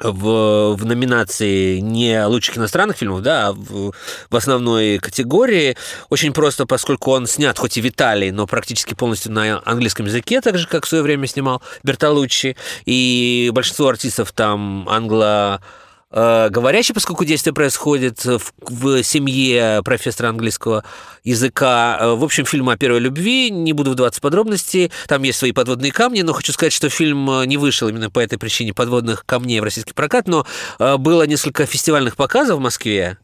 в, 0.00 0.74
в 0.74 0.84
номинации 0.84 1.78
не 1.78 2.24
лучших 2.24 2.58
иностранных 2.58 2.96
фильмов, 2.96 3.22
да, 3.22 3.48
а 3.48 3.52
в, 3.52 3.92
в 4.30 4.36
основной 4.36 4.98
категории. 4.98 5.76
Очень 6.08 6.32
просто, 6.32 6.66
поскольку 6.66 7.12
он 7.12 7.26
снят 7.26 7.58
хоть 7.58 7.76
и 7.76 7.80
в 7.80 7.88
Италии, 7.88 8.30
но 8.30 8.46
практически 8.46 8.94
полностью 8.94 9.32
на 9.32 9.62
английском 9.64 10.06
языке, 10.06 10.40
так 10.40 10.58
же, 10.58 10.66
как 10.66 10.86
в 10.86 10.88
свое 10.88 11.02
время 11.02 11.26
снимал 11.26 11.62
Бертолуччи. 11.82 12.56
И 12.86 13.50
большинство 13.52 13.88
артистов 13.88 14.32
там 14.32 14.88
англо 14.88 15.60
говорящий, 16.12 16.94
поскольку 16.94 17.24
действие 17.24 17.54
происходит 17.54 18.24
в, 18.24 18.52
в 18.58 19.02
семье 19.02 19.80
профессора 19.84 20.28
английского 20.28 20.84
языка. 21.24 21.98
Э, 22.00 22.14
в 22.14 22.24
общем, 22.24 22.44
фильм 22.44 22.68
о 22.68 22.76
первой 22.76 23.00
любви, 23.00 23.50
не 23.50 23.72
буду 23.72 23.92
вдаваться 23.92 24.18
в 24.18 24.22
подробности, 24.22 24.90
там 25.08 25.22
есть 25.22 25.38
свои 25.38 25.52
подводные 25.52 25.92
камни, 25.92 26.22
но 26.22 26.32
хочу 26.32 26.52
сказать, 26.52 26.72
что 26.72 26.88
фильм 26.90 27.30
э, 27.30 27.46
не 27.46 27.56
вышел 27.56 27.88
именно 27.88 28.10
по 28.10 28.20
этой 28.20 28.38
причине 28.38 28.74
подводных 28.74 29.24
камней 29.24 29.60
в 29.60 29.64
российский 29.64 29.94
прокат, 29.94 30.28
но 30.28 30.46
было 30.78 31.26
несколько 31.26 31.66
фестивальных 31.66 32.16
показов 32.16 32.58
в 32.58 32.62
Москве, 32.62 33.18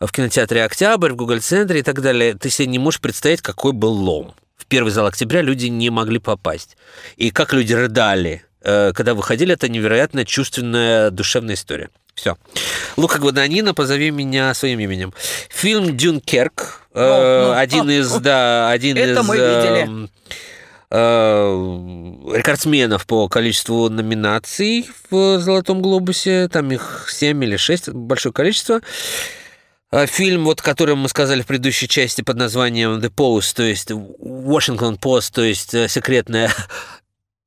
в 0.00 0.10
кинотеатре 0.10 0.64
«Октябрь», 0.64 1.12
в 1.12 1.16
Google-центре 1.16 1.80
и 1.80 1.82
так 1.82 2.00
далее. 2.00 2.34
Ты 2.34 2.50
себе 2.50 2.66
не 2.66 2.78
можешь 2.78 3.00
представить, 3.00 3.42
какой 3.42 3.72
был 3.72 3.92
лом. 3.92 4.34
В 4.56 4.66
первый 4.66 4.90
зал 4.90 5.06
октября 5.06 5.42
люди 5.42 5.66
не 5.66 5.90
могли 5.90 6.18
попасть. 6.18 6.76
И 7.16 7.30
как 7.30 7.52
люди 7.52 7.72
рыдали, 7.72 8.44
когда 8.62 9.14
выходили, 9.14 9.54
это 9.54 9.68
невероятно 9.68 10.24
чувственная, 10.24 11.10
душевная 11.10 11.54
история. 11.54 11.90
Все. 12.14 12.36
Лука 12.96 13.18
Гваданина, 13.18 13.74
позови 13.74 14.10
меня 14.10 14.52
своим 14.54 14.80
именем. 14.80 15.14
Фильм 15.48 15.96
Дюнкерк. 15.96 16.86
Э, 16.94 17.46
ну, 17.46 17.58
один 17.58 17.86
ну, 17.86 17.92
из, 17.92 18.12
да, 18.16 18.70
один 18.70 18.96
это 18.96 19.20
из... 19.20 19.26
мы 19.26 19.36
видели. 19.36 20.08
Э, 20.90 21.48
э, 22.30 22.36
рекордсменов 22.36 23.06
по 23.06 23.28
количеству 23.28 23.88
номинаций 23.88 24.88
в 25.10 25.38
«Золотом 25.40 25.80
глобусе». 25.80 26.48
Там 26.48 26.70
их 26.70 27.06
7 27.10 27.42
или 27.44 27.56
6, 27.56 27.88
большое 27.90 28.32
количество. 28.32 28.80
Э, 29.90 30.06
фильм, 30.06 30.44
вот, 30.44 30.60
который 30.60 30.96
мы 30.96 31.08
сказали 31.08 31.42
в 31.42 31.46
предыдущей 31.46 31.88
части 31.88 32.22
под 32.22 32.36
названием 32.36 32.98
The 32.98 33.10
Post, 33.10 33.56
то 33.56 33.62
есть 33.62 33.90
Washington 33.90 34.98
Post, 34.98 35.32
то 35.34 35.42
есть 35.42 35.74
э, 35.74 35.88
секретная 35.88 36.50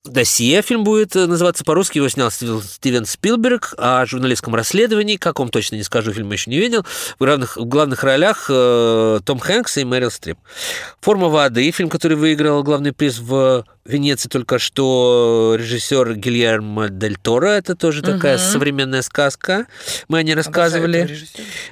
досье 0.06 0.62
фильм 0.62 0.84
будет 0.84 1.16
э, 1.16 1.26
называться 1.26 1.64
по-русски, 1.64 1.98
его 1.98 2.10
снял 2.10 2.32
Стивен 2.32 3.06
Спилберг, 3.06 3.74
о 3.78 4.06
журналистском 4.06 4.56
расследовании, 4.56 5.18
каком 5.18 5.50
точно 5.50 5.76
не 5.76 5.84
скажу, 5.84 6.14
фильм 6.14 6.32
еще 6.32 6.50
не 6.50 6.60
видел, 6.60 6.86
в 7.20 7.24
главных, 7.24 7.58
в 7.58 7.66
главных 7.66 8.04
ролях 8.04 8.46
э, 8.50 9.20
Том 9.26 9.40
Хэнкс 9.40 9.78
и 9.78 9.84
Мэрил 9.84 10.12
Стрип. 10.12 10.38
«Форма 11.02 11.30
воды», 11.30 11.70
фильм, 11.72 11.90
который 11.90 12.18
выиграл 12.18 12.64
главный 12.64 12.94
приз 12.94 13.20
в 13.20 13.66
Венеции 13.86 14.30
только 14.30 14.58
что 14.58 15.56
режиссер 15.60 16.16
Гильермо 16.16 16.90
Дель 16.90 17.18
Торо. 17.18 17.50
Это 17.50 17.76
тоже 17.76 18.02
такая 18.02 18.40
современная 18.40 19.04
сказка. 19.04 19.68
Мы 20.08 20.18
о 20.18 20.24
ней 20.24 20.34
рассказывали. 20.34 21.08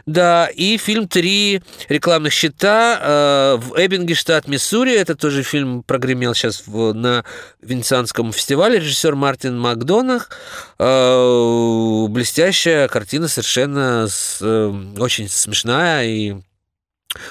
Да, 0.06 0.46
и 0.46 0.78
фильм 0.78 1.08
«Три 1.08 1.64
рекламных 1.90 2.32
счета» 2.32 3.00
э, 3.02 3.56
в 3.58 3.74
Эббинге, 3.76 4.14
штат 4.14 4.48
Миссури. 4.48 4.94
Это 4.94 5.16
тоже 5.16 5.42
фильм 5.42 5.82
прогремел 5.82 6.36
сейчас 6.36 6.64
в, 6.68 6.94
на 6.94 7.26
Венецианском 7.64 8.32
фестивале. 8.32 8.78
Режиссер 8.78 9.16
Мартин 9.16 9.60
Макдонах. 9.60 10.30
Э, 10.78 12.06
блестящая 12.10 12.88
картина, 12.90 13.28
совершенно 13.28 14.08
с, 14.08 14.38
э, 14.40 14.72
очень 15.00 15.28
смешная 15.28 16.06
и 16.06 16.36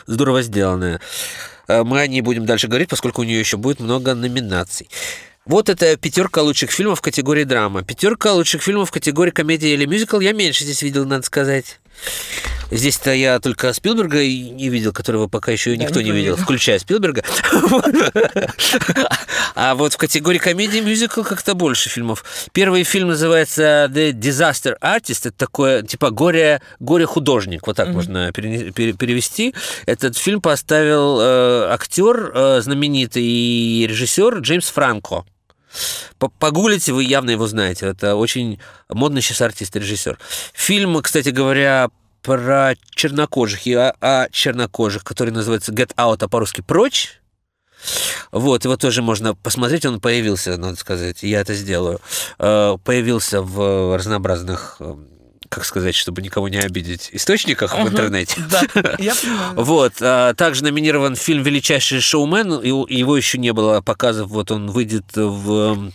здорово 0.07 0.43
сделанная. 0.43 1.01
Э, 1.73 1.85
мы 1.85 2.01
о 2.01 2.07
ней 2.07 2.21
будем 2.21 2.45
дальше 2.45 2.69
говорить, 2.69 2.89
поскольку 2.89 3.23
у 3.23 3.25
нее 3.25 3.41
еще 3.41 3.57
будет 3.57 3.81
много 3.81 4.15
номинаций. 4.15 4.89
Вот 5.45 5.69
это 5.69 5.97
пятерка 5.97 6.43
лучших 6.43 6.71
фильмов 6.71 7.01
в 7.01 7.03
категории 7.03 7.45
драма. 7.45 7.83
Пятерка 7.83 8.33
лучших 8.33 8.63
фильмов 8.63 8.91
в 8.91 8.93
категории 8.93 9.31
комедия 9.31 9.75
или 9.75 9.87
мюзикл. 9.87 10.21
Я 10.21 10.33
меньше 10.33 10.65
здесь 10.65 10.83
видел, 10.83 11.05
надо 11.05 11.25
сказать. 11.25 11.81
Здесь-то 12.71 13.13
я 13.13 13.39
только 13.39 13.73
Спилберга 13.75 14.25
не 14.25 14.71
видел, 14.71 14.93
которого 14.95 15.29
пока 15.29 15.53
еще 15.53 15.77
никто 15.77 16.01
не 16.01 16.11
видел, 16.11 16.37
включая 16.37 16.79
Спилберга. 16.79 17.23
А 19.55 19.75
вот 19.75 19.93
в 19.93 19.97
категории 19.99 20.39
комедии 20.39 20.81
мюзикл 20.81 21.23
как-то 21.23 21.55
больше 21.55 21.91
фильмов. 21.91 22.25
Первый 22.53 22.85
фильм 22.85 23.09
называется 23.09 23.91
The 23.93 24.13
Disaster 24.13 24.77
Artist. 24.81 25.29
Это 25.29 25.33
такое, 25.33 25.83
типа, 25.83 26.11
горе, 26.11 26.63
горе-художник. 26.81 27.67
Вот 27.67 27.77
так 27.77 27.89
можно 27.89 28.33
перевести. 28.33 29.55
Этот 29.85 30.17
фильм 30.17 30.41
поставил 30.41 31.21
э, 31.21 31.67
актер 31.71 32.33
э, 32.35 32.61
знаменитый 32.63 33.23
и 33.23 33.87
режиссер 33.87 34.39
Джеймс 34.39 34.69
Франко. 34.71 35.25
Погуглите, 36.39 36.93
вы 36.93 37.05
явно 37.05 37.31
его 37.31 37.47
знаете. 37.47 37.87
Это 37.87 38.17
очень 38.17 38.61
модный 38.89 39.23
сейчас 39.23 39.41
артист, 39.41 39.75
режиссер. 39.77 40.19
Фильм, 40.53 41.01
кстати 41.03 41.31
говоря, 41.31 41.91
про 42.23 42.75
чернокожих 42.95 43.67
и 43.67 43.75
о, 43.75 43.95
о 44.01 44.29
чернокожих, 44.31 45.05
который 45.05 45.31
называется 45.31 45.73
Get 45.73 45.95
Out, 45.97 46.19
а 46.23 46.29
по-русски 46.29 46.61
«Прочь». 46.61 47.19
Вот, 48.31 48.65
его 48.65 48.77
тоже 48.77 49.03
можно 49.03 49.35
посмотреть, 49.35 49.85
он 49.85 50.01
появился, 50.01 50.57
надо 50.57 50.77
сказать, 50.77 51.23
я 51.23 51.41
это 51.41 51.55
сделаю. 51.55 52.01
Э, 52.39 52.77
появился 52.85 53.43
в 53.43 53.97
разнообразных 53.97 54.77
э, 54.79 54.95
как 55.53 55.67
сказать, 55.67 55.95
чтобы 55.95 56.23
никого 56.23 56.49
не 56.49 56.57
обидеть, 56.57 57.11
источниках 57.13 57.75
uh-huh. 57.75 57.85
в 57.85 57.89
интернете. 57.89 58.41
Да, 58.51 58.63
я 58.99 59.15
понимаю. 59.15 59.55
Вот. 59.57 59.93
А, 60.01 60.33
также 60.33 60.65
номинирован 60.65 61.15
фильм 61.15 61.43
«Величайший 61.43 62.01
шоумен». 62.01 62.63
Его 62.63 63.17
еще 63.17 63.37
не 63.37 63.53
было 63.53 63.83
показов. 63.83 64.31
Вот 64.31 64.51
он 64.51 64.71
выйдет 64.71 65.05
в 65.15 65.93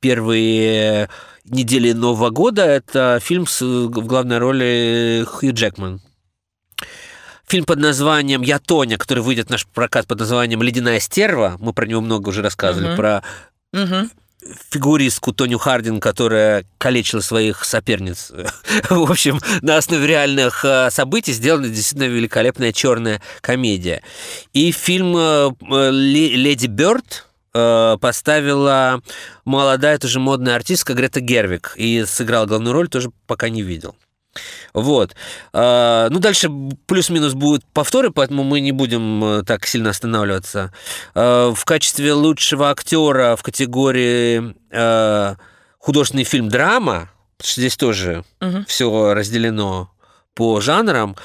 первые 0.00 1.08
недели 1.44 1.92
Нового 1.92 2.30
года. 2.30 2.64
Это 2.64 3.20
фильм 3.22 3.46
с, 3.46 3.60
в 3.62 4.06
главной 4.06 4.38
роли 4.38 5.24
Хью 5.24 5.54
Джекман. 5.54 6.00
Фильм 7.46 7.64
под 7.64 7.78
названием 7.78 8.42
«Я 8.42 8.58
Тоня», 8.58 8.98
который 8.98 9.22
выйдет 9.22 9.46
в 9.46 9.50
наш 9.50 9.68
прокат 9.68 10.08
под 10.08 10.18
названием 10.18 10.62
«Ледяная 10.64 10.98
стерва». 10.98 11.56
Мы 11.60 11.72
про 11.72 11.86
него 11.86 12.00
много 12.00 12.30
уже 12.30 12.42
рассказывали. 12.42 12.96
Про. 12.96 13.22
Фигуристку 14.70 15.32
Тоню 15.32 15.58
Хардин, 15.58 16.00
которая 16.00 16.64
калечила 16.78 17.20
своих 17.20 17.64
соперниц. 17.64 18.32
в 18.90 19.10
общем, 19.10 19.40
на 19.62 19.76
основе 19.76 20.06
реальных 20.06 20.64
э, 20.64 20.90
событий 20.90 21.32
сделана 21.32 21.68
действительно 21.68 22.08
великолепная 22.08 22.72
черная 22.72 23.20
комедия. 23.40 24.02
И 24.52 24.72
фильм 24.72 25.14
э, 25.16 25.50
«Леди 25.90 26.66
Бёрд», 26.66 27.26
Э, 27.58 27.96
поставила 27.98 29.00
молодая, 29.46 29.98
тоже 29.98 30.20
модная 30.20 30.56
артистка 30.56 30.92
Грета 30.92 31.20
Гервик. 31.20 31.72
И 31.76 32.04
сыграла 32.04 32.44
главную 32.44 32.74
роль, 32.74 32.88
тоже 32.88 33.10
пока 33.26 33.48
не 33.48 33.62
видел. 33.62 33.96
Вот. 34.74 35.14
Э, 35.52 36.08
ну, 36.10 36.18
дальше 36.18 36.50
плюс-минус 36.86 37.34
будут 37.34 37.64
повторы, 37.72 38.10
поэтому 38.10 38.44
мы 38.44 38.60
не 38.60 38.72
будем 38.72 39.24
э, 39.24 39.42
так 39.42 39.66
сильно 39.66 39.90
останавливаться. 39.90 40.72
В 41.14 41.58
качестве 41.64 42.12
лучшего 42.12 42.70
актера 42.70 43.36
в 43.36 43.42
категории 43.42 44.54
художественный 45.78 46.24
фильм 46.24 46.48
драма, 46.48 47.10
потому 47.36 47.50
что 47.50 47.60
здесь 47.60 47.76
тоже 47.76 48.24
угу. 48.40 48.64
все 48.66 49.14
разделено 49.14 49.90
по 50.34 50.60
жанрам. 50.60 51.16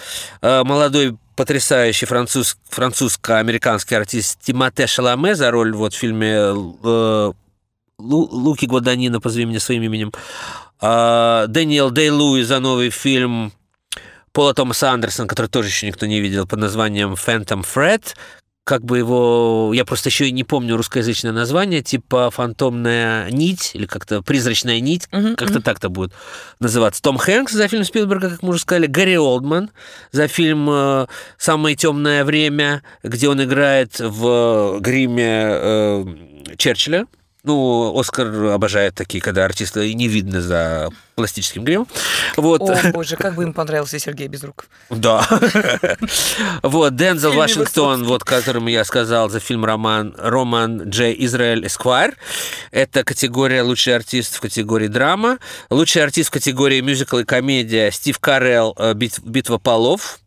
Молодой 0.41 1.18
потрясающий 1.41 2.05
француз, 2.05 2.57
французско-американский 2.70 3.95
артист 3.95 4.39
Тимоте 4.41 4.86
Шаламе 4.86 5.34
за 5.34 5.49
роль 5.49 5.74
вот 5.74 5.93
в 5.93 5.97
фильме 5.97 6.36
э, 6.36 7.32
Луки 7.97 8.66
Гваданина, 8.66 9.20
позови 9.20 9.45
меня 9.45 9.59
своим 9.59 9.82
именем. 9.84 10.12
Э, 10.82 11.46
Дэниел 11.48 11.92
Дэй 11.92 12.10
Луи 12.10 12.44
за 12.44 12.60
новый 12.60 12.90
фильм 12.90 13.52
Пола 14.32 14.54
Томаса 14.54 14.92
Андерсона, 14.92 15.28
который 15.28 15.48
тоже 15.48 15.70
еще 15.70 15.88
никто 15.88 16.06
не 16.06 16.20
видел, 16.20 16.48
под 16.48 16.60
названием 16.60 17.14
«Phantom 17.14 17.66
Fred», 17.66 18.16
как 18.64 18.86
бы 18.86 19.00
его, 19.00 19.72
я 19.74 19.86
просто 19.86 20.10
еще 20.10 20.28
и 20.28 20.32
не 20.32 20.44
помню 20.44 20.78
русскоязычное 20.78 21.32
название, 21.32 21.82
типа 21.82 22.30
фантомная 22.30 23.30
нить 23.32 23.72
или 23.74 23.86
как-то 23.86 24.22
призрачная 24.22 24.80
нить, 24.80 25.08
uh-huh, 25.12 25.36
как-то 25.36 25.60
uh-huh. 25.60 25.64
так-то 25.64 25.90
будет 25.90 26.14
называться. 26.60 27.02
Том 27.02 27.18
Хэнкс 27.18 27.52
за 27.52 27.68
фильм 27.68 27.84
Спилберга, 27.84 28.30
как 28.30 28.44
мы 28.44 28.50
уже 28.50 28.60
сказали, 28.60 28.86
Гарри 28.86 29.16
Олдман 29.16 29.72
за 30.12 30.28
фильм 30.28 30.70
э, 30.70 31.08
«Самое 31.38 31.76
темное 31.76 32.24
время», 32.24 32.84
где 33.04 33.30
он 33.30 33.44
играет 33.44 34.00
в 34.00 34.80
гриме 34.80 35.48
э, 35.50 36.06
Черчилля. 36.58 37.08
Ну, 37.44 37.98
Оскар 37.98 38.28
обожает 38.46 38.96
такие, 38.96 39.22
когда 39.22 39.46
артиста 39.46 39.88
не 39.94 40.08
видно 40.08 40.42
за 40.42 40.89
пластическим 41.16 41.64
гримом. 41.64 41.88
Вот. 42.38 42.62
О, 42.62 42.78
боже, 42.92 43.16
как 43.16 43.36
бы 43.36 43.44
им 43.44 43.54
понравился 43.54 44.00
Сергей 44.00 44.28
Безруков. 44.28 44.68
Да. 44.89 45.28
Вот, 46.64 46.96
Дензел 46.96 47.34
Вашингтон, 47.34 48.04
вот, 48.06 48.24
которому 48.24 48.70
я 48.70 48.84
сказал 48.86 49.30
за 49.30 49.39
фильм 49.39 49.66
«Роман» 49.66 50.16
Роман 50.18 50.84
Джей 50.84 51.16
Израиль 51.26 51.66
Эсквайр. 51.66 52.16
Это 52.72 53.04
категория 53.04 53.62
«Лучший 53.62 53.96
артист» 53.96 54.36
в 54.36 54.42
категории 54.42 54.88
драма. 54.88 55.39
Лучший 55.70 56.04
артист 56.04 56.30
в 56.30 56.32
категории 56.32 56.82
мюзикл 56.82 57.18
и 57.18 57.24
комедия 57.24 57.92
Стив 57.92 58.18
Карелл 58.20 58.76
э, 58.78 58.94
«Битва 58.94 59.58
полов». 59.58 60.21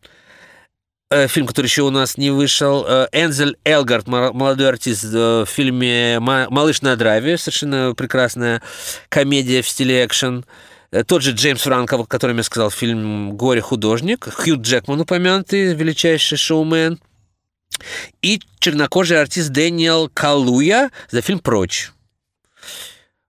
Э, 1.11 1.27
фильм, 1.27 1.45
который 1.45 1.67
еще 1.67 1.83
у 1.83 1.91
нас 1.91 2.17
не 2.17 2.31
вышел. 2.31 2.83
Э, 2.87 3.07
Энзель 3.11 3.57
Элгард, 3.63 4.07
молодой 4.07 4.69
артист 4.69 5.05
э, 5.05 5.43
в 5.43 5.45
фильме 5.45 6.19
«Малыш 6.19 6.81
на 6.81 6.95
драйве». 6.95 7.37
Совершенно 7.37 7.93
прекрасная 7.95 8.63
комедия 9.09 9.61
в 9.61 9.69
стиле 9.69 10.03
экшен. 10.03 10.45
Тот 11.07 11.21
же 11.21 11.31
Джеймс 11.31 11.61
Франко, 11.61 11.95
о 11.97 12.05
котором 12.05 12.37
я 12.37 12.43
сказал, 12.43 12.71
фильм 12.71 13.37
«Горе-художник». 13.37 14.27
Хью 14.31 14.59
Джекман 14.59 15.01
упомянутый, 15.01 15.75
величайший 15.75 16.39
шоумен. 16.39 16.99
И 18.23 18.41
чернокожий 18.59 19.21
артист 19.21 19.49
Дэниел 19.49 20.09
Калуя 20.09 20.89
за 21.11 21.21
фильм 21.21 21.39
«Прочь». 21.39 21.91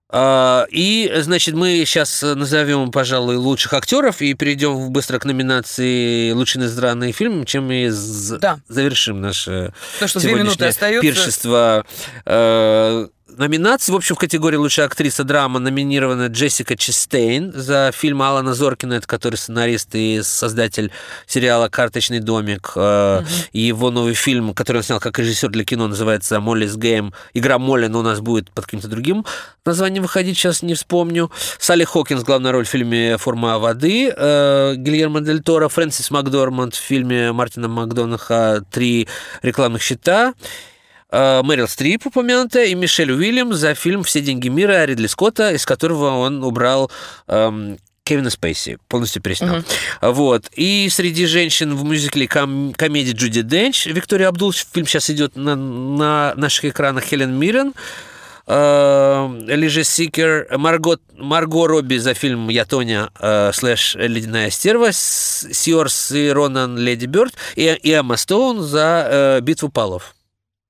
А, 0.09 0.65
и, 0.69 1.11
значит, 1.17 1.55
мы 1.55 1.83
сейчас 1.85 2.21
назовем, 2.21 2.91
пожалуй, 2.91 3.35
лучших 3.35 3.73
актеров 3.73 4.21
и 4.21 4.33
перейдем 4.33 4.89
быстро 4.91 5.19
к 5.19 5.25
номинации 5.25 6.31
«Лучший 6.31 6.61
иностранный 6.61 7.11
фильм», 7.11 7.45
чем 7.45 7.67
мы 7.67 7.91
да. 8.39 8.59
завершим 8.69 9.19
наше 9.19 9.73
То, 9.99 10.07
что 10.07 10.21
сегодняшнее 10.21 11.01
пиршество 11.01 11.85
э, 12.25 13.07
номинаций. 13.29 13.93
В 13.93 13.97
общем, 13.97 14.15
в 14.15 14.19
категории 14.19 14.57
«Лучшая 14.57 14.85
актриса 14.85 15.23
драма» 15.23 15.59
номинирована 15.59 16.27
Джессика 16.27 16.75
Честейн 16.75 17.51
за 17.53 17.91
фильм 17.93 18.21
Аарона 18.21 18.53
Соркина, 18.53 18.93
это 18.93 19.07
который 19.07 19.35
сценарист 19.35 19.89
и 19.93 20.21
создатель 20.23 20.91
сериала 21.25 21.69
«Карточный 21.69 22.19
домик». 22.19 22.71
Угу. 22.75 23.25
И 23.53 23.61
его 23.61 23.91
новый 23.91 24.13
фильм, 24.13 24.53
который 24.53 24.77
он 24.77 24.83
снял 24.83 24.99
как 24.99 25.19
режиссер 25.19 25.49
для 25.49 25.63
кино, 25.63 25.87
называется 25.87 26.39
«Molly's 26.39 26.75
Game». 26.75 27.13
Игра 27.33 27.59
Молли, 27.59 27.87
но 27.87 27.99
у 27.99 28.03
нас 28.03 28.19
будет 28.19 28.51
под 28.51 28.65
каким-то 28.65 28.87
другим 28.87 29.25
названием 29.67 30.03
выходить, 30.03 30.37
сейчас 30.37 30.63
не 30.63 30.73
вспомню. 30.73 31.31
Салли 31.59 31.83
Хокинс, 31.83 32.23
главная 32.23 32.51
роль 32.51 32.65
в 32.65 32.69
фильме 32.69 33.17
«Форма 33.17 33.59
воды». 33.59 34.11
Э, 34.15 34.75
Гильермо 34.75 35.21
Дель 35.21 35.43
Торо, 35.43 35.67
Фрэнсис 35.67 36.09
Макдорманд 36.09 36.73
в 36.73 36.79
фильме 36.79 37.31
Мартина 37.33 37.67
Макдонаха 37.67 38.63
«Три 38.71 39.07
рекламных 39.41 39.81
щита». 39.81 40.33
Э, 41.09 41.41
Мэрил 41.43 41.67
Стрип 41.67 42.05
упомянутая 42.05 42.65
и 42.65 42.75
Мишель 42.75 43.11
Уильямс 43.11 43.55
за 43.55 43.73
фильм 43.75 44.03
«Все 44.03 44.21
деньги 44.21 44.49
мира» 44.49 44.85
Ридли 44.85 45.07
Скотта, 45.07 45.51
из 45.51 45.65
которого 45.65 46.17
он 46.17 46.43
убрал 46.43 46.91
эм, 47.27 47.77
Кевина 48.03 48.29
Спейси, 48.29 48.77
полностью 48.87 49.21
переснял. 49.21 49.57
Uh-huh. 49.57 50.11
Вот. 50.11 50.49
И 50.55 50.89
среди 50.91 51.25
женщин 51.25 51.75
в 51.75 51.83
мюзикле 51.83 52.27
ком- 52.27 52.73
комедии 52.73 53.13
Джуди 53.13 53.41
Денч, 53.41 53.85
Виктория 53.85 54.23
и 54.23 54.27
Абдул, 54.27 54.51
фильм 54.51 54.85
сейчас 54.85 55.09
идет 55.09 55.35
на, 55.35 55.55
на 55.55 56.33
наших 56.35 56.65
экранах 56.65 57.05
Хелен 57.05 57.33
Миррен, 57.33 57.73
Leisure 58.47 59.83
Seeker, 59.83 60.47
Марго, 60.57 60.99
Марго 61.17 61.67
Робби 61.67 61.97
за 61.97 62.13
фильм 62.13 62.47
«Я 62.47 62.63
Тоня» 62.63 63.09
э, 63.19 63.51
слэш 63.53 63.95
«Ледяная 63.95 64.49
стерва», 64.51 64.93
Сирша 64.93 66.29
Ронан 66.29 66.77
«Lady 66.77 67.07
Bird» 67.07 67.33
и, 67.57 67.77
и 67.83 67.91
Эмма 67.91 68.15
Стоун 68.15 68.61
за 68.61 69.07
э, 69.09 69.41
«Битву 69.41 69.67
полов». 69.67 70.15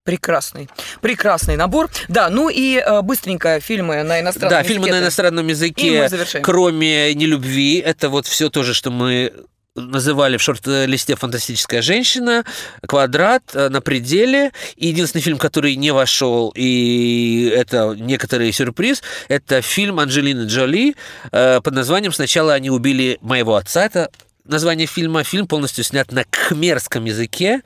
Прекрасный, 0.08 0.70
прекрасный 1.02 1.58
набор. 1.58 1.90
Да, 2.08 2.30
ну 2.30 2.48
и 2.48 2.78
э, 2.78 3.02
быстренько 3.02 3.60
фильмы 3.60 4.04
на 4.04 4.22
иностранном 4.22 4.50
Да, 4.52 4.60
языке. 4.60 4.74
фильмы 4.74 4.90
на 4.90 5.00
иностранном 5.00 5.44
И 5.44 5.48
мы 5.48 5.52
языке, 5.52 6.08
завершаем. 6.08 6.46
кроме 6.46 7.14
«Нелюбви», 7.14 7.80
это 7.80 8.08
вот 8.08 8.26
все 8.26 8.50
то 8.50 8.64
же, 8.64 8.74
что 8.74 8.90
мы 8.90 9.34
называли 9.76 10.38
в 10.38 10.42
шорт-листе 10.42 11.18
«Фантастическая 11.18 11.82
женщина», 11.82 12.46
«Квадрат», 12.88 13.44
э, 13.54 13.68
«На 13.68 13.82
пределе». 13.82 14.54
И 14.78 14.88
единственный 14.88 15.22
фильм, 15.22 15.38
который 15.38 15.76
не 15.76 15.92
вошел, 15.92 16.54
и 16.56 17.52
это 17.54 17.94
некоторый 18.00 18.54
сюрприз, 18.54 19.04
это 19.28 19.62
фильм 19.62 20.00
Анджелины 20.00 20.48
Джоли 20.48 20.96
э, 21.34 21.60
под 21.62 21.74
названием 21.74 22.14
«Сначала 22.14 22.54
они 22.54 22.70
убили 22.70 23.18
моего 23.20 23.56
отца». 23.58 23.84
Это 23.86 24.10
название 24.46 24.88
фильма. 24.88 25.26
Фильм 25.26 25.46
полностью 25.48 25.84
снят 25.84 26.10
на 26.14 26.24
кхмерском 26.24 27.04
языке. 27.04 27.62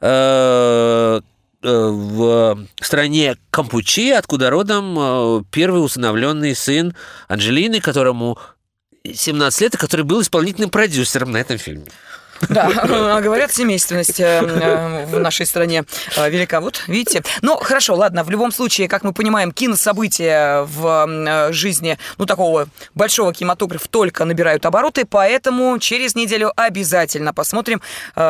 Э, 0.00 1.20
в 1.68 2.66
стране 2.80 3.36
Кампучи, 3.50 4.10
откуда 4.10 4.50
родом 4.50 4.96
э, 4.98 5.42
первый 5.50 5.84
усыновленный 5.84 6.54
сын 6.54 6.94
Анджелины, 7.28 7.80
которому 7.80 8.38
17 9.04 9.60
лет, 9.60 9.74
и 9.74 9.78
который 9.78 10.04
был 10.04 10.22
исполнительным 10.22 10.70
продюсером 10.70 11.32
на 11.32 11.38
этом 11.38 11.58
фильме. 11.58 11.86
Да, 12.48 13.20
говорят, 13.22 13.52
семейственность 13.52 14.20
э, 14.20 14.40
э, 14.40 15.06
в 15.06 15.18
нашей 15.18 15.46
стране 15.46 15.84
э, 16.16 16.30
велика. 16.30 16.60
Вот, 16.60 16.84
видите. 16.86 17.22
Ну, 17.42 17.56
хорошо, 17.56 17.94
ладно, 17.94 18.24
в 18.24 18.30
любом 18.30 18.52
случае, 18.52 18.88
как 18.88 19.04
мы 19.04 19.12
понимаем, 19.12 19.52
кинособытия 19.52 20.62
в 20.62 21.52
жизни, 21.52 21.98
ну, 22.18 22.26
такого 22.26 22.68
большого 22.94 23.32
кинематографа 23.34 23.88
только 23.88 24.24
набирают 24.24 24.64
обороты, 24.66 25.04
поэтому 25.04 25.78
через 25.78 26.14
неделю 26.14 26.52
обязательно 26.56 27.34
посмотрим, 27.34 27.80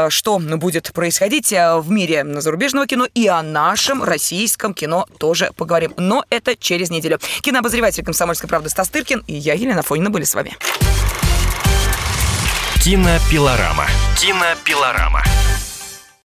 что 0.09 0.39
будет 0.39 0.93
происходить 0.93 1.53
в 1.53 1.91
мире 1.91 2.25
зарубежного 2.41 2.87
кино 2.87 3.07
и 3.15 3.27
о 3.27 3.43
нашем 3.43 4.03
российском 4.03 4.75
кино 4.75 5.07
тоже 5.19 5.51
поговорим. 5.57 5.95
Но 5.97 6.25
это 6.31 6.57
через 6.57 6.91
неделю. 6.91 7.19
Кинообозреватель 7.43 8.05
«Комсомольской 8.05 8.49
правды» 8.49 8.71
Стас 8.71 8.89
Тыркин 8.89 9.25
и 9.27 9.35
я, 9.35 9.55
Елена 9.55 9.83
Фонина, 9.83 10.11
были 10.11 10.25
с 10.25 10.35
вами. 10.35 10.57
Кинопилорама. 12.81 13.87
Кинопилорама. 14.17 15.23